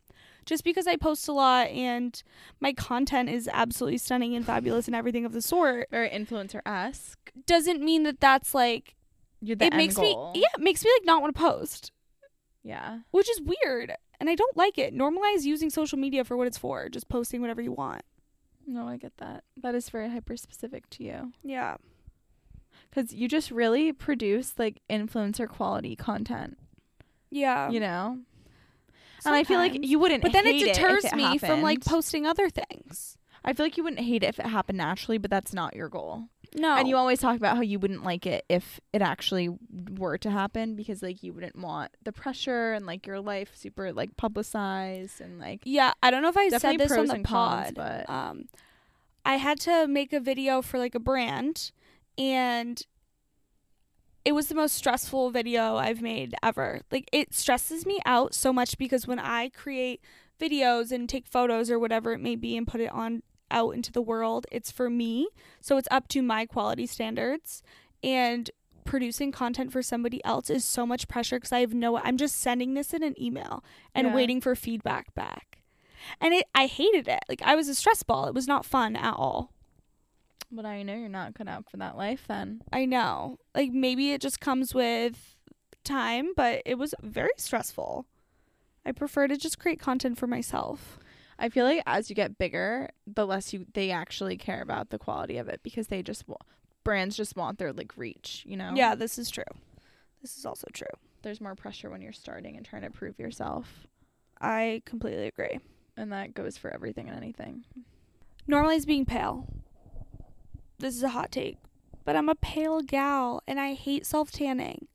Just 0.46 0.64
because 0.64 0.86
I 0.86 0.96
post 0.96 1.28
a 1.28 1.32
lot 1.32 1.68
and 1.68 2.20
my 2.60 2.72
content 2.72 3.28
is 3.28 3.48
absolutely 3.52 3.98
stunning 3.98 4.34
and 4.34 4.44
fabulous 4.44 4.86
and 4.86 4.96
everything 4.96 5.24
of 5.24 5.32
the 5.32 5.40
sort 5.42 5.88
Very 5.90 6.08
influencer 6.10 6.60
esque. 6.66 7.30
doesn't 7.46 7.82
mean 7.82 8.02
that 8.04 8.20
that's 8.20 8.54
like 8.54 8.94
You're 9.40 9.56
the 9.56 9.66
it 9.66 9.74
makes 9.74 9.94
goal. 9.96 10.32
me 10.34 10.40
yeah, 10.40 10.48
it 10.56 10.62
makes 10.62 10.84
me 10.84 10.90
like 10.98 11.06
not 11.06 11.22
want 11.22 11.34
to 11.36 11.40
post, 11.40 11.92
Yeah. 12.62 13.00
which 13.10 13.28
is 13.30 13.40
weird. 13.40 13.92
And 14.20 14.30
I 14.30 14.34
don't 14.34 14.56
like 14.56 14.78
it. 14.78 14.94
Normalize 14.94 15.42
using 15.42 15.70
social 15.70 15.98
media 15.98 16.24
for 16.24 16.36
what 16.36 16.46
it's 16.46 16.58
for, 16.58 16.88
just 16.88 17.08
posting 17.08 17.40
whatever 17.40 17.60
you 17.60 17.72
want. 17.72 18.02
No, 18.66 18.88
I 18.88 18.96
get 18.96 19.16
that. 19.18 19.44
That 19.56 19.74
is 19.74 19.88
very 19.90 20.08
hyper 20.08 20.36
specific 20.36 20.88
to 20.90 21.04
you. 21.04 21.32
Yeah. 21.42 21.76
Because 22.90 23.12
you 23.12 23.28
just 23.28 23.50
really 23.50 23.92
produce 23.92 24.54
like 24.58 24.80
influencer 24.88 25.48
quality 25.48 25.96
content, 25.96 26.56
Yeah. 27.30 27.70
you 27.70 27.80
know? 27.80 28.18
And 29.26 29.34
I 29.34 29.42
feel 29.44 29.58
like 29.58 29.84
you 29.84 29.98
wouldn't 29.98 30.22
But 30.22 30.32
then 30.32 30.46
it 30.46 30.58
deters 30.58 31.04
it 31.04 31.14
me 31.14 31.38
from 31.38 31.62
like 31.62 31.84
posting 31.84 32.26
other 32.26 32.48
things. 32.50 33.16
I 33.44 33.52
feel 33.52 33.66
like 33.66 33.76
you 33.76 33.82
wouldn't 33.82 34.00
hate 34.06 34.22
it 34.22 34.26
if 34.28 34.38
it 34.38 34.46
happened 34.46 34.78
naturally, 34.78 35.18
but 35.18 35.30
that's 35.30 35.52
not 35.52 35.74
your 35.74 35.88
goal. 35.88 36.28
No. 36.56 36.76
And 36.76 36.86
you 36.86 36.96
always 36.96 37.18
talk 37.20 37.36
about 37.36 37.56
how 37.56 37.62
you 37.62 37.78
wouldn't 37.80 38.04
like 38.04 38.26
it 38.26 38.44
if 38.48 38.78
it 38.92 39.02
actually 39.02 39.48
were 39.98 40.16
to 40.18 40.30
happen 40.30 40.76
because 40.76 41.02
like 41.02 41.22
you 41.22 41.32
wouldn't 41.32 41.58
want 41.58 41.90
the 42.04 42.12
pressure 42.12 42.72
and 42.72 42.86
like 42.86 43.06
your 43.06 43.20
life 43.20 43.50
super 43.54 43.92
like 43.92 44.16
publicized 44.16 45.20
and 45.20 45.40
like 45.40 45.62
Yeah, 45.64 45.92
I 46.02 46.10
don't 46.12 46.22
know 46.22 46.28
if 46.28 46.36
I 46.36 46.48
said 46.50 46.78
this 46.78 46.92
on 46.92 47.06
the 47.06 47.14
and 47.14 47.24
cons, 47.24 47.72
pod. 47.72 47.74
but 47.74 48.08
um 48.08 48.44
I 49.26 49.36
had 49.36 49.58
to 49.60 49.88
make 49.88 50.12
a 50.12 50.20
video 50.20 50.62
for 50.62 50.78
like 50.78 50.94
a 50.94 51.00
brand 51.00 51.72
and 52.16 52.80
it 54.24 54.32
was 54.32 54.46
the 54.46 54.54
most 54.54 54.74
stressful 54.74 55.30
video 55.30 55.76
I've 55.76 56.00
made 56.00 56.34
ever. 56.42 56.80
Like 56.90 57.08
it 57.12 57.34
stresses 57.34 57.84
me 57.84 58.00
out 58.06 58.32
so 58.32 58.52
much 58.52 58.78
because 58.78 59.06
when 59.06 59.18
I 59.18 59.48
create 59.48 60.00
videos 60.40 60.92
and 60.92 61.08
take 61.08 61.26
photos 61.26 61.70
or 61.70 61.78
whatever 61.78 62.12
it 62.12 62.20
may 62.20 62.36
be 62.36 62.56
and 62.56 62.66
put 62.66 62.80
it 62.80 62.92
on 62.92 63.22
out 63.54 63.70
into 63.70 63.90
the 63.92 64.02
world, 64.02 64.46
it's 64.52 64.70
for 64.70 64.90
me. 64.90 65.28
So 65.60 65.78
it's 65.78 65.88
up 65.90 66.08
to 66.08 66.20
my 66.22 66.44
quality 66.44 66.86
standards 66.86 67.62
and 68.02 68.50
producing 68.84 69.32
content 69.32 69.72
for 69.72 69.82
somebody 69.82 70.22
else 70.24 70.50
is 70.50 70.62
so 70.64 70.84
much 70.84 71.08
pressure 71.08 71.40
cuz 71.40 71.52
I 71.52 71.60
have 71.60 71.72
no 71.72 71.96
I'm 71.98 72.18
just 72.18 72.36
sending 72.36 72.74
this 72.74 72.92
in 72.92 73.02
an 73.02 73.14
email 73.18 73.64
and 73.94 74.08
Yeah. 74.08 74.14
waiting 74.14 74.40
for 74.42 74.54
feedback 74.54 75.14
back. 75.14 75.62
And 76.20 76.34
it 76.34 76.46
I 76.54 76.66
hated 76.66 77.08
it. 77.08 77.20
Like 77.28 77.40
I 77.42 77.54
was 77.54 77.68
a 77.68 77.74
stress 77.74 78.02
ball. 78.02 78.26
It 78.26 78.34
was 78.34 78.46
not 78.46 78.66
fun 78.66 78.94
at 78.96 79.14
all. 79.14 79.52
but 80.50 80.66
I 80.66 80.82
know 80.84 80.94
you're 80.94 81.08
not 81.08 81.34
cut 81.34 81.48
out 81.48 81.68
for 81.70 81.78
that 81.78 81.96
life 81.96 82.26
then. 82.28 82.62
I 82.72 82.84
know. 82.84 83.38
Like 83.56 83.72
maybe 83.72 84.12
it 84.12 84.20
just 84.20 84.38
comes 84.40 84.74
with 84.74 85.34
time, 85.82 86.32
but 86.36 86.62
it 86.66 86.76
was 86.78 86.94
very 87.02 87.36
stressful. 87.38 88.06
I 88.86 88.92
prefer 88.92 89.26
to 89.28 89.36
just 89.36 89.58
create 89.58 89.80
content 89.80 90.18
for 90.18 90.26
myself. 90.26 90.98
I 91.38 91.48
feel 91.48 91.64
like 91.64 91.82
as 91.86 92.08
you 92.10 92.16
get 92.16 92.38
bigger, 92.38 92.90
the 93.06 93.26
less 93.26 93.52
you 93.52 93.66
they 93.74 93.90
actually 93.90 94.36
care 94.36 94.62
about 94.62 94.90
the 94.90 94.98
quality 94.98 95.36
of 95.36 95.48
it 95.48 95.60
because 95.62 95.88
they 95.88 96.02
just 96.02 96.28
wa- 96.28 96.36
brands 96.84 97.16
just 97.16 97.36
want 97.36 97.58
their 97.58 97.72
like 97.72 97.96
reach, 97.96 98.44
you 98.46 98.56
know. 98.56 98.72
Yeah, 98.74 98.94
this 98.94 99.18
is 99.18 99.30
true. 99.30 99.44
This 100.22 100.36
is 100.36 100.46
also 100.46 100.66
true. 100.72 100.86
There's 101.22 101.40
more 101.40 101.54
pressure 101.54 101.90
when 101.90 102.02
you're 102.02 102.12
starting 102.12 102.56
and 102.56 102.64
trying 102.64 102.82
to 102.82 102.90
prove 102.90 103.18
yourself, 103.18 103.86
I 104.40 104.82
completely 104.84 105.26
agree. 105.26 105.58
and 105.96 106.12
that 106.12 106.34
goes 106.34 106.56
for 106.58 106.72
everything 106.72 107.08
and 107.08 107.16
anything. 107.16 107.64
Normalize 108.48 108.86
being 108.86 109.04
pale. 109.06 109.48
This 110.78 110.94
is 110.96 111.02
a 111.02 111.08
hot 111.10 111.32
take, 111.32 111.56
but 112.04 112.14
I'm 112.16 112.28
a 112.28 112.34
pale 112.34 112.80
gal 112.82 113.42
and 113.46 113.58
I 113.58 113.74
hate 113.74 114.04
self 114.06 114.30
tanning. 114.30 114.86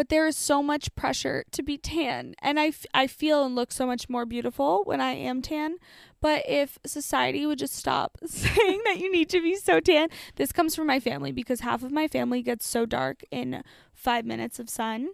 But 0.00 0.08
there 0.08 0.26
is 0.26 0.34
so 0.34 0.62
much 0.62 0.94
pressure 0.94 1.44
to 1.50 1.62
be 1.62 1.76
tan, 1.76 2.34
and 2.40 2.58
I, 2.58 2.68
f- 2.68 2.86
I 2.94 3.06
feel 3.06 3.44
and 3.44 3.54
look 3.54 3.70
so 3.70 3.84
much 3.84 4.08
more 4.08 4.24
beautiful 4.24 4.82
when 4.84 4.98
I 4.98 5.12
am 5.12 5.42
tan. 5.42 5.76
But 6.22 6.42
if 6.48 6.78
society 6.86 7.44
would 7.44 7.58
just 7.58 7.74
stop 7.74 8.16
saying 8.24 8.80
that 8.86 8.96
you 8.98 9.12
need 9.12 9.28
to 9.28 9.42
be 9.42 9.56
so 9.56 9.78
tan, 9.78 10.08
this 10.36 10.52
comes 10.52 10.74
from 10.74 10.86
my 10.86 11.00
family 11.00 11.32
because 11.32 11.60
half 11.60 11.82
of 11.82 11.92
my 11.92 12.08
family 12.08 12.40
gets 12.40 12.66
so 12.66 12.86
dark 12.86 13.22
in 13.30 13.62
five 13.92 14.24
minutes 14.24 14.58
of 14.58 14.70
sun, 14.70 15.10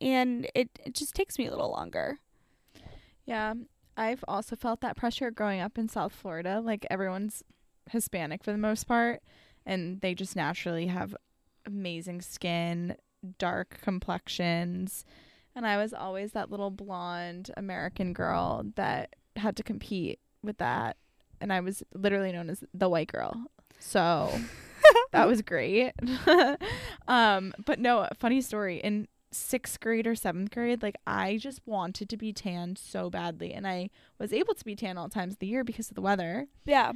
and 0.00 0.48
it, 0.54 0.70
it 0.86 0.94
just 0.94 1.14
takes 1.14 1.38
me 1.38 1.44
a 1.44 1.50
little 1.50 1.72
longer. 1.72 2.18
Yeah, 3.26 3.52
I've 3.94 4.24
also 4.26 4.56
felt 4.56 4.80
that 4.80 4.96
pressure 4.96 5.30
growing 5.30 5.60
up 5.60 5.76
in 5.76 5.86
South 5.86 6.14
Florida. 6.14 6.62
Like 6.64 6.86
everyone's 6.90 7.42
Hispanic 7.90 8.42
for 8.42 8.52
the 8.52 8.56
most 8.56 8.84
part, 8.88 9.20
and 9.66 10.00
they 10.00 10.14
just 10.14 10.34
naturally 10.34 10.86
have 10.86 11.14
amazing 11.66 12.22
skin, 12.22 12.96
dark 13.38 13.78
complexions. 13.82 15.04
And 15.54 15.66
I 15.66 15.76
was 15.76 15.92
always 15.92 16.32
that 16.32 16.50
little 16.50 16.70
blonde 16.70 17.50
American 17.56 18.12
girl 18.12 18.64
that 18.76 19.16
had 19.36 19.56
to 19.56 19.62
compete 19.62 20.20
with 20.42 20.58
that. 20.58 20.96
And 21.40 21.52
I 21.52 21.60
was 21.60 21.82
literally 21.94 22.32
known 22.32 22.50
as 22.50 22.62
the 22.72 22.88
white 22.88 23.10
girl. 23.10 23.44
So 23.78 24.30
that 25.12 25.26
was 25.26 25.42
great. 25.42 25.92
um, 27.08 27.54
but 27.64 27.78
no, 27.78 28.08
funny 28.18 28.40
story. 28.40 28.78
In 28.78 29.08
sixth 29.32 29.80
grade 29.80 30.06
or 30.06 30.14
seventh 30.14 30.50
grade, 30.50 30.82
like 30.82 30.96
I 31.06 31.36
just 31.36 31.60
wanted 31.66 32.08
to 32.10 32.16
be 32.16 32.32
tan 32.32 32.76
so 32.76 33.10
badly. 33.10 33.52
And 33.52 33.66
I 33.66 33.90
was 34.18 34.32
able 34.32 34.54
to 34.54 34.64
be 34.64 34.76
tan 34.76 34.98
all 34.98 35.08
times 35.08 35.34
of 35.34 35.38
the 35.38 35.46
year 35.46 35.64
because 35.64 35.88
of 35.88 35.94
the 35.94 36.02
weather. 36.02 36.46
Yeah. 36.64 36.92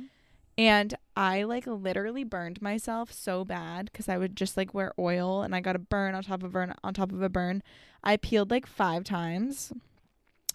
And 0.57 0.95
I 1.17 1.43
like 1.43 1.67
literally 1.67 2.25
burned 2.25 2.63
myself 2.63 3.13
so 3.13 3.45
bad 3.45 3.87
because 3.87 4.09
I 4.09 4.19
would 4.19 4.37
just 4.37 4.57
like 4.57 4.73
wear 4.73 4.93
oil 4.99 5.43
and 5.43 5.55
I 5.55 5.61
got 5.61 5.77
a 5.77 5.81
burn 5.81 6.15
on 6.15 6.23
top 6.23 6.43
of 6.43 6.51
a 6.51 6.53
burn 6.53 6.75
on 6.83 6.95
top 6.95 7.13
of 7.13 7.23
a 7.23 7.29
burn. 7.29 7.63
I 8.03 8.17
peeled 8.17 8.51
like 8.51 8.67
five 8.67 9.05
times. 9.05 9.73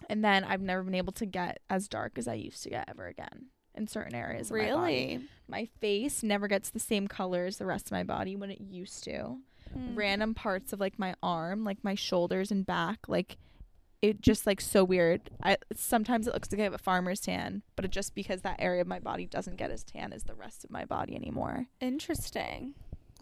And 0.08 0.24
then 0.24 0.44
I've 0.44 0.62
never 0.62 0.82
been 0.82 0.94
able 0.94 1.12
to 1.14 1.26
get 1.26 1.60
as 1.68 1.86
dark 1.86 2.18
as 2.18 2.26
I 2.26 2.34
used 2.34 2.62
to 2.62 2.70
get 2.70 2.88
ever 2.88 3.06
again 3.06 3.46
in 3.74 3.86
certain 3.86 4.14
areas 4.14 4.50
of 4.50 4.56
my 4.56 4.70
body. 4.70 4.92
Really? 4.92 5.20
My 5.46 5.68
face 5.80 6.22
never 6.22 6.48
gets 6.48 6.70
the 6.70 6.78
same 6.78 7.06
color 7.06 7.46
as 7.46 7.58
the 7.58 7.66
rest 7.66 7.86
of 7.86 7.92
my 7.92 8.02
body 8.02 8.34
when 8.34 8.50
it 8.50 8.60
used 8.60 9.04
to. 9.04 9.36
Mm. 9.76 9.96
Random 9.96 10.34
parts 10.34 10.72
of 10.72 10.80
like 10.80 10.98
my 10.98 11.14
arm, 11.22 11.64
like 11.64 11.84
my 11.84 11.94
shoulders 11.94 12.50
and 12.50 12.64
back, 12.64 13.08
like 13.08 13.36
it 14.02 14.20
just 14.20 14.46
like 14.46 14.60
so 14.60 14.84
weird. 14.84 15.30
I 15.42 15.58
sometimes 15.74 16.26
it 16.26 16.34
looks 16.34 16.50
like 16.50 16.60
I 16.60 16.64
have 16.64 16.74
a 16.74 16.78
farmer's 16.78 17.20
tan, 17.20 17.62
but 17.76 17.84
it 17.84 17.90
just 17.90 18.14
because 18.14 18.42
that 18.42 18.56
area 18.58 18.80
of 18.80 18.86
my 18.86 18.98
body 18.98 19.26
doesn't 19.26 19.56
get 19.56 19.70
as 19.70 19.84
tan 19.84 20.12
as 20.12 20.24
the 20.24 20.34
rest 20.34 20.64
of 20.64 20.70
my 20.70 20.84
body 20.84 21.14
anymore. 21.14 21.66
Interesting. 21.80 22.74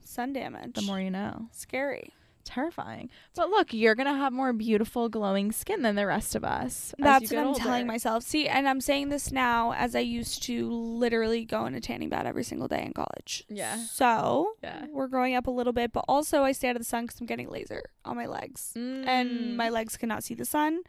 Sun 0.05 0.33
damage. 0.33 0.75
The 0.75 0.83
more 0.83 1.01
you 1.01 1.11
know. 1.11 1.49
scary. 1.53 2.15
Terrifying. 2.49 3.11
But 3.37 3.51
look, 3.51 3.75
you're 3.75 3.95
gonna 3.95 4.17
have 4.17 4.33
more 4.33 4.55
beautiful 4.55 5.11
glowing 5.11 5.53
skin 5.53 5.83
than 5.83 5.97
the 5.97 6.07
rest 6.07 6.35
of 6.35 6.45
us. 6.45 6.95
That's 6.99 7.31
what 7.31 7.47
I'm 7.47 7.55
telling 7.55 7.87
myself. 7.87 8.23
See, 8.25 8.49
and 8.49 8.67
I'm 8.67 8.81
saying 8.81 9.11
this 9.11 9.31
now 9.31 9.75
as 9.75 9.95
I 9.95 9.99
used 10.01 10.43
to 10.45 10.71
literally 10.71 11.45
go 11.45 11.67
in 11.67 11.75
a 11.75 11.81
tanning 11.81 12.09
bed 12.09 12.25
every 12.27 12.45
single 12.45 12.67
day 12.67 12.83
in 12.87 12.95
college. 12.95 13.45
Yeah. 13.51 13.77
So 13.77 14.53
Yeah. 14.63 14.87
we're 14.91 15.09
growing 15.09 15.35
up 15.35 15.47
a 15.47 15.51
little 15.51 15.75
bit, 15.75 15.93
but 15.93 16.07
also 16.09 16.43
I 16.43 16.53
stay 16.53 16.71
out 16.71 16.77
of 16.77 16.81
the 16.81 16.87
sun 16.87 17.05
because 17.05 17.21
I'm 17.21 17.27
getting 17.27 17.51
laser 17.51 17.83
on 18.07 18.17
my 18.17 18.25
legs, 18.27 18.73
Mm. 18.75 19.07
and 19.07 19.57
my 19.57 19.69
legs 19.69 19.99
cannot 19.99 20.25
see 20.25 20.35
the 20.35 20.47
sun. 20.47 20.81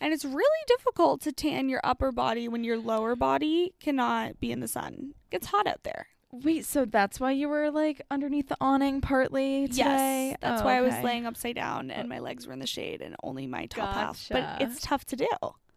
And 0.00 0.12
it's 0.14 0.24
really 0.24 0.64
difficult 0.66 1.20
to 1.22 1.32
tan 1.32 1.68
your 1.68 1.80
upper 1.84 2.10
body 2.10 2.48
when 2.48 2.64
your 2.64 2.78
lower 2.78 3.14
body 3.14 3.74
cannot 3.80 4.40
be 4.40 4.50
in 4.50 4.60
the 4.60 4.66
sun. 4.66 5.12
It's 5.30 5.48
hot 5.48 5.66
out 5.66 5.82
there. 5.84 6.06
Wait, 6.32 6.64
so 6.64 6.84
that's 6.86 7.20
why 7.20 7.30
you 7.30 7.48
were 7.48 7.70
like 7.70 8.00
underneath 8.10 8.48
the 8.48 8.56
awning 8.60 9.00
partly 9.02 9.68
today? 9.68 10.28
Yes, 10.30 10.36
that's 10.40 10.62
Oh, 10.62 10.64
why 10.64 10.78
I 10.78 10.80
was 10.80 10.94
laying 11.04 11.26
upside 11.26 11.56
down 11.56 11.90
and 11.90 12.08
my 12.08 12.20
legs 12.20 12.46
were 12.46 12.52
in 12.54 12.58
the 12.58 12.66
shade 12.66 13.02
and 13.02 13.14
only 13.22 13.46
my 13.46 13.66
top 13.66 13.92
half. 13.94 14.28
But 14.30 14.62
it's 14.62 14.80
tough 14.80 15.04
to 15.06 15.16
do. 15.16 15.28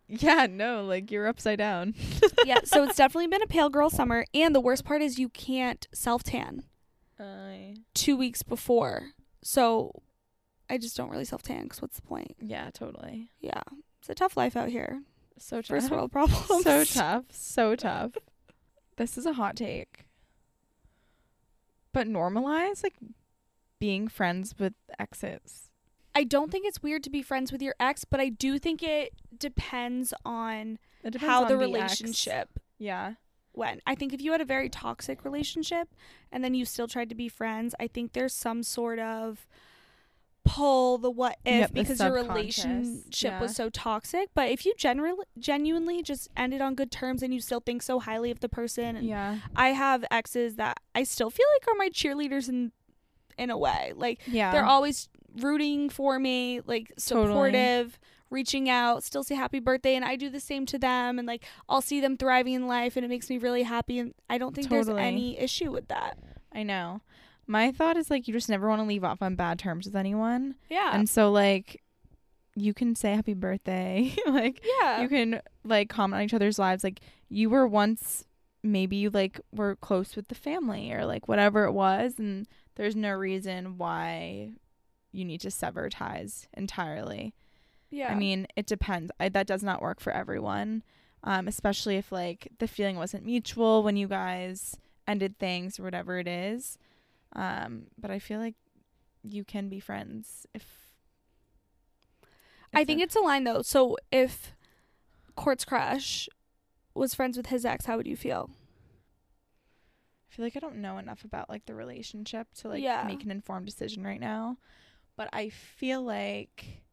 Yeah, 0.08 0.47
no, 0.49 0.86
like 0.86 1.12
you're 1.12 1.28
upside 1.28 1.58
down. 1.58 1.93
yeah, 2.45 2.60
so 2.64 2.84
it's 2.84 2.95
definitely 2.97 3.28
been 3.28 3.41
a 3.41 3.47
pale 3.47 3.70
girl 3.70 3.89
summer. 3.89 4.26
And 4.34 4.56
the 4.56 4.62
worst 4.62 4.86
part 4.86 5.01
is 5.01 5.20
you 5.20 5.30
can't 5.30 5.88
self 5.93 6.24
tan 6.24 6.64
Uh, 7.20 7.76
two 7.93 8.16
weeks 8.16 8.41
before. 8.43 9.10
So 9.43 9.91
I 10.70 10.78
just 10.78 10.95
don't 10.95 11.10
really 11.10 11.26
self 11.26 11.41
tan 11.43 11.64
because 11.64 11.82
what's 11.82 11.97
the 11.97 12.01
point? 12.03 12.36
yeah, 12.39 12.70
totally. 12.74 13.30
Yeah, 13.41 13.62
it's 13.99 14.10
a 14.10 14.16
tough 14.16 14.38
life 14.38 14.56
out 14.56 14.70
here. 14.70 15.01
So 15.38 15.58
tough. 15.58 15.68
First 15.68 15.91
world 15.91 16.12
problems. 16.14 16.64
so 16.64 16.84
tough. 16.86 17.26
So 17.32 17.76
tough. 17.76 18.12
This 18.95 19.18
is 19.18 19.26
a 19.26 19.34
hot 19.34 19.58
take. 19.58 20.05
But 21.96 22.08
normalize 22.10 22.84
like 22.84 22.96
being 23.80 24.10
friends 24.10 24.54
with 24.60 24.74
exes. 25.00 25.70
I 26.14 26.26
don't 26.26 26.52
think 26.52 26.68
it's 26.68 26.84
weird 26.84 27.04
to 27.06 27.10
be 27.10 27.22
friends 27.22 27.54
with 27.54 27.62
your 27.62 27.74
ex, 27.80 28.04
but 28.04 28.20
I 28.20 28.28
do 28.28 28.60
think 28.60 28.84
it 28.84 29.14
depends 29.38 30.14
on 30.26 30.78
It 31.06 31.12
depends 31.12 31.32
how 31.32 31.43
on 31.43 31.48
the 31.48 31.58
relationship 31.58 32.60
Yeah. 32.78 33.14
went. 33.54 33.82
I 33.88 33.96
think 33.96 34.12
if 34.14 34.22
you 34.22 34.34
had 34.34 34.41
a 34.41 34.46
very 34.46 34.68
toxic 34.68 35.24
relationship 35.24 35.88
and 36.34 36.43
then 36.43 36.54
you 36.54 36.66
still 36.66 36.89
tried 36.89 37.08
to 37.10 37.16
be 37.16 37.30
friends, 37.30 37.74
I 37.80 37.88
think 37.88 38.12
there's 38.12 38.34
some 38.34 38.62
sort 38.62 39.00
of 39.00 39.48
pull 40.46 40.98
the 41.00 41.10
what 41.12 41.38
if 41.43 41.60
Yep, 41.62 41.74
because 41.74 42.00
your 42.00 42.14
relationship 42.14 43.32
yeah. 43.32 43.41
was 43.41 43.56
so 43.56 43.70
toxic. 43.70 44.30
But 44.34 44.50
if 44.50 44.66
you 44.66 44.74
generally 44.78 45.26
genuinely 45.39 46.02
just 46.04 46.30
ended 46.38 46.62
on 46.62 46.76
good 46.76 46.91
terms 46.91 47.24
and 47.24 47.34
you 47.34 47.41
still 47.41 47.60
think 47.60 47.82
so 47.82 48.00
highly 48.00 48.32
of 48.32 48.39
the 48.39 48.48
person 48.50 48.96
and 48.96 49.06
Yeah. 49.08 49.39
I 49.56 49.70
have 49.70 50.06
exes 50.12 50.56
that 50.56 50.80
I 50.93 51.04
still 51.04 51.30
feel 51.30 51.46
like 51.56 51.68
are 51.68 51.78
my 51.78 51.89
cheerleaders 51.89 52.48
in 52.48 52.72
in 53.38 53.50
a 53.50 53.58
way. 53.58 53.91
Like 53.96 54.22
Yeah. 54.28 54.52
they're 54.52 54.66
always 54.66 55.10
rooting 55.41 55.89
for 55.89 56.18
me, 56.20 56.62
like 56.66 56.89
Totally. 56.96 57.28
supportive, 57.28 58.00
reaching 58.30 58.70
out, 58.70 59.04
still 59.04 59.24
say 59.24 59.36
happy 59.36 59.60
birthday, 59.60 59.96
and 59.96 60.06
I 60.06 60.16
do 60.16 60.30
the 60.30 60.39
same 60.39 60.66
to 60.68 60.78
them, 60.78 61.20
and 61.20 61.28
like 61.28 61.43
I'll 61.68 61.82
see 61.82 62.00
them 62.00 62.16
thriving 62.18 62.54
in 62.54 62.68
life, 62.68 62.96
and 62.96 63.04
it 63.04 63.10
makes 63.10 63.30
me 63.30 63.38
really 63.38 63.64
happy, 63.64 64.00
and 64.00 64.14
I 64.30 64.38
don't 64.38 64.56
think 64.56 64.70
Totally. 64.70 64.93
there's 64.93 64.98
any 65.06 65.38
issue 65.38 65.72
with 65.72 65.88
that. 65.89 66.18
I 66.54 66.64
know. 66.64 67.02
My 67.48 67.72
thought 67.72 67.98
is 67.98 68.10
like 68.10 68.28
you 68.28 68.34
just 68.34 68.50
never 68.50 68.68
want 68.68 68.82
to 68.82 68.88
leave 68.88 69.04
off 69.04 69.22
on 69.22 69.36
bad 69.36 69.60
terms 69.60 69.86
with 69.86 69.96
anyone. 69.96 70.56
Yeah, 70.70 70.91
And 70.93 71.08
so 71.08 71.32
like 71.32 71.82
you 72.56 72.74
can 72.74 72.96
say 72.96 73.14
happy 73.14 73.34
birthday. 73.34 74.16
like 74.28 74.64
yeah, 74.82 75.02
you 75.02 75.10
can 75.10 75.41
like 75.64 75.89
comment 75.89 76.20
on 76.20 76.26
each 76.26 76.34
other's 76.34 76.60
lives 76.60 76.84
like 76.84 77.02
you 77.30 77.50
were 77.50 77.68
once 77.68 78.26
maybe 78.66 78.96
you 78.96 79.10
like 79.10 79.39
were 79.54 79.76
close 79.76 80.16
with 80.16 80.28
the 80.28 80.36
family 80.36 80.91
or 80.91 81.06
like 81.06 81.28
whatever 81.28 81.66
it 81.66 81.72
was 81.72 82.18
and 82.18 82.48
there's 82.76 82.96
no 82.96 83.12
reason 83.12 83.78
why 83.78 84.52
you 85.12 85.24
need 85.24 85.39
to 85.39 85.52
sever 85.52 85.89
ties 85.89 86.48
entirely 86.58 87.34
yeah. 87.91 88.12
i 88.12 88.16
mean 88.16 88.48
it 88.56 88.66
depends 88.66 89.12
I, 89.20 89.30
that 89.30 89.48
does 89.48 89.64
not 89.64 89.82
work 89.82 90.00
for 90.00 90.12
everyone 90.12 90.84
um, 91.24 91.48
especially 91.48 91.98
if 91.98 92.12
like 92.12 92.50
the 92.60 92.68
feeling 92.68 92.98
wasn't 92.98 93.26
mutual 93.26 93.84
when 93.84 93.98
you 93.98 94.08
guys 94.08 94.76
ended 95.08 95.38
things 95.38 95.80
or 95.80 95.84
whatever 95.84 96.18
it 96.20 96.28
is 96.28 96.78
um, 97.36 97.88
but 97.98 98.12
i 98.12 98.20
feel 98.20 98.40
like 98.40 98.56
you 99.24 99.44
can 99.44 99.70
be 99.70 99.80
friends 99.80 100.46
if, 100.54 100.64
I 102.74 102.84
think 102.84 103.02
it's 103.02 103.16
a 103.16 103.22
line 103.22 103.44
though. 103.46 103.62
So 103.62 103.98
if 104.12 104.54
Court's 105.36 105.64
crush 105.66 106.28
was 106.94 107.14
friends 107.16 107.38
with 107.38 107.48
his 107.48 107.66
ex, 107.66 107.86
how 107.86 107.96
would 107.98 108.06
you 108.06 108.18
feel? 108.18 108.50
I 110.30 110.36
feel 110.36 110.46
like 110.46 110.56
I 110.58 110.60
don't 110.60 110.78
know 110.82 110.98
enough 110.98 111.24
about 111.24 111.50
like 111.50 111.66
the 111.66 111.74
relationship 111.74 112.48
to 112.56 112.68
like 112.68 112.84
Yeah. 112.84 113.06
make 113.08 113.24
an 113.24 113.32
informed 113.32 113.66
decision 113.66 114.04
right 114.04 114.20
now. 114.20 114.58
But 115.16 115.30
I 115.32 115.50
feel 115.50 116.02
like 116.04 116.84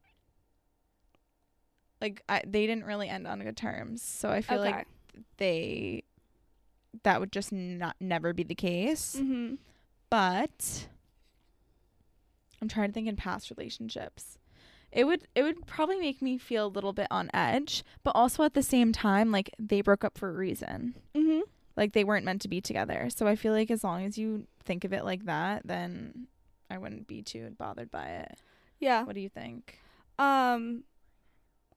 like 2.01 2.21
I, 2.29 2.41
they 2.47 2.65
didn't 2.65 2.85
really 2.85 3.09
end 3.09 3.27
on 3.27 3.41
good 3.41 3.57
terms. 3.57 4.01
So 4.01 4.29
I 4.29 4.41
feel 4.41 4.59
like 4.59 4.87
they 5.37 6.03
that 7.03 7.19
would 7.19 7.31
just 7.31 7.51
not 7.51 7.95
never 7.99 8.33
be 8.33 8.43
the 8.43 8.55
case. 8.55 9.17
mm-hmm. 9.19 9.55
But 10.13 10.87
I'm 12.61 12.67
trying 12.67 12.89
to 12.89 12.93
think 12.93 13.07
in 13.07 13.15
past 13.15 13.49
relationships. 13.49 14.37
It 14.91 15.05
would 15.05 15.27
it 15.33 15.41
would 15.41 15.65
probably 15.65 15.97
make 15.99 16.21
me 16.21 16.37
feel 16.37 16.67
a 16.67 16.75
little 16.75 16.93
bit 16.93 17.07
on 17.09 17.31
edge, 17.33 17.83
but 18.03 18.11
also 18.11 18.43
at 18.43 18.53
the 18.53 18.61
same 18.61 18.91
time 18.91 19.31
like 19.31 19.49
they 19.57 19.81
broke 19.81 20.03
up 20.03 20.15
for 20.19 20.29
a 20.29 20.33
reason 20.33 20.93
Mm-hmm. 21.15 21.39
like 21.75 21.93
they 21.93 22.03
weren't 22.03 22.25
meant 22.25 22.43
to 22.43 22.47
be 22.47 22.61
together. 22.61 23.09
So 23.09 23.25
I 23.25 23.35
feel 23.35 23.53
like 23.53 23.71
as 23.71 23.83
long 23.83 24.05
as 24.05 24.15
you 24.19 24.45
think 24.63 24.85
of 24.85 24.93
it 24.93 25.03
like 25.03 25.25
that, 25.25 25.63
then 25.65 26.27
I 26.69 26.77
wouldn't 26.77 27.07
be 27.07 27.23
too 27.23 27.55
bothered 27.57 27.89
by 27.89 28.05
it. 28.09 28.37
Yeah. 28.79 29.05
What 29.05 29.15
do 29.15 29.21
you 29.21 29.29
think? 29.29 29.79
Um 30.19 30.83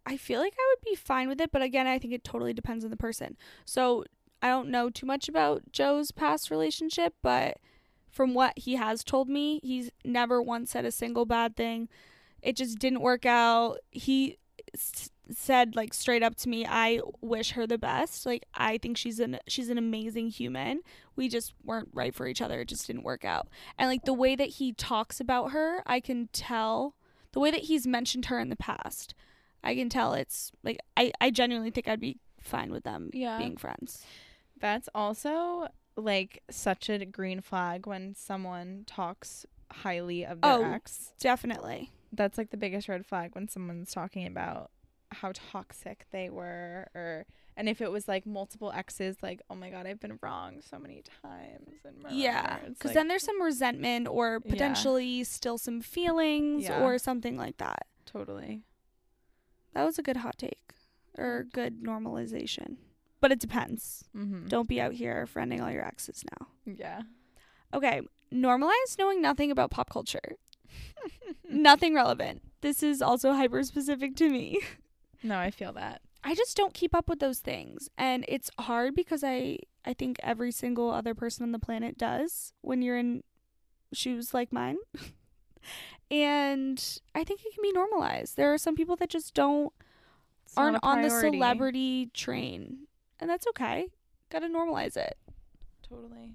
I 0.04 0.18
feel 0.18 0.40
like 0.40 0.52
I 0.58 0.74
would 0.74 0.84
be 0.84 0.94
fine 0.94 1.28
with 1.30 1.40
it, 1.40 1.50
but 1.52 1.62
again, 1.62 1.86
I 1.86 1.98
think 1.98 2.12
it 2.12 2.22
totally 2.22 2.52
depends 2.52 2.84
on 2.84 2.90
the 2.90 2.98
person. 2.98 3.38
So, 3.64 4.04
I 4.42 4.48
don't 4.48 4.68
know 4.68 4.90
too 4.90 5.06
much 5.06 5.26
about 5.26 5.72
Joe's 5.72 6.10
past 6.12 6.50
relationship, 6.50 7.14
but 7.22 7.56
from 8.16 8.32
what 8.32 8.54
he 8.58 8.76
has 8.76 9.04
told 9.04 9.28
me, 9.28 9.60
he's 9.62 9.90
never 10.04 10.40
once 10.40 10.70
said 10.70 10.86
a 10.86 10.90
single 10.90 11.26
bad 11.26 11.54
thing. 11.54 11.88
It 12.40 12.56
just 12.56 12.78
didn't 12.78 13.00
work 13.02 13.26
out. 13.26 13.78
He 13.90 14.38
s- 14.74 15.10
said 15.30 15.76
like 15.76 15.92
straight 15.92 16.22
up 16.22 16.34
to 16.36 16.48
me, 16.48 16.64
"I 16.66 17.00
wish 17.20 17.50
her 17.52 17.66
the 17.66 17.76
best. 17.76 18.24
Like 18.24 18.44
I 18.54 18.78
think 18.78 18.96
she's 18.96 19.20
an 19.20 19.38
she's 19.46 19.68
an 19.68 19.76
amazing 19.76 20.30
human. 20.30 20.80
We 21.14 21.28
just 21.28 21.52
weren't 21.62 21.90
right 21.92 22.14
for 22.14 22.26
each 22.26 22.40
other. 22.40 22.60
It 22.60 22.68
just 22.68 22.86
didn't 22.86 23.02
work 23.02 23.24
out." 23.24 23.48
And 23.78 23.88
like 23.88 24.04
the 24.04 24.14
way 24.14 24.34
that 24.36 24.48
he 24.58 24.72
talks 24.72 25.20
about 25.20 25.50
her, 25.50 25.82
I 25.86 26.00
can 26.00 26.28
tell 26.32 26.94
the 27.32 27.40
way 27.40 27.50
that 27.50 27.64
he's 27.64 27.86
mentioned 27.86 28.26
her 28.26 28.38
in 28.40 28.48
the 28.48 28.56
past, 28.56 29.14
I 29.62 29.74
can 29.74 29.90
tell 29.90 30.14
it's 30.14 30.52
like 30.62 30.78
I, 30.96 31.12
I 31.20 31.30
genuinely 31.30 31.70
think 31.70 31.86
I'd 31.88 32.00
be 32.00 32.18
fine 32.40 32.70
with 32.70 32.84
them 32.84 33.10
Yeah. 33.12 33.36
being 33.38 33.56
friends. 33.58 34.06
That's 34.58 34.88
also 34.94 35.68
like 35.96 36.42
such 36.50 36.88
a 36.88 37.04
green 37.06 37.40
flag 37.40 37.86
when 37.86 38.14
someone 38.14 38.84
talks 38.86 39.46
highly 39.72 40.24
of 40.24 40.40
their 40.40 40.52
Oh. 40.52 40.62
ex. 40.64 41.12
Definitely. 41.18 41.90
That's 42.12 42.38
like 42.38 42.50
the 42.50 42.56
biggest 42.56 42.88
red 42.88 43.04
flag 43.06 43.34
when 43.34 43.48
someone's 43.48 43.92
talking 43.92 44.26
about 44.26 44.70
how 45.12 45.32
toxic 45.32 46.04
they 46.10 46.28
were 46.28 46.88
or 46.94 47.24
and 47.56 47.68
if 47.68 47.80
it 47.80 47.90
was 47.90 48.08
like 48.08 48.26
multiple 48.26 48.72
exes 48.72 49.16
like 49.22 49.40
oh 49.48 49.54
my 49.54 49.70
god 49.70 49.86
I've 49.86 50.00
been 50.00 50.18
wrong 50.20 50.60
so 50.60 50.78
many 50.78 51.02
times 51.22 51.70
and 51.84 52.04
Yeah. 52.10 52.58
Because 52.66 52.86
like- 52.86 52.94
then 52.94 53.08
there's 53.08 53.22
some 53.22 53.40
resentment 53.40 54.08
or 54.08 54.40
Yeah. 54.44 54.50
potentially 54.50 55.22
still 55.24 55.58
some 55.58 55.80
feelings 55.80 56.64
Yeah. 56.64 56.82
or 56.82 56.98
something 56.98 57.36
like 57.36 57.56
that. 57.58 57.86
totally 58.04 58.62
That 59.74 59.84
was 59.84 59.98
a 59.98 60.02
good 60.02 60.18
hot 60.18 60.38
take 60.38 60.72
or 61.16 61.44
good 61.52 61.82
normalization. 61.82 62.76
But 63.20 63.32
it 63.32 63.40
depends. 63.40 64.04
mm-hmm. 64.16 64.46
Don't 64.46 64.68
be 64.68 64.80
out 64.80 64.92
here 64.92 65.26
friending 65.32 65.62
all 65.62 65.70
your 65.70 65.84
exes 65.84 66.24
now. 66.38 66.46
yeah 66.64 67.02
Okay. 67.74 68.00
Normalize 68.32 68.98
knowing 68.98 69.20
nothing 69.22 69.50
about 69.50 69.70
pop 69.70 69.90
culture. 69.90 70.36
nothing 71.48 71.94
relevant. 71.94 72.42
This 72.60 72.82
is 72.82 73.00
also 73.02 73.32
hyper 73.32 73.62
specific 73.62 74.16
to 74.16 74.28
me. 74.28 74.60
No, 75.22 75.38
I 75.38 75.50
feel 75.50 75.72
that. 75.72 76.02
I 76.22 76.34
just 76.34 76.56
don't 76.56 76.74
keep 76.74 76.94
up 76.94 77.08
with 77.08 77.20
those 77.20 77.38
things. 77.38 77.88
And 77.96 78.24
it's 78.28 78.50
hard 78.58 78.94
because 78.94 79.22
I 79.22 79.58
I 79.84 79.92
think 79.94 80.18
every 80.22 80.50
single 80.50 80.90
other 80.90 81.14
person 81.14 81.44
on 81.44 81.52
the 81.52 81.58
planet 81.58 81.96
does 81.96 82.52
when 82.62 82.82
you're 82.82 82.98
in 82.98 83.22
shoes 83.92 84.34
like 84.34 84.52
mine. 84.52 84.76
and 86.10 87.00
I 87.14 87.24
think 87.24 87.40
it 87.44 87.54
can 87.54 87.62
be 87.62 87.72
normalized. 87.72 88.36
There 88.36 88.52
are 88.52 88.58
some 88.58 88.74
people 88.74 88.96
that 88.96 89.08
just 89.08 89.34
don't 89.34 89.72
It's 90.44 90.56
aren't 90.56 90.78
on 90.82 91.02
the 91.02 91.10
celebrity 91.10 92.10
train. 92.12 92.86
And 93.18 93.30
that's 93.30 93.46
okay. 93.48 93.88
Got 94.30 94.40
to 94.40 94.48
normalize 94.48 94.96
it. 94.96 95.16
Totally. 95.88 96.34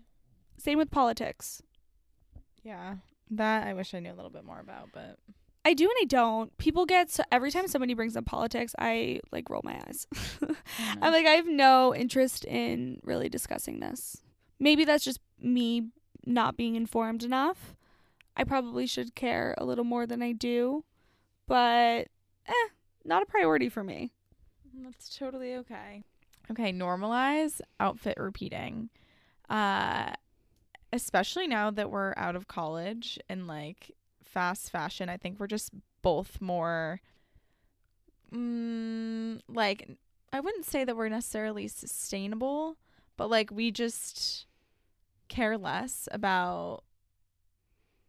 Same 0.57 0.77
with 0.77 0.91
politics. 0.91 1.61
Yeah. 2.63 2.95
That 3.29 3.67
I 3.67 3.73
wish 3.73 3.93
I 3.93 3.99
knew 3.99 4.11
a 4.11 4.15
little 4.15 4.29
bit 4.29 4.43
more 4.43 4.59
about, 4.59 4.89
but 4.93 5.17
I 5.63 5.73
do 5.73 5.85
and 5.85 5.95
I 6.01 6.05
don't. 6.05 6.57
People 6.57 6.85
get 6.85 7.09
so 7.11 7.23
every 7.31 7.51
time 7.51 7.67
somebody 7.67 7.93
brings 7.93 8.17
up 8.17 8.25
politics, 8.25 8.75
I 8.79 9.21
like 9.31 9.49
roll 9.49 9.61
my 9.63 9.79
eyes. 9.87 10.07
I'm 11.01 11.11
like, 11.13 11.25
I 11.25 11.31
have 11.31 11.47
no 11.47 11.93
interest 11.95 12.45
in 12.45 12.99
really 13.03 13.29
discussing 13.29 13.79
this. 13.79 14.21
Maybe 14.59 14.85
that's 14.85 15.03
just 15.03 15.19
me 15.39 15.87
not 16.25 16.57
being 16.57 16.75
informed 16.75 17.23
enough. 17.23 17.75
I 18.35 18.43
probably 18.43 18.87
should 18.87 19.15
care 19.15 19.53
a 19.57 19.65
little 19.65 19.83
more 19.83 20.07
than 20.07 20.21
I 20.21 20.31
do, 20.31 20.83
but 21.47 22.07
eh, 22.47 22.67
not 23.03 23.23
a 23.23 23.25
priority 23.25 23.69
for 23.69 23.83
me. 23.83 24.13
That's 24.83 25.15
totally 25.15 25.55
okay. 25.55 26.03
Okay, 26.51 26.71
normalize 26.73 27.61
outfit 27.79 28.17
repeating. 28.17 28.89
Uh 29.49 30.13
especially 30.93 31.47
now 31.47 31.71
that 31.71 31.89
we're 31.89 32.13
out 32.17 32.35
of 32.35 32.47
college 32.49 33.17
and 33.29 33.47
like 33.47 33.91
fast 34.23 34.69
fashion, 34.69 35.07
I 35.07 35.15
think 35.17 35.39
we're 35.39 35.47
just 35.47 35.71
both 36.01 36.41
more 36.41 36.99
mm, 38.33 39.39
like 39.47 39.89
I 40.33 40.39
wouldn't 40.39 40.65
say 40.65 40.83
that 40.85 40.95
we're 40.95 41.09
necessarily 41.09 41.67
sustainable, 41.67 42.77
but 43.17 43.29
like 43.29 43.51
we 43.51 43.71
just 43.71 44.45
care 45.27 45.57
less 45.57 46.07
about 46.11 46.83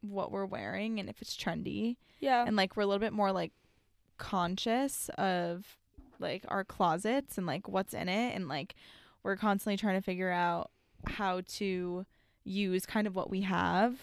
what 0.01 0.33
we're 0.33 0.47
wearing 0.47 0.99
and 0.99 1.09
if 1.09 1.23
it's 1.23 1.37
trendy 1.37 1.97
Yeah. 2.19 2.45
and 2.45 2.57
like 2.57 2.77
we're 2.77 2.83
a 2.83 2.87
little 2.87 2.99
bit 3.01 3.13
more 3.13 3.31
like 3.31 3.53
conscious 4.19 5.09
of 5.17 5.79
like 6.23 6.45
our 6.49 6.65
closets 6.65 7.37
and 7.37 7.47
like 7.47 7.69
what's 7.69 7.93
in 7.95 8.09
it 8.09 8.35
and 8.35 8.49
like 8.49 8.75
we're 9.23 9.37
constantly 9.37 9.77
trying 9.77 9.97
to 9.97 10.05
figure 10.05 10.31
out 10.31 10.71
how 11.07 11.43
to 11.47 12.07
use 12.45 12.87
kind 12.87 13.07
of 13.07 13.15
what 13.15 13.29
we 13.31 13.43
have 13.43 13.99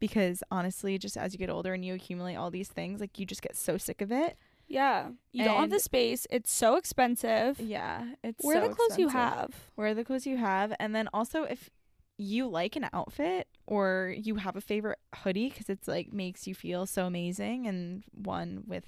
because 0.00 0.42
honestly 0.50 0.98
just 0.98 1.16
as 1.16 1.32
you 1.32 1.38
get 1.38 1.50
older 1.50 1.74
and 1.74 1.84
you 1.84 1.94
accumulate 1.94 2.36
all 2.36 2.50
these 2.50 2.68
things 2.68 3.00
like 3.00 3.18
you 3.18 3.26
just 3.26 3.42
get 3.42 3.56
so 3.56 3.76
sick 3.76 4.00
of 4.00 4.10
it 4.10 4.36
Yeah. 4.66 5.08
You 5.32 5.44
don't 5.44 5.60
have 5.60 5.70
the 5.70 5.78
space. 5.78 6.26
It's 6.30 6.50
so 6.50 6.76
expensive. 6.76 7.60
yeah 7.60 8.04
it's 8.22 8.44
Wear 8.44 8.60
so 8.62 8.68
the 8.68 8.74
clothes 8.74 8.98
you 8.98 9.06
expensive. 9.06 9.38
have. 9.38 9.54
wear 9.76 9.94
the 9.94 10.04
clothes 10.04 10.26
you 10.26 10.36
have 10.38 10.74
and 10.80 10.94
then 10.94 11.08
also 11.12 11.42
if 11.44 11.70
you 12.16 12.46
like 12.46 12.76
an 12.76 12.88
outfit 12.92 13.48
or 13.66 14.14
you 14.16 14.36
have 14.36 14.54
a 14.56 14.60
favorite 14.60 14.98
hoodie 15.16 15.48
because 15.50 15.68
it's 15.68 15.88
like 15.88 16.12
makes 16.12 16.46
you 16.46 16.54
feel 16.54 16.86
so 16.86 17.06
amazing 17.06 17.66
and 17.66 18.04
one 18.12 18.62
with 18.66 18.84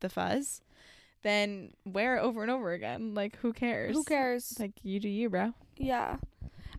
the 0.00 0.08
fuzz 0.08 0.60
then 1.22 1.72
wear 1.84 2.16
it 2.16 2.20
over 2.20 2.42
and 2.42 2.50
over 2.50 2.72
again 2.72 3.14
like 3.14 3.36
who 3.38 3.52
cares 3.52 3.94
Who 3.94 4.04
cares? 4.04 4.56
like 4.58 4.72
you 4.82 5.00
do 5.00 5.08
you 5.08 5.28
bro 5.28 5.52
Yeah. 5.76 6.16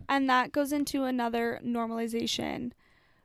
And 0.08 0.28
that 0.28 0.50
goes 0.50 0.72
into 0.72 1.04
another 1.04 1.60
normalization. 1.64 2.72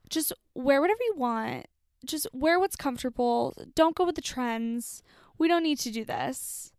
Just 0.07 0.31
wear 0.53 0.79
whatever 0.81 1.01
you 1.01 1.15
want. 1.17 1.65
Just 2.05 2.27
wear 2.31 2.59
what's 2.59 2.75
comfortable. 2.75 3.55
Don't 3.73 3.95
go 3.95 4.05
with 4.05 4.13
the 4.15 4.21
trends. 4.21 5.01
We 5.39 5.47
don't 5.47 5.63
need 5.63 5.79
to 5.79 5.89
do 5.91 6.05
this. 6.05 6.73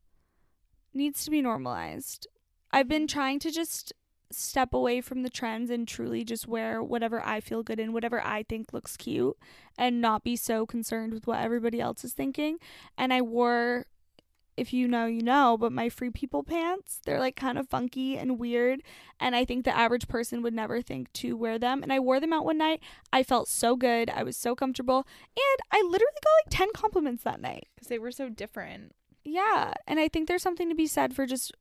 Needs 0.95 1.25
to 1.25 1.31
be 1.33 1.43
normalized. 1.43 2.29
I've 2.71 2.87
been 2.87 3.09
trying 3.09 3.41
to 3.41 3.51
just 3.51 3.93
step 4.31 4.73
away 4.73 5.01
from 5.01 5.23
the 5.25 5.31
trends 5.31 5.71
and 5.71 5.89
truly 5.89 6.23
just 6.23 6.47
wear 6.47 6.83
whatever 6.83 7.21
I 7.25 7.41
feel 7.41 7.65
good 7.65 7.81
in, 7.81 7.93
whatever 7.93 8.25
I 8.25 8.45
think 8.45 8.73
looks 8.73 8.97
cute, 8.97 9.37
and 9.77 10.01
not 10.01 10.23
be 10.23 10.37
so 10.37 10.67
concerned 10.67 11.15
with 11.15 11.27
what 11.27 11.41
everybody 11.41 11.81
else 11.81 12.05
is 12.05 12.13
thinking. 12.13 12.59
And 12.97 13.13
I 13.13 13.23
wore 13.23 13.87
if 14.57 14.73
you 14.73 14.89
know, 14.89 15.07
you 15.07 15.23
know, 15.23 15.57
but 15.59 15.71
my 15.73 15.89
free 15.89 16.11
people 16.11 16.43
pants, 16.43 17.01
they're 17.05 17.19
like 17.21 17.37
kind 17.37 17.59
of 17.59 17.69
funky 17.69 18.17
and 18.17 18.39
weird. 18.39 18.83
And 19.21 19.37
I 19.37 19.45
think 19.45 19.65
the 19.65 19.77
average 19.77 20.09
person 20.09 20.43
would 20.43 20.55
never 20.55 20.81
think 20.81 21.13
to 21.15 21.37
wear 21.37 21.59
them. 21.59 21.83
And 21.83 21.93
I 21.93 22.01
wore 22.01 22.21
them 22.21 22.33
out 22.33 22.45
one 22.45 22.59
night. 22.59 22.81
I 23.13 23.23
felt 23.23 23.49
so 23.49 23.77
good. 23.77 24.09
I 24.11 24.23
was 24.23 24.37
so 24.37 24.55
comfortable. 24.55 25.07
And 25.37 25.61
I 25.71 25.83
literally 25.83 26.21
got 26.25 26.31
like 26.47 26.51
10 26.51 26.69
compliments 26.75 27.23
that 27.25 27.41
night. 27.41 27.69
because 27.75 27.89
they 27.89 27.99
were 27.99 28.11
so 28.13 28.29
different 28.29 28.93
Yeah. 29.25 29.75
And 29.87 30.01
I 30.01 30.09
think 30.09 30.27
there's 30.29 30.43
something 30.43 30.69
to 30.69 30.75
be 30.75 30.87
said 30.87 31.15
for 31.15 31.27
just 31.27 31.53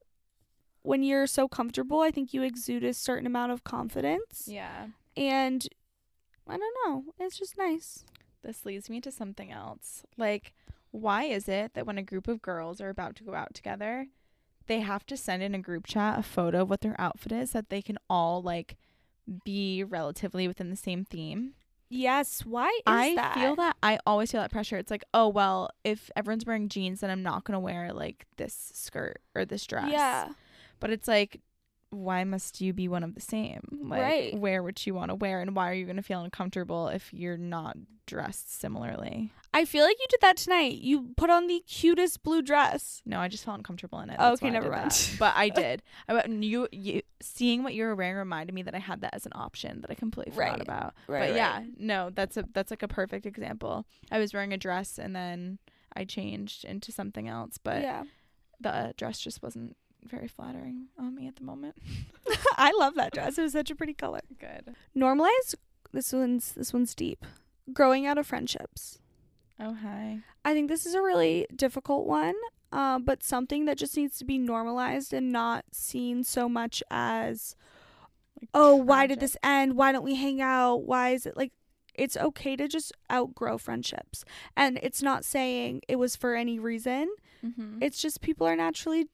when 0.81 1.01
you're 1.03 1.27
so 1.27 1.47
comfortable, 1.47 1.99
I 2.01 2.11
think 2.11 2.33
you 2.33 2.43
exude 2.43 2.83
a 2.83 2.93
certain 2.93 3.25
amount 3.25 3.51
of 3.51 3.63
confidence. 3.63 4.43
yeah 4.47 4.87
And 5.17 5.67
I 6.47 6.57
don't 6.57 6.75
know. 6.85 7.05
It's 7.19 7.37
just 7.39 7.57
nice. 7.57 8.05
this 8.43 8.65
leads 8.65 8.89
me 8.89 9.01
to 9.01 9.11
something 9.11 9.51
else 9.51 10.03
like 10.17 10.53
why 10.95 11.23
is 11.23 11.47
it 11.47 11.73
that 11.73 11.85
when 11.85 11.97
a 11.97 12.03
group 12.03 12.27
of 12.27 12.41
girls 12.41 12.79
are 12.81 12.89
about 12.89 13.15
to 13.15 13.23
go 13.23 13.33
out 13.33 13.53
together 13.53 14.07
they 14.67 14.79
have 14.79 15.05
to 15.05 15.15
send 15.15 15.43
in 15.43 15.53
a 15.53 15.59
group 15.59 15.85
chat 15.85 16.17
a 16.17 16.23
photo 16.23 16.61
of 16.61 16.69
what 16.69 16.81
their 16.81 16.95
outfit 16.99 17.31
is 17.31 17.51
so 17.51 17.59
that 17.59 17.69
they 17.69 17.81
can 17.81 17.97
all 18.09 18.41
like 18.41 18.77
be 19.43 19.83
relatively 19.83 20.47
within 20.47 20.69
the 20.69 20.75
same 20.75 21.03
theme 21.03 21.53
Yes. 21.87 22.43
Why 22.45 22.67
is 22.69 22.81
I 22.87 23.15
that? 23.15 23.35
feel 23.35 23.55
that 23.57 23.75
I 23.83 23.99
always 24.05 24.31
feel 24.31 24.41
that 24.41 24.51
pressure. 24.51 24.77
It's 24.77 24.89
like, 24.91 25.03
oh 25.13 25.27
well, 25.27 25.69
if 25.83 26.09
everyone's 26.15 26.45
wearing 26.45 26.67
jeans, 26.67 27.01
then 27.01 27.09
I'm 27.09 27.23
not 27.23 27.43
gonna 27.43 27.59
wear 27.59 27.93
like 27.93 28.25
this 28.37 28.71
skirt 28.73 29.21
or 29.35 29.45
this 29.45 29.65
dress. 29.65 29.91
Yeah. 29.91 30.29
But 30.79 30.89
it's 30.89 31.07
like, 31.07 31.41
why 31.95 32.23
must 32.23 32.61
you 32.61 32.73
be 32.73 32.87
one 32.87 33.03
of 33.03 33.15
the 33.15 33.21
same? 33.21 33.61
Like, 33.83 34.01
Right. 34.01 34.37
wear 34.37 34.61
what 34.63 34.85
you 34.85 34.93
want 34.93 35.09
to 35.09 35.15
wear, 35.15 35.41
and 35.41 35.55
why 35.55 35.69
are 35.69 35.73
you 35.73 35.85
gonna 35.85 36.01
feel 36.01 36.21
uncomfortable 36.21 36.87
if 36.89 37.13
you're 37.13 37.37
not 37.37 37.77
dressed 38.05 38.59
similarly? 38.59 39.31
I 39.53 39.63
feel 39.65 39.85
like 39.85 39.97
you 39.99 40.05
did 40.09 40.19
that 40.21 40.35
tonight. 40.37 40.73
You 40.81 41.13
put 41.15 41.29
on 41.29 41.47
the 41.47 41.61
cutest 41.65 42.21
blue 42.23 42.41
dress. 42.41 43.01
No, 43.05 43.19
I 43.21 43.29
just 43.29 43.45
felt 43.45 43.57
uncomfortable 43.57 43.99
in 44.01 44.09
it. 44.09 44.17
That's 44.19 44.41
okay, 44.41 44.49
never 44.51 44.69
mind. 44.69 45.11
But 45.17 45.33
I 45.37 45.47
did. 45.63 45.81
I 46.09 46.25
you, 46.27 46.67
you 46.73 47.01
seeing 47.21 47.63
what 47.63 47.73
you 47.73 47.85
were 47.85 47.95
wearing 47.95 48.17
reminded 48.17 48.53
me 48.53 48.63
that 48.63 48.75
I 48.75 48.79
had 48.79 48.99
that 49.01 49.13
as 49.15 49.25
an 49.25 49.31
option 49.33 49.79
that 49.81 49.89
I 49.89 49.93
completely 49.95 50.33
forgot 50.33 50.51
Right. 50.51 50.61
about. 50.61 50.93
Right. 51.07 51.29
but 51.29 51.35
yeah, 51.35 51.63
no, 51.77 52.09
that's 52.13 52.35
a 52.35 52.43
that's 52.53 52.69
like 52.69 52.83
a 52.83 52.87
perfect 52.89 53.25
example. 53.25 53.85
I 54.11 54.19
was 54.19 54.33
wearing 54.33 54.51
a 54.53 54.57
dress 54.57 54.99
and 54.99 55.15
then 55.15 55.59
I 55.95 56.03
changed 56.03 56.65
into 56.65 56.91
something 56.91 57.29
else, 57.29 57.57
but 57.57 57.81
yeah. 57.81 58.03
the 58.59 58.93
dress 58.97 59.19
just 59.19 59.41
wasn't 59.41 59.77
very 60.05 60.27
flattering 60.27 60.87
on 60.97 61.15
me 61.15 61.27
at 61.27 61.35
the 61.35 61.43
moment. 61.43 61.75
I 62.57 62.71
love 62.77 62.95
that 62.95 63.13
dress. 63.13 63.37
It 63.37 63.41
was 63.43 63.53
such 63.53 63.71
a 63.71 63.75
pretty 63.75 63.93
color. 63.93 64.21
Good. 64.39 64.75
Normalize 64.95 65.55
this 65.91 66.13
one's 66.13 66.51
this 66.53 66.73
one's 66.73 66.93
deep. 66.93 67.25
Growing 67.73 68.05
out 68.05 68.17
of 68.17 68.27
friendships. 68.27 68.99
Oh 69.59 69.73
hi. 69.73 70.19
I 70.43 70.53
think 70.53 70.69
this 70.69 70.85
is 70.85 70.93
a 70.93 71.01
really 71.01 71.47
difficult 71.55 72.05
one, 72.05 72.35
uh, 72.71 72.99
but 72.99 73.23
something 73.23 73.65
that 73.65 73.77
just 73.77 73.95
needs 73.97 74.17
to 74.19 74.25
be 74.25 74.37
normalized 74.37 75.13
and 75.13 75.31
not 75.31 75.65
seen 75.71 76.23
so 76.23 76.47
much 76.49 76.83
as, 76.91 77.55
Like, 78.39 78.49
oh, 78.53 78.75
why 78.75 79.07
did 79.07 79.19
this 79.19 79.37
end? 79.41 79.75
Why 79.77 79.91
don't 79.91 80.03
we 80.03 80.15
hang 80.15 80.41
out? 80.41 80.83
Why 80.83 81.11
is 81.11 81.25
it 81.25 81.37
like? 81.37 81.51
It's 81.93 82.17
okay 82.17 82.57
to 82.57 82.67
just 82.67 82.91
outgrow 83.09 83.57
friendships, 83.57 84.25
and 84.57 84.77
it's 84.83 85.01
not 85.01 85.23
saying 85.23 85.81
it 85.87 85.95
was 85.95 86.17
for 86.17 86.35
any 86.35 86.59
reason. 86.59 87.09
Mm-hmm. 87.43 87.77
It's 87.81 88.01
just 88.01 88.19
people 88.19 88.45
are 88.45 88.55
naturally 88.57 89.07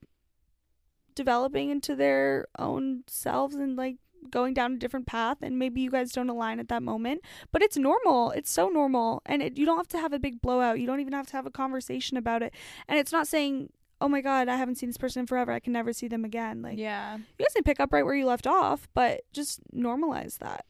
developing 1.15 1.69
into 1.69 1.95
their 1.95 2.47
own 2.57 3.03
selves 3.07 3.55
and 3.55 3.75
like 3.75 3.97
going 4.29 4.53
down 4.53 4.73
a 4.73 4.77
different 4.77 5.07
path 5.07 5.37
and 5.41 5.57
maybe 5.57 5.81
you 5.81 5.89
guys 5.89 6.11
don't 6.11 6.29
align 6.29 6.59
at 6.59 6.69
that 6.69 6.83
moment 6.83 7.21
but 7.51 7.61
it's 7.61 7.77
normal. 7.77 8.31
It's 8.31 8.51
so 8.51 8.69
normal 8.69 9.21
and 9.25 9.41
it, 9.41 9.57
you 9.57 9.65
don't 9.65 9.77
have 9.77 9.87
to 9.89 9.97
have 9.97 10.13
a 10.13 10.19
big 10.19 10.41
blowout. 10.41 10.79
You 10.79 10.87
don't 10.87 10.99
even 10.99 11.13
have 11.13 11.27
to 11.27 11.33
have 11.33 11.45
a 11.45 11.51
conversation 11.51 12.17
about 12.17 12.43
it. 12.43 12.53
And 12.87 12.99
it's 12.99 13.11
not 13.11 13.27
saying 13.27 13.71
oh 14.03 14.07
my 14.07 14.19
god 14.19 14.49
i 14.49 14.55
haven't 14.55 14.75
seen 14.75 14.89
this 14.89 14.97
person 14.97 15.21
in 15.21 15.27
forever. 15.27 15.51
I 15.51 15.59
can 15.59 15.73
never 15.73 15.93
see 15.93 16.07
them 16.07 16.25
again. 16.25 16.61
Like 16.61 16.77
yeah. 16.77 17.17
you 17.17 17.23
guys 17.45 17.53
can 17.53 17.63
pick 17.63 17.79
up 17.79 17.91
right 17.91 18.05
where 18.05 18.15
you 18.15 18.25
left 18.25 18.47
off 18.47 18.87
but 18.93 19.21
just 19.33 19.61
normalize 19.73 20.37
that. 20.39 20.65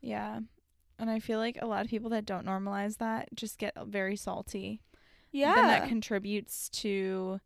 Yeah. 0.00 0.40
And 0.98 1.10
I 1.10 1.18
feel 1.18 1.38
like 1.38 1.58
a 1.60 1.66
lot 1.66 1.84
of 1.84 1.90
people 1.90 2.10
that 2.10 2.24
don't 2.24 2.46
normalize 2.46 2.98
that 2.98 3.28
just 3.34 3.58
get 3.58 3.74
very 3.86 4.16
salty. 4.16 4.80
yeah 5.32 5.54
then 5.54 5.66
that 5.66 5.88
contributes 5.88 6.68
to 6.70 7.40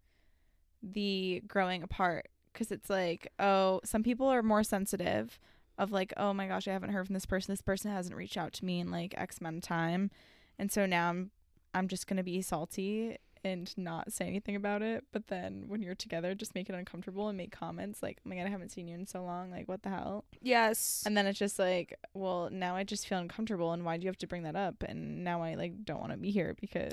the 0.83 1.43
growing 1.47 1.83
apart 1.83 2.29
because 2.53 2.71
it's 2.71 2.91
like 2.91 3.33
oh 3.39 3.81
some 3.85 4.03
people 4.03 4.27
are 4.27 4.43
more 4.43 4.63
sensitive 4.63 5.39
of 5.79 5.93
like 5.93 6.13
oh 6.17 6.33
my 6.33 6.47
gosh 6.47 6.67
i 6.69 6.73
haven't 6.73 6.91
heard 6.91 7.07
from 7.07 7.15
this 7.15 7.27
person. 7.27 7.53
This 7.53 7.63
person 7.63 7.91
hasn't 7.91 8.17
reached 8.17 8.37
out 8.37 8.53
to 8.55 8.65
me 8.65 8.81
in 8.81 8.91
like 8.91 9.15
x 9.17 9.39
amount 9.39 9.59
of 9.59 9.63
time. 9.63 10.11
And 10.59 10.71
so 10.73 10.87
now 10.87 11.09
i'm 11.11 11.31
i'm 11.75 11.89
just 11.89 12.07
gonna 12.07 12.25
be 12.25 12.43
salty 12.43 13.19
and 13.45 13.73
not 13.79 14.13
say 14.13 14.27
anything 14.27 14.57
about 14.57 14.83
it. 14.83 15.05
But 15.13 15.29
then 15.29 15.65
when 15.69 15.81
you're 15.81 15.95
together 15.95 16.35
just 16.35 16.55
make 16.57 16.69
it 16.69 16.75
uncomfortable 16.75 17.29
and 17.29 17.39
make 17.39 17.53
comments 17.53 18.03
like 18.03 18.19
oh 18.27 18.29
my 18.29 18.37
god 18.37 18.47
i 18.47 18.51
haven't 18.51 18.71
seen 18.71 18.89
you 18.89 18.95
in 18.97 19.07
so 19.07 19.23
long. 19.23 19.51
Like 19.51 19.69
what 19.69 19.83
the 19.83 19.91
hell? 19.91 20.25
Yes. 20.43 21.05
And 21.07 21.17
then 21.17 21.27
it's 21.27 21.39
just 21.39 21.59
like 21.59 21.97
well 22.15 22.49
now 22.51 22.75
i 22.75 22.83
just 22.83 23.07
feel 23.07 23.19
uncomfortable 23.19 23.73
and 23.73 23.85
why 23.85 23.97
do 23.97 24.03
you 24.03 24.09
have 24.09 24.19
to 24.19 24.27
bring 24.27 24.43
that 24.43 24.57
up? 24.57 24.83
And 24.83 25.23
now 25.23 25.43
i 25.43 25.55
like 25.55 25.85
don't 25.85 26.01
want 26.01 26.13
to 26.13 26.19
be 26.19 26.31
here 26.33 26.57
because 26.61 26.93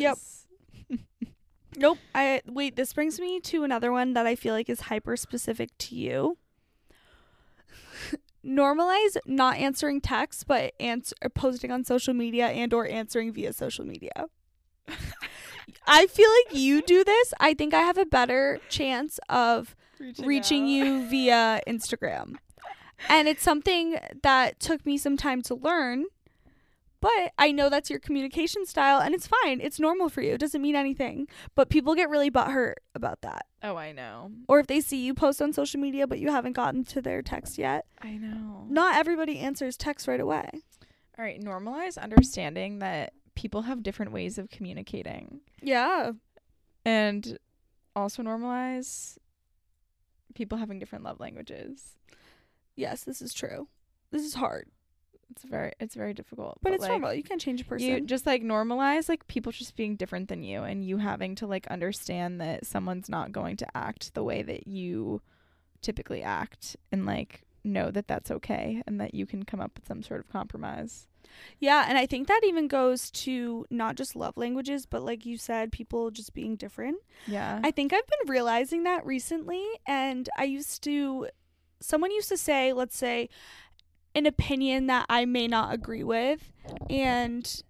Nope. 1.78 1.98
I 2.14 2.42
wait, 2.46 2.76
this 2.76 2.94
brings 2.94 3.20
me 3.20 3.40
to 3.42 3.64
another 3.64 3.92
one 3.92 4.14
that 4.14 4.26
I 4.26 4.36
feel 4.36 4.54
like 4.54 4.70
is 4.70 4.82
hyper 4.82 5.18
specific 5.18 5.78
to 5.80 5.96
you. 5.96 6.38
Normalize 8.46 9.18
not 9.26 9.58
answering 9.58 10.02
texts 10.02 10.44
but 10.44 10.74
answer 10.80 11.16
uh, 11.24 11.30
posting 11.30 11.72
on 11.72 11.84
social 11.84 12.14
media 12.14 12.48
and 12.48 12.74
or 12.74 12.88
answering 12.88 13.34
via 13.34 13.54
social 13.54 13.86
media. 13.86 14.28
I 15.88 16.06
feel 16.08 16.30
like 16.30 16.56
you 16.56 16.82
do 16.82 17.04
this. 17.04 17.34
I 17.40 17.54
think 17.54 17.74
I 17.74 17.82
have 17.82 17.98
a 17.98 18.06
better 18.06 18.60
chance 18.70 19.20
of 19.30 19.76
reaching 20.20 20.68
you 20.68 21.08
via 21.08 21.62
Instagram. 21.68 22.36
And 23.10 23.28
it's 23.28 23.44
something 23.44 23.98
that 24.24 24.60
took 24.60 24.86
me 24.86 24.98
some 24.98 25.18
time 25.18 25.42
to 25.44 25.56
learn. 25.56 26.06
But 27.02 27.34
I 27.38 27.52
know 27.52 27.70
that's 27.70 27.90
your 27.90 28.00
communication 28.00 28.66
style 28.66 29.00
and 29.00 29.14
it's 29.14 29.28
fine. 29.28 29.62
It's 29.62 29.80
normal 29.80 30.10
for 30.10 30.22
you. 30.22 30.34
It 30.34 30.40
doesn't 30.40 30.62
mean 30.62 30.76
anything. 30.76 31.28
But 31.54 31.70
people 31.70 31.96
get 31.96 32.10
really 32.10 32.32
butthurt 32.32 32.76
about 32.94 33.22
that. 33.22 33.46
Oh, 33.62 33.76
I 33.76 33.92
know. 33.92 34.32
Or 34.48 34.60
if 34.60 34.68
they 34.68 34.82
see 34.82 35.06
you 35.06 35.14
post 35.14 35.42
on 35.42 35.54
social 35.54 35.80
media 35.80 36.08
but 36.08 36.20
you 36.20 36.32
haven't 36.32 36.54
gotten 36.54 36.84
to 36.86 37.02
their 37.02 37.22
text 37.22 37.58
yet. 37.58 37.86
I 38.02 38.18
know. 38.18 38.66
Not 38.70 38.96
everybody 38.96 39.40
answers 39.40 39.78
text 39.78 40.08
right 40.08 40.20
away. 40.20 40.50
All 41.18 41.24
right, 41.24 41.42
normalize 41.42 41.98
understanding 41.98 42.80
that 42.80 43.14
people 43.36 43.64
have 43.64 43.84
different 43.84 44.12
ways 44.12 44.38
of 44.38 44.50
communicating. 44.50 45.42
Yeah. 45.62 46.12
And 46.84 47.38
also 47.96 48.22
normalize 48.24 49.18
people 50.34 50.58
having 50.58 50.80
different 50.80 51.04
love 51.04 51.20
languages. 51.20 51.96
Yes, 52.76 53.04
this 53.04 53.22
is 53.22 53.34
true. 53.34 53.68
This 54.12 54.24
is 54.24 54.36
hard. 54.36 54.70
It's 55.32 55.44
very 55.44 55.74
it's 55.80 55.96
very 55.96 56.14
difficult. 56.14 56.60
But, 56.62 56.74
it's 56.74 56.82
like, 56.82 56.92
normal. 56.92 57.14
You 57.14 57.24
can't 57.24 57.42
change 57.42 57.62
a 57.62 57.66
person. 57.66 57.88
You 57.88 58.02
just 58.02 58.26
like 58.26 58.44
normalize 58.44 59.10
like 59.10 59.28
people 59.28 59.52
just 59.52 59.76
being 59.76 59.96
different 59.96 60.30
than 60.30 60.44
you 60.44 60.64
and 60.64 60.86
you 60.86 60.98
having 60.98 61.36
to 61.36 61.48
like 61.48 61.68
understand 61.68 62.40
that 62.42 62.66
someone's 62.66 63.10
not 63.10 63.32
going 63.32 63.58
to 63.58 63.78
act 63.78 64.14
the 64.14 64.24
way 64.24 64.44
that 64.44 64.68
you 64.68 65.22
typically 65.82 66.24
act 66.24 66.76
and 66.92 67.06
like 67.06 67.42
know 67.64 67.92
that 67.92 68.08
that's 68.08 68.32
okay 68.32 68.82
and 68.86 69.02
that 69.02 69.14
you 69.14 69.26
can 69.26 69.44
come 69.44 69.60
up 69.60 69.72
with 69.76 69.88
some 69.88 70.04
sort 70.04 70.20
of 70.20 70.30
compromise. 70.30 71.08
Yeah, 71.60 71.86
and 71.88 71.98
I 71.98 72.06
think 72.06 72.28
that 72.28 72.42
even 72.46 72.68
goes 72.68 73.10
to 73.12 73.66
not 73.70 73.96
just 73.96 74.16
love 74.16 74.38
languages, 74.38 74.86
but 74.86 75.04
like 75.04 75.26
you 75.26 75.38
said, 75.38 75.72
people 75.72 76.12
just 76.12 76.34
being 76.34 76.56
different. 76.56 76.98
Yeah. 77.28 77.60
I 77.64 77.72
think 77.72 77.94
I've 77.94 78.08
been 78.08 78.30
realizing 78.32 78.84
that 78.84 79.06
recently, 79.06 79.66
and 79.88 80.30
I 80.38 80.44
used 80.44 80.84
to, 80.84 81.28
someone 81.80 82.12
used 82.12 82.30
to 82.30 82.38
say, 82.38 82.74
let's 82.74 82.96
say, 82.96 83.30
an 84.16 84.26
opinion 84.26 84.88
that 84.88 85.06
I 85.10 85.26
may 85.26 85.48
not 85.48 85.74
agree 85.74 86.04
with, 86.04 86.52
and 86.90 87.62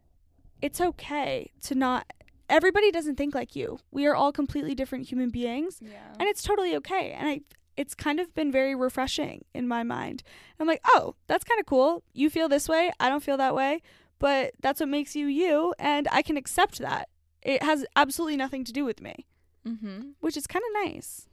it's 0.62 0.80
okay 0.80 1.52
to 1.64 1.76
not. 1.76 2.12
Everybody 2.48 2.92
doesn't 2.92 3.16
think 3.16 3.34
like 3.34 3.56
you. 3.56 3.80
We 3.92 4.06
are 4.06 4.16
all 4.16 4.32
completely 4.32 4.76
different 4.76 5.10
human 5.10 5.30
beings, 5.30 5.80
yeah. 5.82 6.14
and 6.20 6.30
it's 6.30 6.44
totally 6.44 6.76
okay. 6.78 7.12
And 7.12 7.28
I, 7.28 7.42
it's 7.76 7.96
kind 7.96 8.20
of 8.20 8.34
been 8.36 8.52
very 8.52 8.76
refreshing 8.76 9.46
in 9.54 9.68
my 9.68 9.82
mind. 9.84 10.22
I'm 10.60 10.68
like, 10.68 10.82
oh, 10.86 11.16
that's 11.28 11.44
kind 11.44 11.60
of 11.60 11.66
cool. 11.66 12.04
You 12.14 12.30
feel 12.30 12.48
this 12.48 12.70
way. 12.70 12.92
I 13.00 13.10
don't 13.10 13.24
feel 13.24 13.38
that 13.38 13.56
way, 13.56 13.82
but 14.20 14.54
that's 14.62 14.80
what 14.80 14.90
makes 14.90 15.16
you 15.16 15.26
you, 15.26 15.74
and 15.80 16.08
I 16.12 16.22
can 16.22 16.38
accept 16.38 16.78
that. 16.80 17.10
It 17.42 17.64
has 17.64 17.86
absolutely 17.96 18.38
nothing 18.38 18.64
to 18.64 18.72
do 18.72 18.86
with 18.86 19.02
me, 19.02 19.26
mm-hmm. 19.68 20.10
which 20.20 20.38
is 20.38 20.48
kind 20.48 20.64
of 20.64 20.86
nice. 20.86 21.28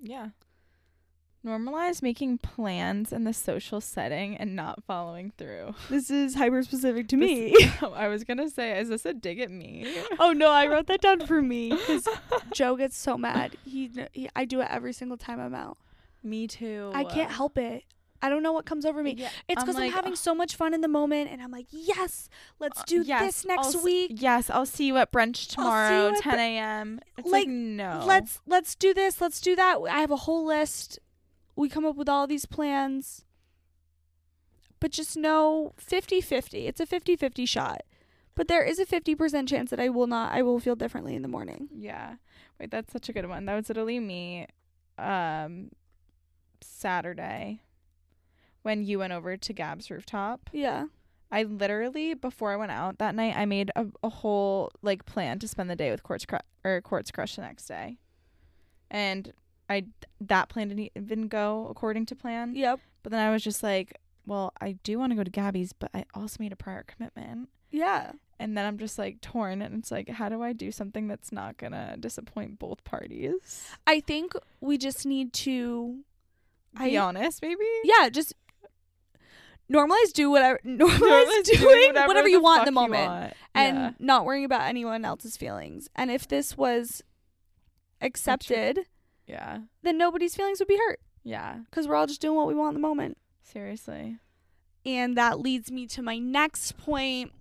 Yeah. 0.00 0.28
Normalize 1.44 2.00
making 2.02 2.38
plans 2.38 3.12
in 3.12 3.24
the 3.24 3.34
social 3.34 3.80
setting 3.80 4.34
and 4.36 4.56
not 4.56 4.82
following 4.84 5.32
through. 5.36 5.74
This 5.90 6.10
is 6.10 6.34
hyper 6.36 6.62
specific 6.62 7.06
to 7.08 7.16
This- 7.18 7.26
me. 7.28 7.54
I 7.94 8.08
was 8.08 8.24
gonna 8.24 8.48
say, 8.48 8.78
is 8.80 8.88
this 8.88 9.04
a 9.04 9.12
dig 9.12 9.40
at 9.40 9.50
me? 9.50 9.94
oh 10.18 10.32
no, 10.32 10.50
I 10.50 10.66
wrote 10.66 10.86
that 10.86 11.00
down 11.02 11.26
for 11.26 11.42
me 11.42 11.70
because 11.70 12.08
Joe 12.54 12.76
gets 12.76 12.96
so 12.96 13.18
mad. 13.18 13.56
He, 13.64 13.90
he, 14.12 14.28
I 14.34 14.44
do 14.46 14.60
it 14.62 14.68
every 14.70 14.92
single 14.94 15.18
time 15.18 15.38
I'm 15.38 15.54
out. 15.54 15.76
me 16.22 16.46
too. 16.46 16.90
I 16.94 17.04
can't 17.04 17.30
help 17.30 17.58
it. 17.58 17.84
I 18.22 18.30
don't 18.30 18.42
know 18.42 18.52
what 18.52 18.64
comes 18.64 18.86
over 18.86 19.02
me. 19.02 19.16
Yeah, 19.18 19.28
It's 19.50 19.60
I'm 19.60 19.66
because 19.66 19.78
I'm, 19.78 19.90
having 19.90 20.12
ugh. 20.12 20.16
so 20.18 20.34
much 20.34 20.56
fun 20.56 20.72
in 20.72 20.80
the 20.80 20.88
moment, 20.88 21.28
and 21.30 21.42
I'm 21.42 21.50
like, 21.50 21.66
yes, 21.70 22.30
let's 22.58 22.80
Uh, 22.80 22.84
do 22.86 23.02
yes, 23.02 23.20
this 23.22 23.44
next 23.44 23.66
I'll 23.74 23.76
s- 23.80 23.84
week. 23.84 24.12
Yes, 24.14 24.48
I'll 24.48 24.64
see 24.64 24.86
you 24.86 24.96
at 24.96 25.12
brunch 25.12 25.48
tomorrow, 25.48 26.08
at 26.14 26.22
10 26.22 26.38
a.m. 26.38 27.00
It's 27.18 27.26
Like, 27.26 27.40
like, 27.44 27.48
no. 27.48 28.02
Let's 28.06 28.40
let's 28.46 28.76
do 28.76 28.94
this. 28.94 29.20
Let's 29.20 29.42
do 29.42 29.54
that. 29.56 29.76
I 29.90 29.98
have 30.00 30.10
a 30.10 30.16
whole 30.16 30.46
list. 30.46 30.98
We 31.56 31.68
come 31.68 31.84
up 31.84 31.96
with 31.96 32.08
all 32.08 32.26
these 32.26 32.46
plans. 32.46 33.24
But 34.80 34.90
just 34.90 35.16
know 35.16 35.72
50-50. 35.80 36.66
It's 36.66 36.80
a 36.80 36.86
50-50 36.86 37.48
shot. 37.48 37.82
But 38.34 38.48
there 38.48 38.64
is 38.64 38.78
a 38.78 38.86
50% 38.86 39.48
chance 39.48 39.70
that 39.70 39.80
I 39.80 39.88
will 39.88 40.08
not 40.08 40.32
I 40.32 40.42
will 40.42 40.58
feel 40.58 40.74
differently 40.74 41.14
in 41.14 41.22
the 41.22 41.28
morning. 41.28 41.68
Yeah. 41.72 42.16
Wait, 42.58 42.70
that's 42.70 42.92
such 42.92 43.08
a 43.08 43.12
good 43.12 43.28
one. 43.28 43.46
That 43.46 43.54
was 43.54 43.68
literally 43.68 44.00
me 44.00 44.46
um 44.98 45.70
Saturday 46.60 47.62
when 48.62 48.84
you 48.84 48.98
went 48.98 49.12
over 49.12 49.36
to 49.36 49.52
Gab's 49.52 49.90
rooftop. 49.90 50.50
Yeah. 50.52 50.86
I 51.30 51.44
literally 51.44 52.14
before 52.14 52.52
I 52.52 52.56
went 52.56 52.72
out 52.72 52.98
that 52.98 53.14
night, 53.14 53.36
I 53.36 53.44
made 53.44 53.70
a, 53.76 53.86
a 54.02 54.08
whole 54.08 54.70
like 54.82 55.06
plan 55.06 55.38
to 55.40 55.48
spend 55.48 55.70
the 55.70 55.76
day 55.76 55.90
with 55.90 56.02
Court's 56.02 56.26
Cru- 56.26 56.38
or 56.64 56.80
Court's 56.80 57.10
Crush 57.10 57.36
the 57.36 57.42
next 57.42 57.66
day, 57.66 57.98
and 58.90 59.32
I 59.68 59.84
that 60.20 60.48
plan 60.48 60.68
didn't 60.68 60.90
even 60.96 61.28
go 61.28 61.66
according 61.70 62.06
to 62.06 62.16
plan. 62.16 62.54
Yep. 62.54 62.80
But 63.02 63.12
then 63.12 63.20
I 63.26 63.30
was 63.30 63.42
just 63.42 63.62
like, 63.62 63.98
well, 64.26 64.52
I 64.60 64.72
do 64.82 64.98
want 64.98 65.10
to 65.12 65.16
go 65.16 65.24
to 65.24 65.30
Gabby's, 65.30 65.72
but 65.72 65.90
I 65.94 66.04
also 66.14 66.36
made 66.40 66.52
a 66.52 66.56
prior 66.56 66.82
commitment, 66.82 67.48
Yeah. 67.70 68.12
and 68.38 68.56
then 68.56 68.64
I'm 68.66 68.78
just 68.78 68.98
like 68.98 69.20
torn, 69.20 69.60
and 69.62 69.78
it's 69.78 69.90
like, 69.90 70.08
how 70.08 70.28
do 70.30 70.42
I 70.42 70.52
do 70.54 70.70
something 70.72 71.08
that's 71.08 71.30
not 71.32 71.56
gonna 71.58 71.96
disappoint 72.00 72.58
both 72.58 72.82
parties? 72.84 73.68
I 73.86 74.00
think 74.00 74.32
we 74.62 74.78
just 74.78 75.04
need 75.04 75.32
to 75.34 75.98
Be 76.78 76.96
I- 76.96 77.02
honest, 77.02 77.42
maybe. 77.42 77.64
yeah, 77.84 78.08
just 78.08 78.32
normalize 79.70 80.12
do 80.14 80.30
whatever 80.30 80.58
normalize, 80.66 80.98
Normalize 80.98 81.44
doing 81.58 81.94
whatever, 81.94 82.28
you 82.28 82.40
want 82.40 82.60
in 82.60 82.66
the 82.66 82.72
moment 82.72 83.06
want. 83.08 83.32
and 83.54 83.76
Yeah. 83.76 83.90
not 83.98 84.24
worrying 84.24 84.44
about 84.44 84.62
anyone 84.62 85.04
else's 85.04 85.36
feelings. 85.36 85.88
And 85.96 86.10
if 86.10 86.26
this 86.28 86.56
was 86.56 87.02
accepted, 88.00 88.80
yeah, 89.26 89.60
then 89.82 89.98
nobody's 89.98 90.34
feelings 90.34 90.58
would 90.58 90.68
be 90.68 90.78
hurt 90.78 91.00
yeah, 91.24 91.56
because 91.70 91.88
we're 91.88 91.96
all 91.96 92.06
just 92.06 92.20
doing 92.20 92.36
what 92.36 92.46
we 92.46 92.54
want 92.54 92.76
in 92.76 92.82
the 92.82 92.86
moment. 92.86 93.16
seriously. 93.42 94.18
And 94.86 95.16
that 95.16 95.40
leads 95.40 95.72
me 95.72 95.86
to 95.88 96.02
my 96.02 96.18
next 96.18 96.76
point. 96.76 97.32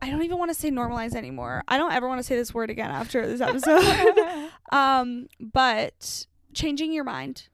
I 0.00 0.10
don't 0.10 0.22
even 0.22 0.38
want 0.38 0.50
to 0.50 0.54
say 0.54 0.70
normalize 0.70 1.14
anymore. 1.14 1.64
I 1.66 1.76
don't 1.76 1.92
ever 1.92 2.06
want 2.06 2.20
to 2.20 2.22
say 2.22 2.36
this 2.36 2.54
word 2.54 2.70
again 2.70 2.90
after 2.90 3.26
this 3.26 3.40
episode. 3.40 3.82
um, 4.72 5.26
but 5.40 6.26
changing 6.54 6.92
your 6.92 7.04
mind. 7.04 7.48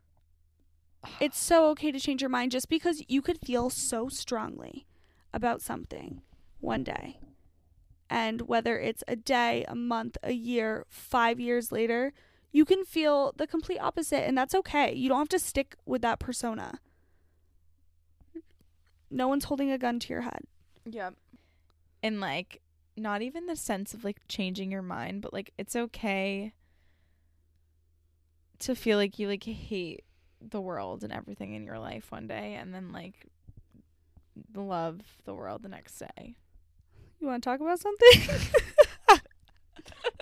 It's 1.19 1.39
so 1.39 1.67
okay 1.71 1.91
to 1.91 1.99
change 1.99 2.23
your 2.23 2.29
mind 2.29 2.53
just 2.53 2.69
because 2.69 3.03
you 3.09 3.23
could 3.23 3.39
feel 3.45 3.71
so 3.71 4.09
strongly 4.09 4.87
about 5.33 5.61
something 5.61 6.23
one 6.61 6.85
day. 6.85 7.19
And 8.09 8.43
whether 8.43 8.79
it's 8.79 9.03
a 9.09 9.17
day, 9.17 9.65
a 9.67 9.75
month, 9.75 10.17
a 10.23 10.33
year, 10.33 10.85
five 10.89 11.41
years 11.41 11.73
later, 11.73 12.13
you 12.53 12.65
can 12.65 12.85
feel 12.85 13.33
the 13.37 13.47
complete 13.47 13.79
opposite, 13.79 14.27
and 14.27 14.37
that's 14.37 14.55
okay. 14.55 14.93
You 14.93 15.09
don't 15.09 15.19
have 15.19 15.29
to 15.31 15.39
stick 15.39 15.75
with 15.87 16.03
that 16.03 16.19
persona. 16.19 16.79
No 19.11 19.29
one's 19.29 19.45
holding 19.45 19.71
a 19.71 19.79
gun 19.79 19.99
to 20.01 20.13
your 20.13 20.23
head. 20.23 20.45
Yep. 20.85 21.15
And 22.03 22.21
like 22.21 22.61
not 22.97 23.23
even 23.23 23.47
the 23.47 23.57
sense 23.57 23.95
of 23.95 24.05
like 24.05 24.19
changing 24.29 24.71
your 24.71 24.83
mind, 24.83 25.23
but 25.23 25.33
like 25.33 25.53
it's 25.57 25.77
okay 25.77 26.53
to 28.59 28.75
feel 28.75 28.99
like 28.99 29.19
you 29.19 29.29
like 29.29 29.45
hate 29.45 30.05
the 30.41 30.61
world 30.61 31.03
and 31.03 31.13
everything 31.13 31.55
in 31.55 31.65
your 31.65 31.79
life 31.79 32.11
one 32.11 32.27
day 32.27 32.55
and 32.55 32.75
then 32.75 32.93
like 32.93 33.27
love 34.55 35.01
the 35.25 35.35
world 35.35 35.63
the 35.63 35.69
next 35.69 35.99
day. 35.99 36.37
You 37.21 37.29
want 37.29 37.43
to 37.43 37.49
talk 37.49 37.61
about 37.61 37.79
something? 37.79 38.21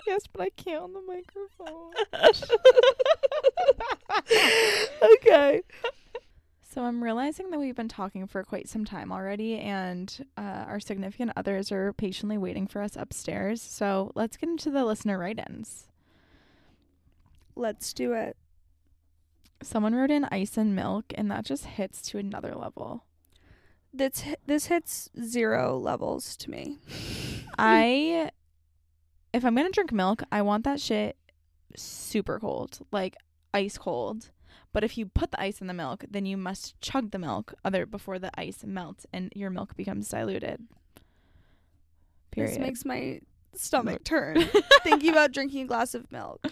yes, 0.05 0.23
but 0.31 0.41
I 0.41 0.49
can't 0.49 0.83
on 0.83 0.93
the 0.93 1.01
microphone. 1.01 1.93
okay. 5.17 5.61
So 6.73 6.83
I'm 6.83 7.03
realizing 7.03 7.49
that 7.49 7.59
we've 7.59 7.75
been 7.75 7.89
talking 7.89 8.27
for 8.27 8.45
quite 8.45 8.69
some 8.69 8.85
time 8.85 9.11
already, 9.11 9.57
and 9.57 10.25
uh, 10.37 10.63
our 10.67 10.79
significant 10.79 11.33
others 11.35 11.69
are 11.69 11.91
patiently 11.91 12.37
waiting 12.37 12.65
for 12.65 12.81
us 12.81 12.95
upstairs. 12.95 13.61
So 13.61 14.13
let's 14.15 14.37
get 14.37 14.47
into 14.47 14.71
the 14.71 14.85
listener 14.85 15.17
write-ins. 15.17 15.89
Let's 17.57 17.91
do 17.91 18.13
it. 18.13 18.37
Someone 19.61 19.95
wrote 19.95 20.11
in 20.11 20.23
ice 20.31 20.55
and 20.55 20.73
milk, 20.73 21.11
and 21.13 21.29
that 21.29 21.43
just 21.43 21.65
hits 21.65 22.01
to 22.03 22.19
another 22.19 22.55
level. 22.55 23.03
This 23.93 24.23
this 24.45 24.67
hits 24.67 25.09
zero 25.21 25.77
levels 25.77 26.37
to 26.37 26.49
me. 26.49 26.79
I, 27.59 28.31
if 29.33 29.45
I'm 29.45 29.55
gonna 29.55 29.69
drink 29.69 29.91
milk, 29.91 30.23
I 30.31 30.41
want 30.41 30.63
that 30.65 30.79
shit 30.79 31.17
super 31.75 32.39
cold, 32.39 32.79
like 32.91 33.15
ice 33.53 33.77
cold. 33.77 34.31
But 34.73 34.83
if 34.83 34.97
you 34.97 35.05
put 35.05 35.31
the 35.31 35.41
ice 35.41 35.59
in 35.59 35.67
the 35.67 35.73
milk, 35.73 36.05
then 36.09 36.25
you 36.25 36.37
must 36.37 36.79
chug 36.79 37.11
the 37.11 37.19
milk 37.19 37.53
other 37.65 37.85
before 37.85 38.19
the 38.19 38.31
ice 38.39 38.63
melts 38.65 39.05
and 39.11 39.31
your 39.35 39.49
milk 39.49 39.75
becomes 39.75 40.07
diluted. 40.07 40.63
Period. 42.31 42.53
This 42.53 42.59
makes 42.59 42.85
my 42.85 43.19
stomach 43.53 44.03
turn 44.03 44.41
thinking 44.83 45.09
about 45.09 45.33
drinking 45.33 45.63
a 45.63 45.67
glass 45.67 45.93
of 45.93 46.09
milk. 46.11 46.45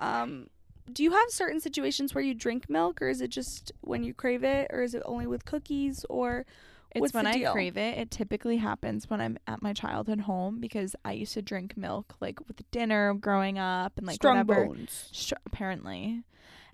Um, 0.00 0.48
do 0.92 1.02
you 1.02 1.12
have 1.12 1.30
certain 1.30 1.60
situations 1.60 2.14
where 2.14 2.24
you 2.24 2.34
drink 2.34 2.68
milk, 2.68 3.00
or 3.00 3.08
is 3.08 3.20
it 3.20 3.28
just 3.28 3.72
when 3.80 4.02
you 4.02 4.12
crave 4.12 4.44
it, 4.44 4.66
or 4.70 4.82
is 4.82 4.94
it 4.94 5.02
only 5.06 5.26
with 5.26 5.44
cookies, 5.44 6.04
or 6.10 6.44
It's 6.94 7.00
What's 7.00 7.14
when 7.14 7.26
I 7.26 7.32
deal? 7.32 7.52
crave 7.52 7.76
it. 7.76 7.98
It 7.98 8.10
typically 8.10 8.58
happens 8.58 9.10
when 9.10 9.20
I'm 9.20 9.36
at 9.48 9.62
my 9.62 9.72
childhood 9.72 10.20
home 10.20 10.60
because 10.60 10.94
I 11.04 11.12
used 11.12 11.34
to 11.34 11.42
drink 11.42 11.76
milk 11.76 12.14
like 12.20 12.38
with 12.46 12.68
dinner 12.70 13.14
growing 13.14 13.58
up 13.58 13.98
and 13.98 14.06
like 14.06 14.14
strong 14.14 14.38
whatever. 14.46 14.66
bones? 14.66 15.08
Str- 15.12 15.34
apparently. 15.44 16.22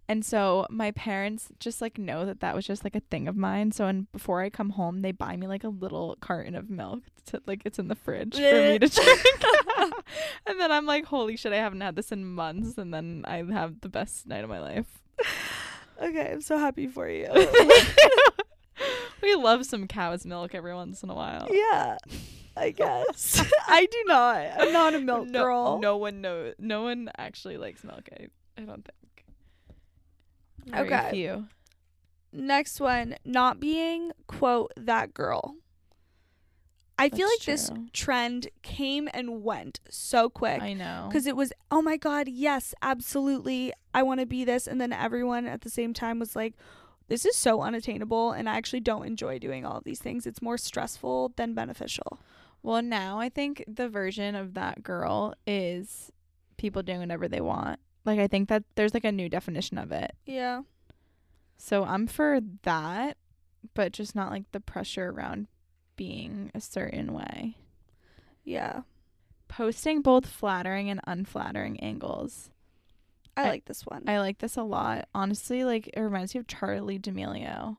And 0.08 0.24
so 0.24 0.66
my 0.68 0.90
parents 0.90 1.48
just 1.60 1.80
like 1.80 1.96
know 1.96 2.26
that 2.26 2.40
that 2.40 2.54
was 2.54 2.66
just 2.66 2.82
like 2.84 2.96
a 2.96 3.00
thing 3.00 3.28
of 3.28 3.36
mine. 3.36 3.72
So 3.72 3.86
and 3.86 4.10
before 4.12 4.42
I 4.42 4.50
come 4.50 4.70
home, 4.70 5.02
they 5.02 5.12
buy 5.12 5.36
me 5.36 5.46
like 5.46 5.64
a 5.64 5.68
little 5.68 6.16
carton 6.20 6.54
of 6.54 6.68
milk. 6.68 7.00
To, 7.26 7.40
like 7.46 7.62
it's 7.64 7.78
in 7.78 7.88
the 7.88 7.94
fridge 7.94 8.34
for 8.34 8.40
me 8.40 8.78
to 8.78 8.88
drink. 8.88 9.44
and 10.46 10.60
then 10.60 10.72
I'm 10.72 10.84
like, 10.84 11.04
holy 11.06 11.36
shit, 11.36 11.52
I 11.52 11.56
haven't 11.56 11.80
had 11.80 11.96
this 11.96 12.10
in 12.12 12.24
months. 12.26 12.76
And 12.76 12.92
then 12.92 13.24
I 13.26 13.36
have 13.52 13.80
the 13.80 13.88
best 13.88 14.26
night 14.26 14.44
of 14.44 14.50
my 14.50 14.60
life. 14.60 14.86
Okay, 16.02 16.30
I'm 16.32 16.40
so 16.40 16.56
happy 16.56 16.86
for 16.86 17.10
you. 17.10 17.26
we 19.22 19.34
love 19.34 19.66
some 19.66 19.86
cow's 19.86 20.24
milk 20.26 20.54
every 20.54 20.74
once 20.74 21.02
in 21.02 21.10
a 21.10 21.14
while. 21.14 21.48
yeah, 21.50 21.96
I 22.56 22.70
guess 22.76 23.42
I 23.68 23.86
do 23.86 24.04
not. 24.06 24.46
I'm 24.58 24.72
not 24.72 24.94
a 24.94 25.00
milk 25.00 25.28
no, 25.28 25.42
girl. 25.42 25.78
No 25.80 25.96
one 25.96 26.20
knows. 26.20 26.54
No 26.58 26.82
one 26.82 27.10
actually 27.18 27.56
likes 27.56 27.84
milk. 27.84 28.08
I, 28.12 28.26
I 28.58 28.64
don't 28.64 28.84
think. 28.84 29.24
Very 30.66 30.86
Okay. 30.86 31.10
Few. 31.12 31.46
Next 32.32 32.80
one, 32.80 33.16
not 33.24 33.58
being 33.58 34.12
quote 34.26 34.72
that 34.76 35.12
girl. 35.14 35.56
I 36.96 37.08
feel 37.08 37.26
That's 37.28 37.48
like 37.48 37.56
this 37.56 37.70
trend 37.94 38.48
came 38.62 39.08
and 39.14 39.42
went 39.42 39.80
so 39.88 40.28
quick. 40.28 40.60
I 40.60 40.74
know. 40.74 41.06
because 41.08 41.26
it 41.26 41.34
was 41.34 41.50
oh 41.70 41.80
my 41.80 41.96
god 41.96 42.28
yes 42.28 42.74
absolutely 42.82 43.72
i 43.94 44.02
want 44.02 44.20
to 44.20 44.26
be 44.26 44.44
this 44.44 44.66
and 44.66 44.78
then 44.78 44.92
everyone 44.92 45.46
at 45.46 45.62
the 45.62 45.70
same 45.70 45.94
time 45.94 46.18
was 46.18 46.36
like 46.36 46.52
this 47.10 47.26
is 47.26 47.34
so 47.34 47.60
unattainable 47.60 48.30
and 48.30 48.48
I 48.48 48.56
actually 48.56 48.80
don't 48.80 49.04
enjoy 49.04 49.40
doing 49.40 49.66
all 49.66 49.76
of 49.76 49.84
these 49.84 49.98
things. 49.98 50.26
It's 50.26 50.40
more 50.40 50.56
stressful 50.56 51.32
than 51.36 51.54
beneficial. 51.54 52.20
Well, 52.62 52.82
now 52.82 53.18
I 53.18 53.28
think 53.28 53.64
the 53.66 53.88
version 53.88 54.36
of 54.36 54.54
that 54.54 54.84
girl 54.84 55.34
is 55.44 56.12
people 56.56 56.84
doing 56.84 57.00
whatever 57.00 57.26
they 57.26 57.40
want. 57.40 57.80
Like 58.04 58.20
I 58.20 58.28
think 58.28 58.48
that 58.48 58.62
there's 58.76 58.94
like 58.94 59.04
a 59.04 59.10
new 59.10 59.28
definition 59.28 59.76
of 59.76 59.90
it. 59.90 60.12
Yeah. 60.24 60.62
So 61.58 61.84
I'm 61.84 62.06
for 62.06 62.38
that, 62.62 63.16
but 63.74 63.92
just 63.92 64.14
not 64.14 64.30
like 64.30 64.44
the 64.52 64.60
pressure 64.60 65.10
around 65.10 65.48
being 65.96 66.52
a 66.54 66.60
certain 66.60 67.12
way. 67.12 67.56
Yeah. 68.44 68.82
Posting 69.48 70.00
both 70.00 70.26
flattering 70.26 70.88
and 70.88 71.00
unflattering 71.08 71.80
angles. 71.80 72.50
I, 73.40 73.46
I- 73.46 73.50
like 73.50 73.64
this 73.66 73.82
one. 73.86 74.04
I 74.06 74.18
like 74.20 74.38
this 74.38 74.56
a 74.56 74.62
lot. 74.62 75.08
Honestly, 75.14 75.64
like 75.64 75.88
it 75.88 76.00
reminds 76.00 76.34
me 76.34 76.40
of 76.40 76.46
Charli 76.46 77.00
D'Amelio. 77.00 77.76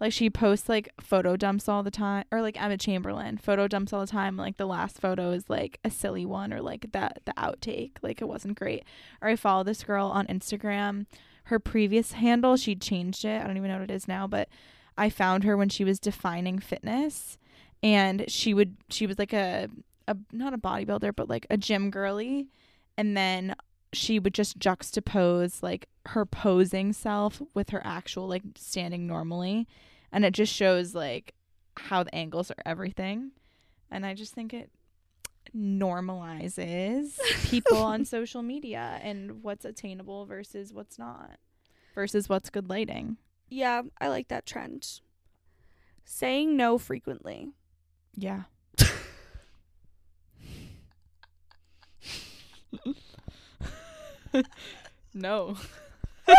Like 0.00 0.12
she 0.12 0.28
posts 0.28 0.68
like 0.68 0.88
photo 1.00 1.36
dumps 1.36 1.68
all 1.68 1.82
the 1.84 1.90
time, 1.90 2.24
or 2.32 2.42
like 2.42 2.60
Emma 2.60 2.76
Chamberlain 2.76 3.38
photo 3.38 3.68
dumps 3.68 3.92
all 3.92 4.00
the 4.00 4.06
time. 4.08 4.36
Like 4.36 4.56
the 4.56 4.66
last 4.66 5.00
photo 5.00 5.30
is 5.30 5.48
like 5.48 5.78
a 5.84 5.90
silly 5.90 6.26
one, 6.26 6.52
or 6.52 6.60
like 6.60 6.90
that 6.92 7.20
the 7.24 7.32
outtake, 7.34 7.92
like 8.02 8.20
it 8.20 8.26
wasn't 8.28 8.58
great. 8.58 8.84
Or 9.22 9.28
I 9.28 9.36
follow 9.36 9.62
this 9.62 9.84
girl 9.84 10.06
on 10.08 10.26
Instagram. 10.26 11.06
Her 11.44 11.58
previous 11.60 12.12
handle, 12.12 12.56
she 12.56 12.74
changed 12.74 13.24
it. 13.24 13.40
I 13.40 13.46
don't 13.46 13.56
even 13.56 13.68
know 13.70 13.78
what 13.78 13.90
it 13.90 13.94
is 13.94 14.08
now, 14.08 14.26
but 14.26 14.48
I 14.98 15.10
found 15.10 15.44
her 15.44 15.56
when 15.56 15.68
she 15.68 15.84
was 15.84 16.00
defining 16.00 16.58
fitness, 16.58 17.38
and 17.82 18.24
she 18.28 18.52
would 18.52 18.76
she 18.90 19.06
was 19.06 19.18
like 19.18 19.32
a 19.32 19.68
a 20.08 20.16
not 20.32 20.54
a 20.54 20.58
bodybuilder, 20.58 21.14
but 21.14 21.28
like 21.28 21.46
a 21.50 21.56
gym 21.56 21.90
girly, 21.90 22.48
and 22.98 23.16
then 23.16 23.54
she 23.94 24.18
would 24.18 24.34
just 24.34 24.58
juxtapose 24.58 25.62
like 25.62 25.88
her 26.06 26.26
posing 26.26 26.92
self 26.92 27.40
with 27.54 27.70
her 27.70 27.80
actual 27.84 28.28
like 28.28 28.42
standing 28.56 29.06
normally 29.06 29.66
and 30.12 30.24
it 30.24 30.32
just 30.32 30.52
shows 30.52 30.94
like 30.94 31.34
how 31.76 32.02
the 32.02 32.14
angles 32.14 32.50
are 32.50 32.62
everything 32.66 33.30
and 33.90 34.04
i 34.04 34.12
just 34.14 34.34
think 34.34 34.52
it 34.52 34.70
normalizes 35.56 37.18
people 37.50 37.78
on 37.78 38.04
social 38.04 38.42
media 38.42 38.98
and 39.02 39.42
what's 39.42 39.64
attainable 39.64 40.26
versus 40.26 40.72
what's 40.72 40.98
not 40.98 41.38
versus 41.94 42.28
what's 42.28 42.50
good 42.50 42.68
lighting 42.68 43.16
yeah, 43.54 43.82
I 44.00 44.08
like 44.08 44.28
that 44.28 44.46
trend. 44.46 45.00
Saying 46.04 46.56
no 46.56 46.76
frequently. 46.78 47.50
yeah 48.16 48.44
no 55.14 55.56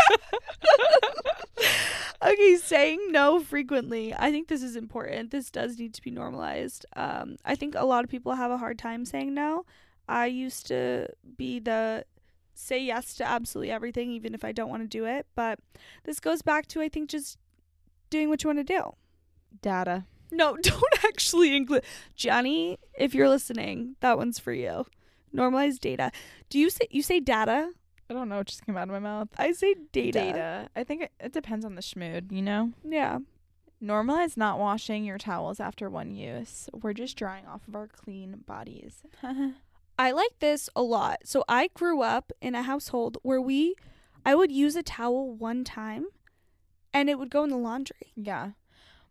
okay, 2.22 2.56
saying 2.56 3.12
no 3.12 3.40
frequently. 3.40 4.14
I 4.14 4.30
think 4.30 4.48
this 4.48 4.62
is 4.62 4.76
important. 4.76 5.30
This 5.30 5.50
does 5.50 5.78
need 5.78 5.94
to 5.94 6.02
be 6.02 6.10
normalized. 6.10 6.86
Um, 6.96 7.36
I 7.44 7.54
think 7.54 7.74
a 7.76 7.86
lot 7.86 8.04
of 8.04 8.10
people 8.10 8.34
have 8.34 8.50
a 8.50 8.58
hard 8.58 8.78
time 8.78 9.04
saying 9.04 9.32
no. 9.34 9.64
I 10.08 10.26
used 10.26 10.66
to 10.68 11.08
be 11.36 11.58
the 11.58 12.04
say 12.54 12.82
yes 12.82 13.14
to 13.14 13.24
absolutely 13.24 13.70
everything, 13.70 14.10
even 14.10 14.34
if 14.34 14.44
I 14.44 14.52
don't 14.52 14.70
want 14.70 14.82
to 14.82 14.88
do 14.88 15.04
it. 15.04 15.26
But 15.34 15.58
this 16.04 16.20
goes 16.20 16.42
back 16.42 16.66
to, 16.68 16.80
I 16.80 16.88
think, 16.88 17.10
just 17.10 17.38
doing 18.10 18.28
what 18.28 18.42
you 18.42 18.48
want 18.48 18.66
to 18.66 18.74
do. 18.74 18.92
data 19.62 20.04
No, 20.30 20.56
don't 20.62 21.04
actually 21.04 21.56
include 21.56 21.84
Johnny. 22.14 22.78
If 22.98 23.14
you're 23.14 23.28
listening, 23.28 23.96
that 24.00 24.16
one's 24.16 24.38
for 24.38 24.52
you. 24.52 24.86
Normalize 25.34 25.78
data. 25.78 26.10
Do 26.48 26.58
you 26.58 26.70
say 26.70 26.86
you 26.90 27.02
say 27.02 27.20
data? 27.20 27.72
I 28.10 28.14
don't 28.14 28.28
know 28.28 28.40
it 28.40 28.46
just 28.46 28.64
came 28.64 28.76
out 28.76 28.84
of 28.84 28.90
my 28.90 28.98
mouth 28.98 29.28
I 29.38 29.52
say 29.52 29.74
data. 29.92 30.18
data 30.20 30.68
i 30.76 30.84
think 30.84 31.02
it, 31.02 31.12
it 31.20 31.32
depends 31.32 31.64
on 31.64 31.74
the 31.74 31.82
schmood 31.82 32.30
you 32.32 32.42
know 32.42 32.72
Yeah. 32.84 33.18
Normalize 33.82 34.38
not 34.38 34.58
washing 34.58 35.04
your 35.04 35.18
towels 35.18 35.60
after 35.60 35.90
one 35.90 36.10
use. 36.14 36.66
We're 36.72 36.94
just 36.94 37.14
drying 37.14 37.44
off 37.46 37.68
of 37.68 37.76
our 37.76 37.86
clean 37.86 38.42
bodies. 38.46 39.02
I 39.98 40.12
like 40.12 40.38
this 40.38 40.70
a 40.74 40.80
lot. 40.80 41.18
So 41.24 41.44
I 41.46 41.68
grew 41.74 42.00
up 42.00 42.32
in 42.40 42.54
a 42.54 42.62
household 42.62 43.18
where 43.22 43.40
we 43.40 43.74
I 44.24 44.34
would 44.34 44.50
use 44.50 44.76
a 44.76 44.82
towel 44.82 45.30
one 45.34 45.62
time 45.62 46.06
and 46.94 47.10
it 47.10 47.18
would 47.18 47.28
go 47.30 47.44
in 47.44 47.50
the 47.50 47.58
laundry. 47.58 48.12
yeah. 48.16 48.52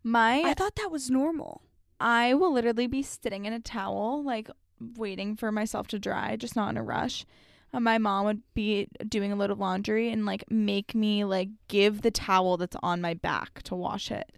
My 0.02 0.42
I 0.44 0.54
thought 0.54 0.74
that 0.76 0.90
was 0.90 1.10
normal. 1.12 1.62
I 2.00 2.34
will 2.34 2.52
literally 2.52 2.88
be 2.88 3.02
sitting 3.04 3.44
in 3.46 3.52
a 3.52 3.60
towel 3.60 4.20
like 4.24 4.50
waiting 4.96 5.36
for 5.36 5.52
myself 5.52 5.86
to 5.88 5.98
dry, 6.00 6.34
just 6.34 6.56
not 6.56 6.70
in 6.70 6.76
a 6.76 6.82
rush. 6.82 7.24
And 7.72 7.84
my 7.84 7.98
mom 7.98 8.24
would 8.24 8.42
be 8.54 8.88
doing 9.08 9.32
a 9.32 9.36
load 9.36 9.50
of 9.50 9.58
laundry 9.58 10.10
and 10.10 10.24
like 10.24 10.50
make 10.50 10.94
me 10.94 11.24
like 11.24 11.48
give 11.68 12.02
the 12.02 12.10
towel 12.10 12.56
that's 12.56 12.76
on 12.82 13.00
my 13.00 13.14
back 13.14 13.62
to 13.64 13.74
wash 13.74 14.10
it. 14.10 14.32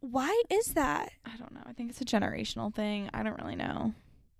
Why 0.00 0.42
is 0.50 0.74
that? 0.74 1.12
I 1.24 1.36
don't 1.36 1.52
know. 1.52 1.62
I 1.66 1.72
think 1.72 1.90
it's 1.90 2.00
a 2.00 2.04
generational 2.04 2.72
thing. 2.72 3.08
I 3.14 3.22
don't 3.22 3.40
really 3.40 3.56
know. 3.56 3.94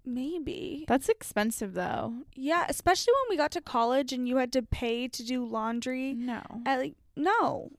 Maybe. 0.04 0.84
That's 0.86 1.08
expensive 1.08 1.72
though. 1.74 2.12
Yeah, 2.34 2.66
especially 2.68 3.14
when 3.22 3.34
we 3.34 3.36
got 3.38 3.50
to 3.52 3.60
college 3.60 4.12
and 4.12 4.28
you 4.28 4.36
had 4.36 4.52
to 4.52 4.62
pay 4.62 5.08
to 5.08 5.24
do 5.24 5.44
laundry. 5.44 6.12
No. 6.14 6.42
I 6.66 6.76
like 6.76 6.94
no. 7.16 7.72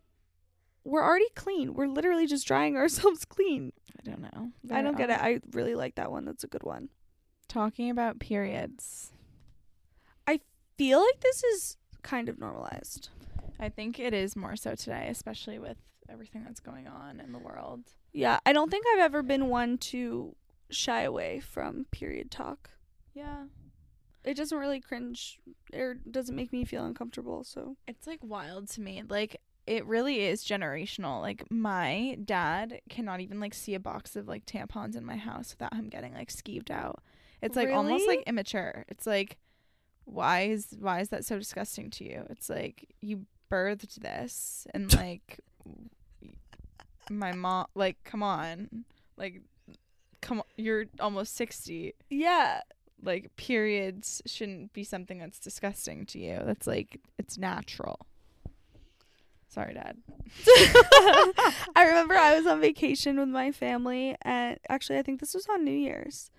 We're 0.83 1.03
already 1.03 1.29
clean. 1.35 1.73
We're 1.73 1.87
literally 1.87 2.27
just 2.27 2.47
drying 2.47 2.75
ourselves 2.77 3.25
clean. 3.25 3.73
I 3.99 4.09
don't 4.09 4.21
know. 4.21 4.51
I 4.71 4.81
don't 4.81 4.97
get 4.97 5.09
it. 5.09 5.19
Uh, 5.19 5.23
I 5.23 5.39
really 5.51 5.75
like 5.75 5.95
that 5.95 6.11
one. 6.11 6.25
That's 6.25 6.43
a 6.43 6.47
good 6.47 6.63
one. 6.63 6.89
Talking 7.47 7.89
about 7.89 8.19
periods. 8.19 9.11
Feel 10.77 10.99
like 10.99 11.19
this 11.21 11.43
is 11.43 11.77
kind 12.03 12.29
of 12.29 12.39
normalized. 12.39 13.09
I 13.59 13.69
think 13.69 13.99
it 13.99 14.13
is 14.13 14.35
more 14.35 14.55
so 14.55 14.75
today, 14.75 15.07
especially 15.09 15.59
with 15.59 15.77
everything 16.09 16.43
that's 16.43 16.59
going 16.59 16.87
on 16.87 17.19
in 17.19 17.31
the 17.31 17.39
world. 17.39 17.81
Yeah, 18.11 18.39
I 18.45 18.53
don't 18.53 18.69
think 18.69 18.85
I've 18.93 19.01
ever 19.01 19.23
been 19.23 19.49
one 19.49 19.77
to 19.77 20.35
shy 20.69 21.01
away 21.01 21.39
from 21.39 21.85
period 21.91 22.31
talk. 22.31 22.71
Yeah. 23.13 23.45
It 24.23 24.35
doesn't 24.35 24.57
really 24.57 24.81
cringe 24.81 25.39
or 25.73 25.95
doesn't 26.09 26.35
make 26.35 26.51
me 26.51 26.65
feel 26.65 26.83
uncomfortable. 26.83 27.43
So 27.43 27.77
It's 27.87 28.07
like 28.07 28.19
wild 28.23 28.69
to 28.71 28.81
me. 28.81 29.03
Like 29.07 29.39
it 29.67 29.85
really 29.85 30.21
is 30.21 30.43
generational. 30.43 31.21
Like 31.21 31.49
my 31.51 32.17
dad 32.23 32.81
cannot 32.89 33.21
even 33.21 33.39
like 33.39 33.53
see 33.53 33.75
a 33.75 33.79
box 33.79 34.15
of 34.15 34.27
like 34.27 34.45
tampons 34.45 34.95
in 34.95 35.05
my 35.05 35.17
house 35.17 35.51
without 35.51 35.73
him 35.73 35.89
getting 35.89 36.13
like 36.13 36.29
skeeved 36.31 36.71
out. 36.71 37.03
It's 37.41 37.55
like 37.55 37.69
almost 37.69 38.07
like 38.07 38.23
immature. 38.25 38.85
It's 38.87 39.05
like 39.05 39.37
why 40.05 40.41
is 40.41 40.75
why 40.79 41.01
is 41.01 41.09
that 41.09 41.25
so 41.25 41.37
disgusting 41.37 41.89
to 41.91 42.03
you? 42.03 42.25
It's 42.29 42.49
like 42.49 42.87
you 43.01 43.25
birthed 43.51 43.95
this 43.95 44.65
and 44.73 44.93
like 44.95 45.39
my 47.09 47.33
mom 47.33 47.67
like 47.75 47.97
come 48.03 48.23
on. 48.23 48.85
Like 49.17 49.41
come 50.21 50.39
on, 50.39 50.45
you're 50.57 50.85
almost 50.99 51.35
60. 51.35 51.93
yeah, 52.09 52.61
like 53.03 53.35
periods 53.35 54.21
shouldn't 54.25 54.73
be 54.73 54.83
something 54.83 55.19
that's 55.19 55.39
disgusting 55.39 56.05
to 56.07 56.19
you. 56.19 56.41
That's 56.45 56.67
like 56.67 56.99
it's 57.17 57.37
natural. 57.37 58.05
Sorry, 59.47 59.73
Dad. 59.73 59.97
I 61.75 61.85
remember 61.87 62.13
I 62.15 62.35
was 62.35 62.45
on 62.45 62.59
vacation 62.59 63.17
with 63.17 63.29
my 63.29 63.53
family, 63.53 64.17
and 64.21 64.59
actually, 64.67 64.97
I 64.97 65.01
think 65.01 65.21
this 65.21 65.33
was 65.33 65.47
on 65.47 65.63
New 65.63 65.71
Year's. 65.71 66.29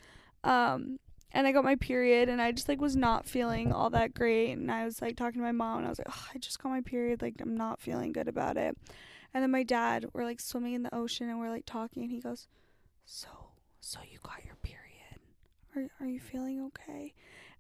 Um, 0.45 0.99
and 1.33 1.47
I 1.47 1.53
got 1.53 1.65
my 1.65 1.77
period, 1.77 2.29
and 2.29 2.41
I 2.41 2.53
just 2.53 2.69
like 2.69 2.81
was 2.81 2.97
not 2.97 3.27
feeling 3.27 3.73
all 3.73 3.91
that 3.91 4.15
great. 4.15 4.53
And 4.53 4.71
I 4.71 4.85
was 4.85 5.03
like 5.03 5.17
talking 5.17 5.41
to 5.41 5.47
my 5.47 5.53
mom, 5.53 5.79
and 5.79 5.87
I 5.87 5.91
was 5.91 5.99
like, 5.99 6.09
"Ugh, 6.09 6.31
I 6.35 6.39
just 6.39 6.63
got 6.63 6.71
my 6.71 6.81
period, 6.81 7.23
like 7.23 7.35
I'm 7.41 7.57
not 7.57 7.81
feeling 7.81 8.13
good 8.13 8.29
about 8.29 8.57
it. 8.57 8.77
And 9.35 9.43
then 9.43 9.51
my 9.51 9.63
dad, 9.63 10.07
we're 10.13 10.25
like 10.25 10.41
swimming 10.41 10.75
in 10.75 10.83
the 10.83 10.95
ocean, 10.95 11.29
and 11.29 11.39
we're 11.39 11.51
like 11.51 11.67
talking, 11.67 12.03
and 12.03 12.13
he 12.13 12.21
goes, 12.21 12.49
"So, 13.05 13.29
so 13.81 14.01
you 14.11 14.19
got 14.23 14.45
your 14.45 14.57
period? 14.57 15.21
Are 15.75 16.05
are 16.05 16.09
you 16.09 16.21
feeling 16.21 16.61
okay?" 16.67 17.15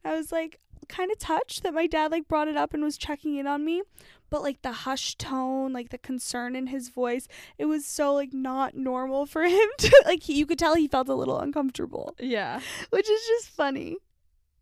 And 0.04 0.14
I 0.14 0.16
was 0.16 0.32
like, 0.32 0.60
kind 0.88 1.10
of 1.10 1.18
touched 1.18 1.62
that 1.62 1.74
my 1.74 1.86
dad 1.86 2.12
like 2.12 2.28
brought 2.28 2.48
it 2.48 2.56
up 2.56 2.74
and 2.74 2.82
was 2.82 2.96
checking 2.96 3.36
in 3.36 3.46
on 3.46 3.64
me 3.64 3.82
but 4.30 4.42
like 4.42 4.62
the 4.62 4.72
hushed 4.72 5.18
tone, 5.18 5.72
like 5.72 5.90
the 5.90 5.98
concern 5.98 6.56
in 6.56 6.66
his 6.68 6.88
voice, 6.88 7.28
it 7.58 7.66
was 7.66 7.86
so 7.86 8.12
like 8.14 8.32
not 8.32 8.74
normal 8.74 9.26
for 9.26 9.42
him 9.58 9.68
to 9.78 10.02
like 10.06 10.22
he, 10.24 10.34
you 10.34 10.46
could 10.46 10.58
tell 10.58 10.74
he 10.74 10.88
felt 10.88 11.08
a 11.08 11.14
little 11.14 11.38
uncomfortable, 11.38 12.14
Yeah, 12.18 12.60
which 12.90 13.08
is 13.08 13.26
just 13.26 13.48
funny. 13.50 13.96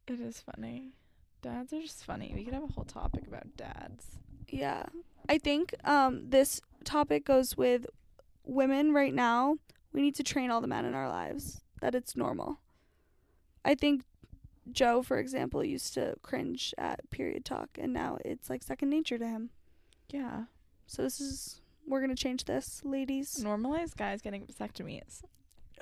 it 0.07 0.21
is 0.21 0.41
funny. 0.41 0.93
Dads 1.43 1.73
are 1.73 1.81
just 1.81 2.05
funny. 2.05 2.33
We 2.35 2.45
could 2.45 2.55
have 2.55 2.63
a 2.65 2.73
whole 2.73 2.85
topic 2.85 3.27
about 3.27 3.57
dads. 3.57 4.19
Yeah. 4.49 4.85
I 5.29 5.39
think 5.39 5.75
um 5.85 6.29
this 6.31 6.61
topic 6.85 7.25
goes 7.25 7.57
with 7.57 7.87
women 8.45 8.93
right 8.93 9.15
now. 9.15 9.57
We 9.93 10.03
need 10.03 10.15
to 10.17 10.23
train 10.23 10.51
all 10.51 10.61
the 10.61 10.67
men 10.67 10.85
in 10.85 10.95
our 10.95 11.09
lives 11.09 11.61
that 11.81 11.95
it's 11.95 12.17
normal. 12.17 12.61
I 13.65 13.75
think 13.75 14.03
Joe, 14.71 15.03
for 15.03 15.19
example, 15.19 15.63
used 15.65 15.95
to 15.95 16.15
cringe 16.23 16.75
at 16.79 17.09
period 17.11 17.45
talk 17.45 17.71
and 17.79 17.93
now 17.93 18.19
it's 18.25 18.49
like 18.51 18.63
second 18.63 18.91
nature 18.91 19.19
to 19.19 19.27
him. 19.27 19.51
Yeah, 20.11 20.45
So 20.87 21.03
this 21.03 21.21
is 21.21 21.61
we're 21.87 22.01
gonna 22.01 22.15
change 22.15 22.45
this, 22.45 22.81
ladies. 22.85 23.41
normalize 23.43 23.95
guys 23.97 24.23
getting 24.23 24.47
vasectomies. 24.47 25.23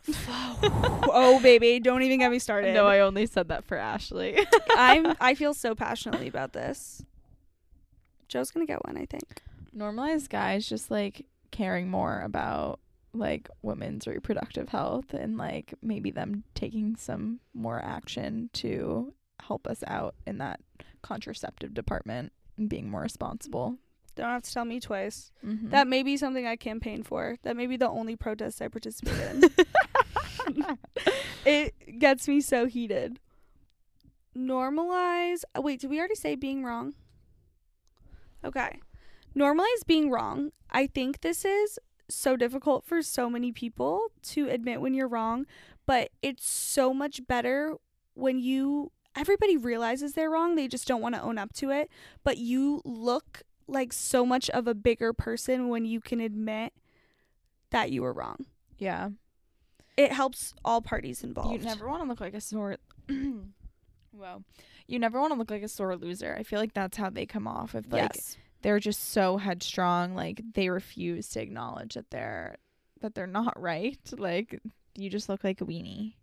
oh 0.26 1.38
baby, 1.42 1.78
don't 1.78 2.02
even 2.02 2.18
get 2.18 2.30
me 2.30 2.38
started. 2.38 2.74
No, 2.74 2.86
I 2.86 3.00
only 3.00 3.26
said 3.26 3.48
that 3.48 3.64
for 3.64 3.76
Ashley. 3.76 4.36
I'm 4.70 5.14
I 5.20 5.34
feel 5.34 5.54
so 5.54 5.74
passionately 5.74 6.26
about 6.28 6.52
this. 6.52 7.04
Joe's 8.28 8.50
gonna 8.50 8.66
get 8.66 8.84
one, 8.84 8.96
I 8.96 9.06
think. 9.06 9.42
normalize 9.76 10.28
guys 10.28 10.68
just 10.68 10.90
like 10.90 11.26
caring 11.50 11.88
more 11.88 12.20
about 12.20 12.80
like 13.14 13.48
women's 13.62 14.06
reproductive 14.06 14.68
health 14.70 15.12
and 15.12 15.36
like 15.36 15.74
maybe 15.82 16.10
them 16.10 16.44
taking 16.54 16.96
some 16.96 17.40
more 17.54 17.80
action 17.84 18.48
to 18.54 19.12
help 19.40 19.66
us 19.66 19.82
out 19.86 20.14
in 20.26 20.38
that 20.38 20.60
contraceptive 21.02 21.74
department 21.74 22.32
and 22.56 22.68
being 22.68 22.88
more 22.90 23.02
responsible. 23.02 23.76
Don't 24.14 24.28
have 24.28 24.42
to 24.42 24.52
tell 24.52 24.64
me 24.64 24.78
twice. 24.80 25.30
Mhm. 25.44 25.70
That 25.70 25.88
may 25.88 26.02
be 26.02 26.16
something 26.16 26.46
I 26.46 26.56
campaign 26.56 27.02
for. 27.02 27.36
That 27.42 27.56
may 27.56 27.66
be 27.66 27.76
the 27.76 27.88
only 27.88 28.14
protest 28.16 28.60
I 28.62 28.68
participate 28.68 29.18
in. 29.18 29.42
it 31.46 31.98
gets 31.98 32.28
me 32.28 32.40
so 32.40 32.66
heated. 32.66 33.18
Normalize. 34.36 35.42
oh, 35.54 35.60
Wait, 35.60 35.80
did 35.80 35.90
we 35.90 35.98
already 35.98 36.14
say 36.14 36.34
being 36.34 36.64
wrong? 36.64 36.94
Okay. 38.44 38.80
Normalize 39.36 39.86
being 39.86 40.10
wrong. 40.10 40.50
I 40.70 40.86
think 40.86 41.20
this 41.20 41.44
is 41.44 41.78
so 42.08 42.36
difficult 42.36 42.84
for 42.84 43.02
so 43.02 43.28
many 43.30 43.52
people 43.52 44.08
to 44.22 44.48
admit 44.48 44.80
when 44.80 44.94
you're 44.94 45.08
wrong, 45.08 45.46
but 45.86 46.10
it's 46.22 46.46
so 46.48 46.92
much 46.94 47.26
better 47.26 47.74
when 48.14 48.38
you 48.38 48.92
everybody 49.14 49.56
realizes 49.56 50.12
they're 50.14 50.30
wrong, 50.30 50.54
they 50.54 50.66
just 50.68 50.86
don't 50.88 51.02
want 51.02 51.14
to 51.14 51.20
own 51.20 51.36
up 51.38 51.52
to 51.54 51.70
it, 51.70 51.90
but 52.24 52.38
you 52.38 52.80
look 52.84 53.42
like 53.68 53.92
so 53.92 54.24
much 54.24 54.48
of 54.50 54.66
a 54.66 54.74
bigger 54.74 55.12
person 55.12 55.68
when 55.68 55.84
you 55.84 56.00
can 56.00 56.20
admit 56.20 56.72
that 57.70 57.90
you 57.90 58.02
were 58.02 58.12
wrong. 58.12 58.46
yeah. 58.78 59.10
It 59.94 60.10
helps 60.12 60.54
all 60.64 60.80
parties 60.80 61.22
involved. 61.22 61.52
You 61.52 61.58
never 61.58 61.86
want 61.86 62.02
to 62.02 62.08
look 62.08 62.20
like 62.20 62.32
a 62.34 62.40
sore. 62.40 62.76
Well, 64.12 64.42
You 64.86 64.98
never 64.98 65.18
want 65.20 65.32
to 65.32 65.38
look 65.38 65.50
like 65.50 65.62
a 65.62 65.68
sore 65.68 65.96
loser. 65.96 66.36
I 66.38 66.42
feel 66.42 66.58
like 66.58 66.74
that's 66.74 66.96
how 66.96 67.08
they 67.10 67.24
come 67.26 67.46
off. 67.46 67.74
If 67.74 67.90
like 67.90 68.14
yes. 68.14 68.36
They're 68.62 68.80
just 68.80 69.10
so 69.10 69.36
headstrong, 69.36 70.14
like 70.14 70.40
they 70.54 70.68
refuse 70.68 71.28
to 71.30 71.40
acknowledge 71.42 71.94
that 71.94 72.10
they're 72.10 72.56
that 73.00 73.14
they're 73.14 73.26
not 73.26 73.60
right. 73.60 73.98
Like 74.16 74.60
you 74.94 75.10
just 75.10 75.28
look 75.28 75.44
like 75.44 75.60
a 75.60 75.64
weenie. 75.64 76.14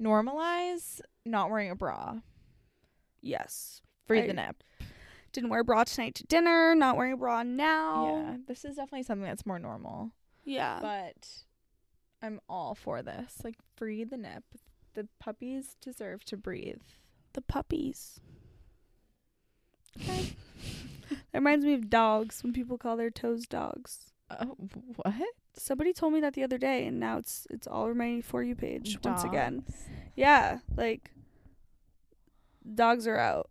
Normalize 0.00 1.00
not 1.24 1.50
wearing 1.50 1.70
a 1.70 1.76
bra. 1.76 2.16
Yes. 3.20 3.80
Free 4.06 4.22
I- 4.22 4.26
the 4.26 4.32
nip. 4.34 4.62
Didn't 5.32 5.50
wear 5.50 5.60
a 5.60 5.64
bra 5.64 5.82
tonight 5.82 6.14
to 6.16 6.24
dinner, 6.26 6.76
not 6.76 6.96
wearing 6.96 7.12
a 7.14 7.16
bra 7.16 7.42
now. 7.42 8.06
Yeah, 8.24 8.36
this 8.46 8.64
is 8.64 8.76
definitely 8.76 9.02
something 9.02 9.26
that's 9.26 9.44
more 9.44 9.58
normal. 9.58 10.12
Yeah. 10.44 10.78
But 10.80 11.28
I'm 12.22 12.40
all 12.48 12.76
for 12.76 13.02
this. 13.02 13.40
Like 13.42 13.56
free 13.76 14.04
the 14.04 14.16
nip. 14.16 14.44
The 14.94 15.08
puppies 15.18 15.74
deserve 15.80 16.24
to 16.26 16.36
breathe. 16.36 16.82
the 17.32 17.40
puppies. 17.42 18.20
That 21.34 21.40
reminds 21.40 21.66
me 21.66 21.74
of 21.74 21.90
dogs 21.90 22.44
when 22.44 22.52
people 22.52 22.78
call 22.78 22.96
their 22.96 23.10
toes 23.10 23.44
dogs. 23.48 24.12
Oh, 24.30 24.56
what? 25.02 25.14
Somebody 25.54 25.92
told 25.92 26.12
me 26.12 26.20
that 26.20 26.34
the 26.34 26.44
other 26.44 26.58
day 26.58 26.86
and 26.86 27.00
now 27.00 27.18
it's 27.18 27.44
it's 27.50 27.66
all 27.66 27.82
over 27.82 27.94
my 27.94 28.20
for 28.20 28.44
you 28.44 28.54
page 28.54 28.98
once 29.02 29.24
again. 29.24 29.64
Yeah, 30.14 30.58
like 30.76 31.10
dogs 32.74 33.08
are 33.08 33.18
out. 33.18 33.50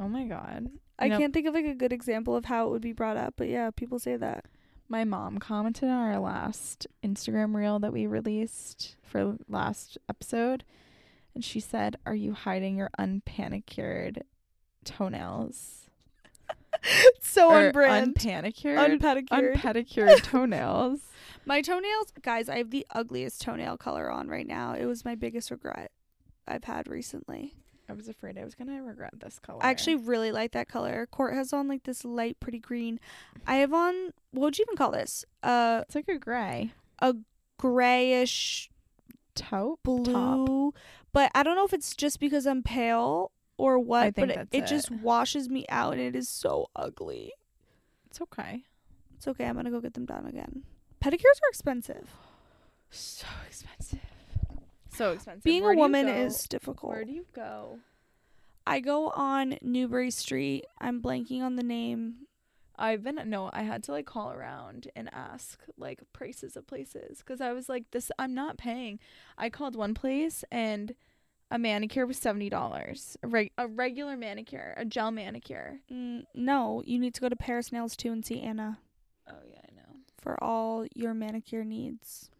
Oh 0.00 0.08
my 0.08 0.24
god. 0.24 0.70
I 0.98 1.08
Nope. 1.08 1.20
can't 1.20 1.34
think 1.34 1.46
of 1.46 1.52
like 1.52 1.66
a 1.66 1.74
good 1.74 1.92
example 1.92 2.34
of 2.34 2.46
how 2.46 2.66
it 2.66 2.70
would 2.70 2.80
be 2.82 2.92
brought 2.92 3.18
up, 3.18 3.34
but 3.36 3.48
yeah, 3.48 3.70
people 3.70 3.98
say 3.98 4.16
that. 4.16 4.46
My 4.88 5.04
mom 5.04 5.38
commented 5.38 5.90
on 5.90 5.90
our 6.10 6.18
last 6.18 6.86
Instagram 7.04 7.54
reel 7.54 7.78
that 7.80 7.92
we 7.92 8.06
released 8.06 8.96
for 9.02 9.36
last 9.46 9.98
episode, 10.08 10.64
and 11.34 11.44
she 11.44 11.60
said, 11.60 11.96
"Are 12.06 12.14
you 12.14 12.32
hiding 12.32 12.76
your 12.78 12.90
unpanicured 12.98 14.24
toenails?" 14.84 15.81
so 17.20 17.50
Or 17.50 17.66
on 17.66 17.72
brand. 17.72 18.06
Unpanicured, 18.08 18.78
Unpedicured. 18.78 19.54
unpedicured 19.56 20.18
toenails. 20.24 21.00
my 21.46 21.60
toenails, 21.60 22.12
guys, 22.22 22.48
I 22.48 22.58
have 22.58 22.70
the 22.70 22.86
ugliest 22.90 23.40
toenail 23.40 23.76
color 23.76 24.10
on 24.10 24.28
right 24.28 24.46
now. 24.46 24.74
It 24.74 24.86
was 24.86 25.04
my 25.04 25.14
biggest 25.14 25.50
regret 25.50 25.90
I've 26.46 26.64
had 26.64 26.88
recently. 26.88 27.54
I 27.88 27.94
was 27.94 28.08
afraid 28.08 28.38
I 28.38 28.44
was 28.44 28.54
gonna 28.54 28.82
regret 28.82 29.12
this 29.20 29.38
color. 29.38 29.58
I 29.62 29.70
actually 29.70 29.96
really 29.96 30.32
like 30.32 30.52
that 30.52 30.68
color. 30.68 31.06
Court 31.10 31.34
has 31.34 31.52
on 31.52 31.68
like 31.68 31.82
this 31.82 32.04
light, 32.04 32.40
pretty 32.40 32.58
green. 32.58 32.98
I 33.46 33.56
have 33.56 33.72
on 33.74 34.12
what 34.30 34.44
would 34.46 34.58
you 34.58 34.64
even 34.66 34.76
call 34.76 34.92
this? 34.92 35.24
Uh, 35.42 35.80
it's 35.82 35.94
like 35.94 36.08
a 36.08 36.18
gray 36.18 36.72
a 37.00 37.14
grayish 37.58 38.70
taupe 39.34 39.80
blue. 39.82 40.04
top. 40.12 40.74
But 41.12 41.30
I 41.34 41.42
don't 41.42 41.56
know 41.56 41.64
if 41.64 41.72
it's 41.72 41.94
just 41.94 42.20
because 42.20 42.46
I'm 42.46 42.62
pale 42.62 43.32
or 43.56 43.78
what. 43.78 44.02
I 44.02 44.10
think 44.10 44.28
but 44.28 44.36
it, 44.36 44.48
it 44.52 44.66
just 44.66 44.90
washes 44.90 45.48
me 45.48 45.66
out, 45.68 45.94
and 45.94 46.02
it 46.02 46.16
is 46.16 46.28
so 46.28 46.70
ugly. 46.74 47.32
It's 48.06 48.20
okay. 48.20 48.64
It's 49.16 49.28
okay. 49.28 49.46
I'm 49.46 49.56
gonna 49.56 49.70
go 49.70 49.80
get 49.80 49.94
them 49.94 50.06
done 50.06 50.26
again. 50.26 50.64
Pedicures 51.02 51.40
are 51.42 51.48
expensive. 51.48 52.10
So 52.90 53.26
expensive. 53.46 54.00
So 54.90 55.12
expensive. 55.12 55.42
Being 55.42 55.62
Where 55.62 55.72
a 55.72 55.76
woman 55.76 56.08
is 56.08 56.44
difficult. 56.44 56.92
Where 56.92 57.04
do 57.04 57.12
you 57.12 57.26
go? 57.32 57.78
I 58.66 58.80
go 58.80 59.08
on 59.08 59.58
Newbury 59.62 60.10
Street. 60.10 60.66
I'm 60.80 61.02
blanking 61.02 61.42
on 61.42 61.56
the 61.56 61.62
name. 61.62 62.26
I've 62.78 63.02
been 63.02 63.20
no, 63.26 63.50
I 63.52 63.62
had 63.62 63.82
to 63.84 63.92
like 63.92 64.06
call 64.06 64.32
around 64.32 64.88
and 64.96 65.08
ask 65.12 65.60
like 65.76 66.00
prices 66.12 66.56
of 66.56 66.66
places 66.66 67.18
because 67.18 67.40
I 67.40 67.52
was 67.52 67.68
like, 67.68 67.90
this 67.90 68.10
I'm 68.18 68.34
not 68.34 68.58
paying. 68.58 68.98
I 69.36 69.50
called 69.50 69.76
one 69.76 69.94
place 69.94 70.44
and 70.50 70.94
a 71.52 71.58
manicure 71.58 72.06
was 72.06 72.16
seventy 72.18 72.48
dollars. 72.48 73.16
A, 73.22 73.28
reg- 73.28 73.52
a 73.58 73.68
regular 73.68 74.16
manicure, 74.16 74.74
a 74.76 74.84
gel 74.84 75.10
manicure. 75.10 75.80
Mm, 75.92 76.24
no, 76.34 76.82
you 76.86 76.98
need 76.98 77.14
to 77.14 77.20
go 77.20 77.28
to 77.28 77.36
Paris 77.36 77.70
Nails 77.70 77.94
too 77.96 78.10
and 78.10 78.24
see 78.24 78.40
Anna 78.40 78.78
Oh 79.30 79.34
yeah, 79.48 79.60
I 79.62 79.74
know. 79.76 79.96
for 80.18 80.42
all 80.42 80.86
your 80.94 81.14
manicure 81.14 81.64
needs. 81.64 82.30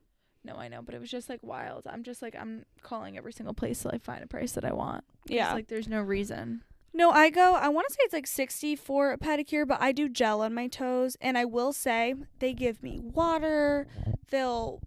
No, 0.45 0.57
I 0.57 0.67
know, 0.67 0.83
but 0.83 0.95
it 0.97 1.01
was 1.01 1.11
just 1.11 1.29
like 1.29 1.41
wild. 1.45 1.85
I'm 1.87 2.03
just 2.03 2.21
like 2.23 2.35
I'm 2.37 2.65
calling 2.83 3.17
every 3.17 3.33
single 3.33 3.55
place 3.55 3.81
till 3.83 3.93
I 3.95 3.99
find 3.99 4.25
a 4.25 4.27
price 4.27 4.53
that 4.53 4.65
I 4.65 4.73
want. 4.73 5.05
Yeah. 5.27 5.47
It's 5.47 5.55
like 5.55 5.69
there's 5.69 5.87
no 5.89 6.01
reason. 6.01 6.63
No, 6.95 7.11
I 7.11 7.31
go. 7.31 7.55
I 7.55 7.69
want 7.69 7.87
to 7.89 7.95
say 7.95 8.01
it's 8.03 8.13
like 8.13 8.27
60 8.27 8.77
for 8.77 9.13
a 9.13 9.19
pedicure, 9.19 9.67
but 9.67 9.81
I 9.81 9.93
do 9.93 10.09
gel 10.11 10.43
on 10.43 10.53
my 10.53 10.67
toes. 10.67 11.17
And 11.23 11.39
I 11.39 11.45
will 11.47 11.73
say 11.73 12.15
they 12.39 12.53
give 12.53 12.83
me 12.83 12.99
water. 13.01 13.87
They'll 14.31 14.83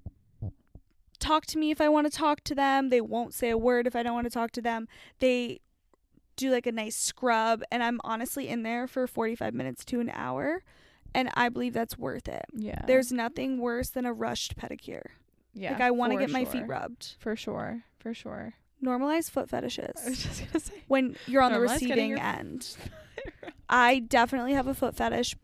talk 1.25 1.45
to 1.47 1.57
me 1.57 1.71
if 1.71 1.81
I 1.81 1.89
want 1.89 2.11
to 2.11 2.15
talk 2.17 2.41
to 2.45 2.55
them. 2.55 2.89
They 2.89 3.01
won't 3.01 3.33
say 3.33 3.49
a 3.49 3.57
word 3.57 3.87
if 3.87 3.95
I 3.95 4.03
don't 4.03 4.13
want 4.13 4.25
to 4.25 4.31
talk 4.31 4.51
to 4.51 4.61
them. 4.61 4.87
They 5.19 5.59
do 6.35 6.51
like 6.51 6.67
a 6.67 6.71
nice 6.71 6.95
scrub. 6.95 7.63
And 7.71 7.83
I'm 7.83 7.99
honestly 8.03 8.47
in 8.47 8.63
there 8.63 8.87
for 8.87 9.07
45 9.07 9.53
minutes 9.53 9.85
to 9.85 9.99
an 9.99 10.11
hour. 10.13 10.63
And 11.13 11.29
I 11.33 11.49
believe 11.49 11.73
that's 11.73 11.97
worth 11.97 12.27
it. 12.27 12.45
Yeah. 12.53 12.81
There's 12.85 13.11
nothing 13.11 13.59
worse 13.59 13.89
than 13.89 14.05
a 14.05 14.13
rushed 14.13 14.57
pedicure. 14.57 15.05
yeah. 15.53 15.71
like, 15.73 15.81
I 15.81 15.91
want 15.91 16.11
to 16.13 16.19
get 16.19 16.29
my 16.29 16.45
feet 16.45 16.67
rubbed. 16.67 17.15
For 17.19 17.35
sure. 17.35 17.83
For 17.99 18.13
sure. 18.13 18.55
Normalize 18.83 19.29
foot 19.31 19.49
I 19.53 19.61
was 19.61 19.71
fetishes 19.71 20.23
just 20.23 20.45
gonna 20.47 20.59
say. 20.59 20.83
when 20.87 21.15
you're 21.25 21.41
on 21.41 21.53
the 21.53 21.59
receiving 21.59 22.09
your- 22.09 22.19
end. 22.19 22.75
I 23.69 23.99
definitely 23.99 24.53
have 24.53 24.67
a 24.67 24.73
foot 24.73 24.95
fetish 24.95 25.35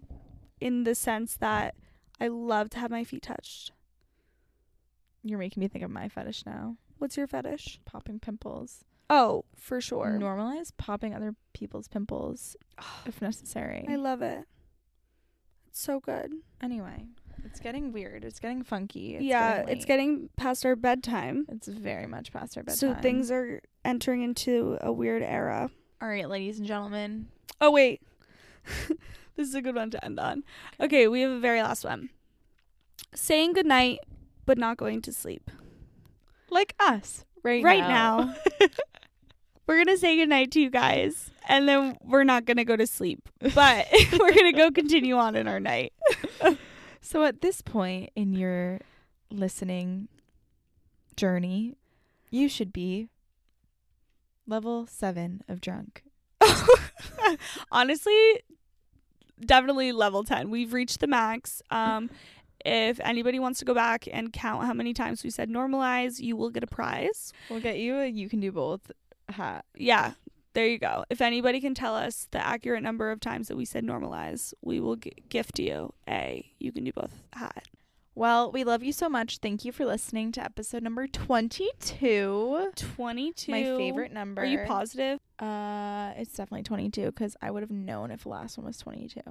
in 0.60 0.84
the 0.84 0.94
sense 0.94 1.36
that 1.38 1.76
I 2.20 2.28
love 2.28 2.70
to 2.72 2.80
have 2.80 2.92
my 2.92 3.04
feet 3.04 3.24
touched. 3.24 3.72
You're 5.24 5.40
making 5.40 5.62
me 5.62 5.68
think 5.68 5.84
of 5.84 5.92
my 5.92 6.10
fetish 6.10 6.46
now. 6.46 6.78
What's 6.98 7.18
your 7.18 7.28
fetish? 7.28 7.80
Popping 7.86 8.20
pimples. 8.20 8.86
Oh, 9.10 9.46
for 9.56 9.82
sure. 9.82 10.18
Normalize 10.20 10.72
popping 10.78 11.14
other 11.14 11.36
people's 11.54 11.88
pimples 11.88 12.56
if 13.06 13.22
necessary. 13.22 13.86
I 13.90 13.96
love 13.96 14.22
it. 14.22 14.46
It's 15.68 15.80
so 15.80 16.00
good. 16.00 16.34
anyway, 16.62 17.06
it's 17.46 17.60
getting 17.60 17.92
weird. 17.94 18.26
It's 18.26 18.40
getting 18.40 18.64
funky. 18.64 19.16
It's 19.16 19.24
yeah, 19.24 19.58
getting 19.58 19.78
it's 19.78 19.86
getting 19.86 20.30
past 20.36 20.66
our 20.66 20.76
bedtime. 20.76 21.46
It's 21.50 21.68
very 21.68 22.08
much 22.08 22.32
past 22.34 22.58
our 22.58 22.64
bedtime. 22.64 22.96
So 22.96 23.02
things 23.02 23.32
are 23.32 23.62
entering 23.86 24.22
into 24.22 24.78
a 24.82 24.92
weird 24.92 25.24
era. 25.24 25.70
All 26.02 26.08
right, 26.08 26.28
ladies 26.28 26.58
and 26.58 26.68
gentlemen. 26.68 27.28
Oh, 27.60 27.72
wait. 27.72 28.02
this 29.36 29.48
is 29.48 29.56
a 29.56 29.62
good 29.62 29.76
one 29.76 29.92
to 29.92 30.04
end 30.04 30.20
on. 30.20 30.44
Okay, 30.80 31.08
we 31.08 31.22
have 31.22 31.32
a 31.32 31.40
very 31.40 31.62
last 31.62 31.84
one. 31.84 32.10
Saying 33.14 33.54
goodnight, 33.54 34.00
but 34.46 34.58
not 34.58 34.78
going 34.78 35.02
to 35.04 35.14
sleep. 35.14 35.50
Like 36.50 36.76
us 36.80 37.26
right, 37.44 37.64
Right 37.64 37.80
now. 37.80 38.36
We're 39.68 39.86
going 39.86 39.96
to 39.96 39.98
say 39.98 40.18
goodnight 40.18 40.52
to 40.52 40.60
you 40.60 40.70
guys, 40.70 41.30
and 41.48 41.66
then 41.66 41.96
we're 42.04 42.26
not 42.26 42.44
going 42.44 42.58
to 42.58 42.66
go 42.66 42.76
to 42.76 42.86
sleep, 42.86 43.30
but 43.56 43.88
we're 44.12 44.34
going 44.34 44.52
to 44.52 44.58
go 44.58 44.70
continue 44.70 45.16
on 45.16 45.36
in 45.36 45.48
our 45.48 45.62
night. 45.62 45.94
so 47.00 47.24
at 47.24 47.40
this 47.40 47.62
point 47.62 48.10
in 48.14 48.34
your 48.34 48.80
listening 49.30 50.10
journey, 51.16 51.78
you 52.30 52.50
should 52.50 52.74
be 52.74 53.08
level 54.46 54.88
seven 54.88 55.42
of 55.48 55.62
drunk. 55.62 56.04
Honestly, 57.72 58.42
definitely 59.46 59.94
level 59.94 60.24
10. 60.26 60.50
We've 60.50 60.74
reached 60.74 61.00
the 61.00 61.08
max. 61.08 61.62
Um, 61.70 62.10
if 62.66 63.00
anybody 63.02 63.40
wants 63.40 63.60
to 63.60 63.66
go 63.66 63.74
back 63.74 64.08
and 64.12 64.32
count 64.34 64.66
how 64.66 64.74
many 64.74 64.94
times 64.94 65.24
we 65.24 65.30
said 65.30 65.50
normalize, 65.50 66.20
you 66.20 66.36
will 66.36 66.50
get 66.50 66.64
a 66.64 66.68
prize. 66.68 67.34
We'll 67.50 67.60
get 67.62 67.78
you 67.80 67.98
a 68.00 68.08
you 68.08 68.30
can 68.30 68.40
do 68.40 68.52
both 68.52 68.92
hat. 69.30 69.66
Yeah. 69.76 70.14
there 70.54 70.68
you 70.68 70.78
go. 70.80 71.06
If 71.10 71.22
anybody 71.22 71.62
can 71.62 71.74
tell 71.74 71.96
us 71.96 72.28
the 72.32 72.46
accurate 72.46 72.84
number 72.84 73.12
of 73.12 73.20
times 73.20 73.48
that 73.48 73.56
we 73.58 73.66
said 73.66 73.86
normalize, 73.86 74.54
we 74.62 74.80
will 74.80 74.98
g- 74.98 75.14
gift 75.30 75.60
you 75.60 75.94
a 76.10 76.52
you 76.60 76.72
can 76.72 76.84
do 76.84 76.92
both 76.94 77.24
hat. 77.34 77.66
Well, 78.14 78.52
we 78.52 78.66
love 78.66 78.84
you 78.84 78.92
so 78.92 79.08
much. 79.08 79.38
Thank 79.38 79.64
you 79.64 79.72
for 79.72 79.86
listening 79.86 80.34
to 80.34 80.44
episode 80.44 80.84
number 80.84 81.08
22. 81.08 82.72
22. 82.76 83.52
My 83.52 83.64
favorite 83.64 84.12
number. 84.12 84.42
Are 84.42 84.46
you 84.46 84.60
positive? 84.68 85.20
Uh, 85.40 86.12
it's 86.18 86.34
definitely 86.34 86.64
22 86.64 87.06
because 87.08 87.38
I 87.42 87.52
would 87.52 87.64
have 87.64 87.72
known 87.72 88.12
if 88.12 88.24
the 88.24 88.30
last 88.30 88.58
one 88.58 88.68
was 88.68 88.78
22. 88.80 89.22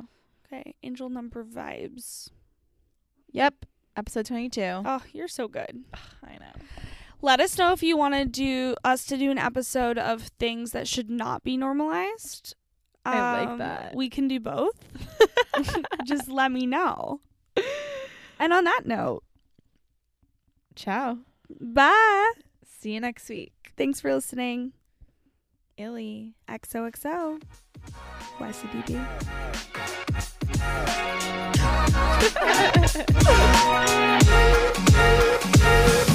Okay. 0.47 0.75
Angel 0.83 1.09
number 1.11 1.45
vibes. 1.45 2.31
Yep, 3.33 3.67
episode 3.97 4.27
22. 4.27 4.61
Oh, 4.85 5.03
you're 5.13 5.29
so 5.29 5.49
good. 5.49 5.85
I 6.25 6.33
know. 6.39 6.53
Let 7.23 7.41
us 7.41 7.59
know 7.59 7.73
if 7.73 7.83
you 7.83 7.97
want 7.97 8.15
to 8.15 8.25
do 8.25 8.75
us 8.83 9.05
to 9.07 9.17
do 9.17 9.31
an 9.31 9.39
episode 9.39 9.99
of 9.99 10.23
things 10.39 10.73
that 10.73 10.89
should 10.89 11.11
not 11.11 11.43
be 11.45 11.57
normalized. 11.57 12.55
I 13.05 13.41
like 13.41 13.49
Um, 13.49 13.59
that. 13.59 13.95
We 13.95 14.09
can 14.09 14.27
do 14.29 14.41
both. 14.41 14.75
Just 16.07 16.29
let 16.29 16.51
me 16.53 16.67
know. 16.67 17.21
And 18.39 18.53
on 18.53 18.65
that 18.65 18.83
note, 18.87 19.23
Ciao. 20.75 21.19
bye. 21.61 22.31
See 22.65 22.93
you 22.95 23.01
next 23.01 23.29
week. 23.29 23.53
Thanks 23.77 24.01
for 24.01 24.15
listening. 24.15 24.73
Illy. 25.77 26.35
XOXO. 26.49 27.43
YCBB. 28.39 30.37
Yeah. 30.57 31.07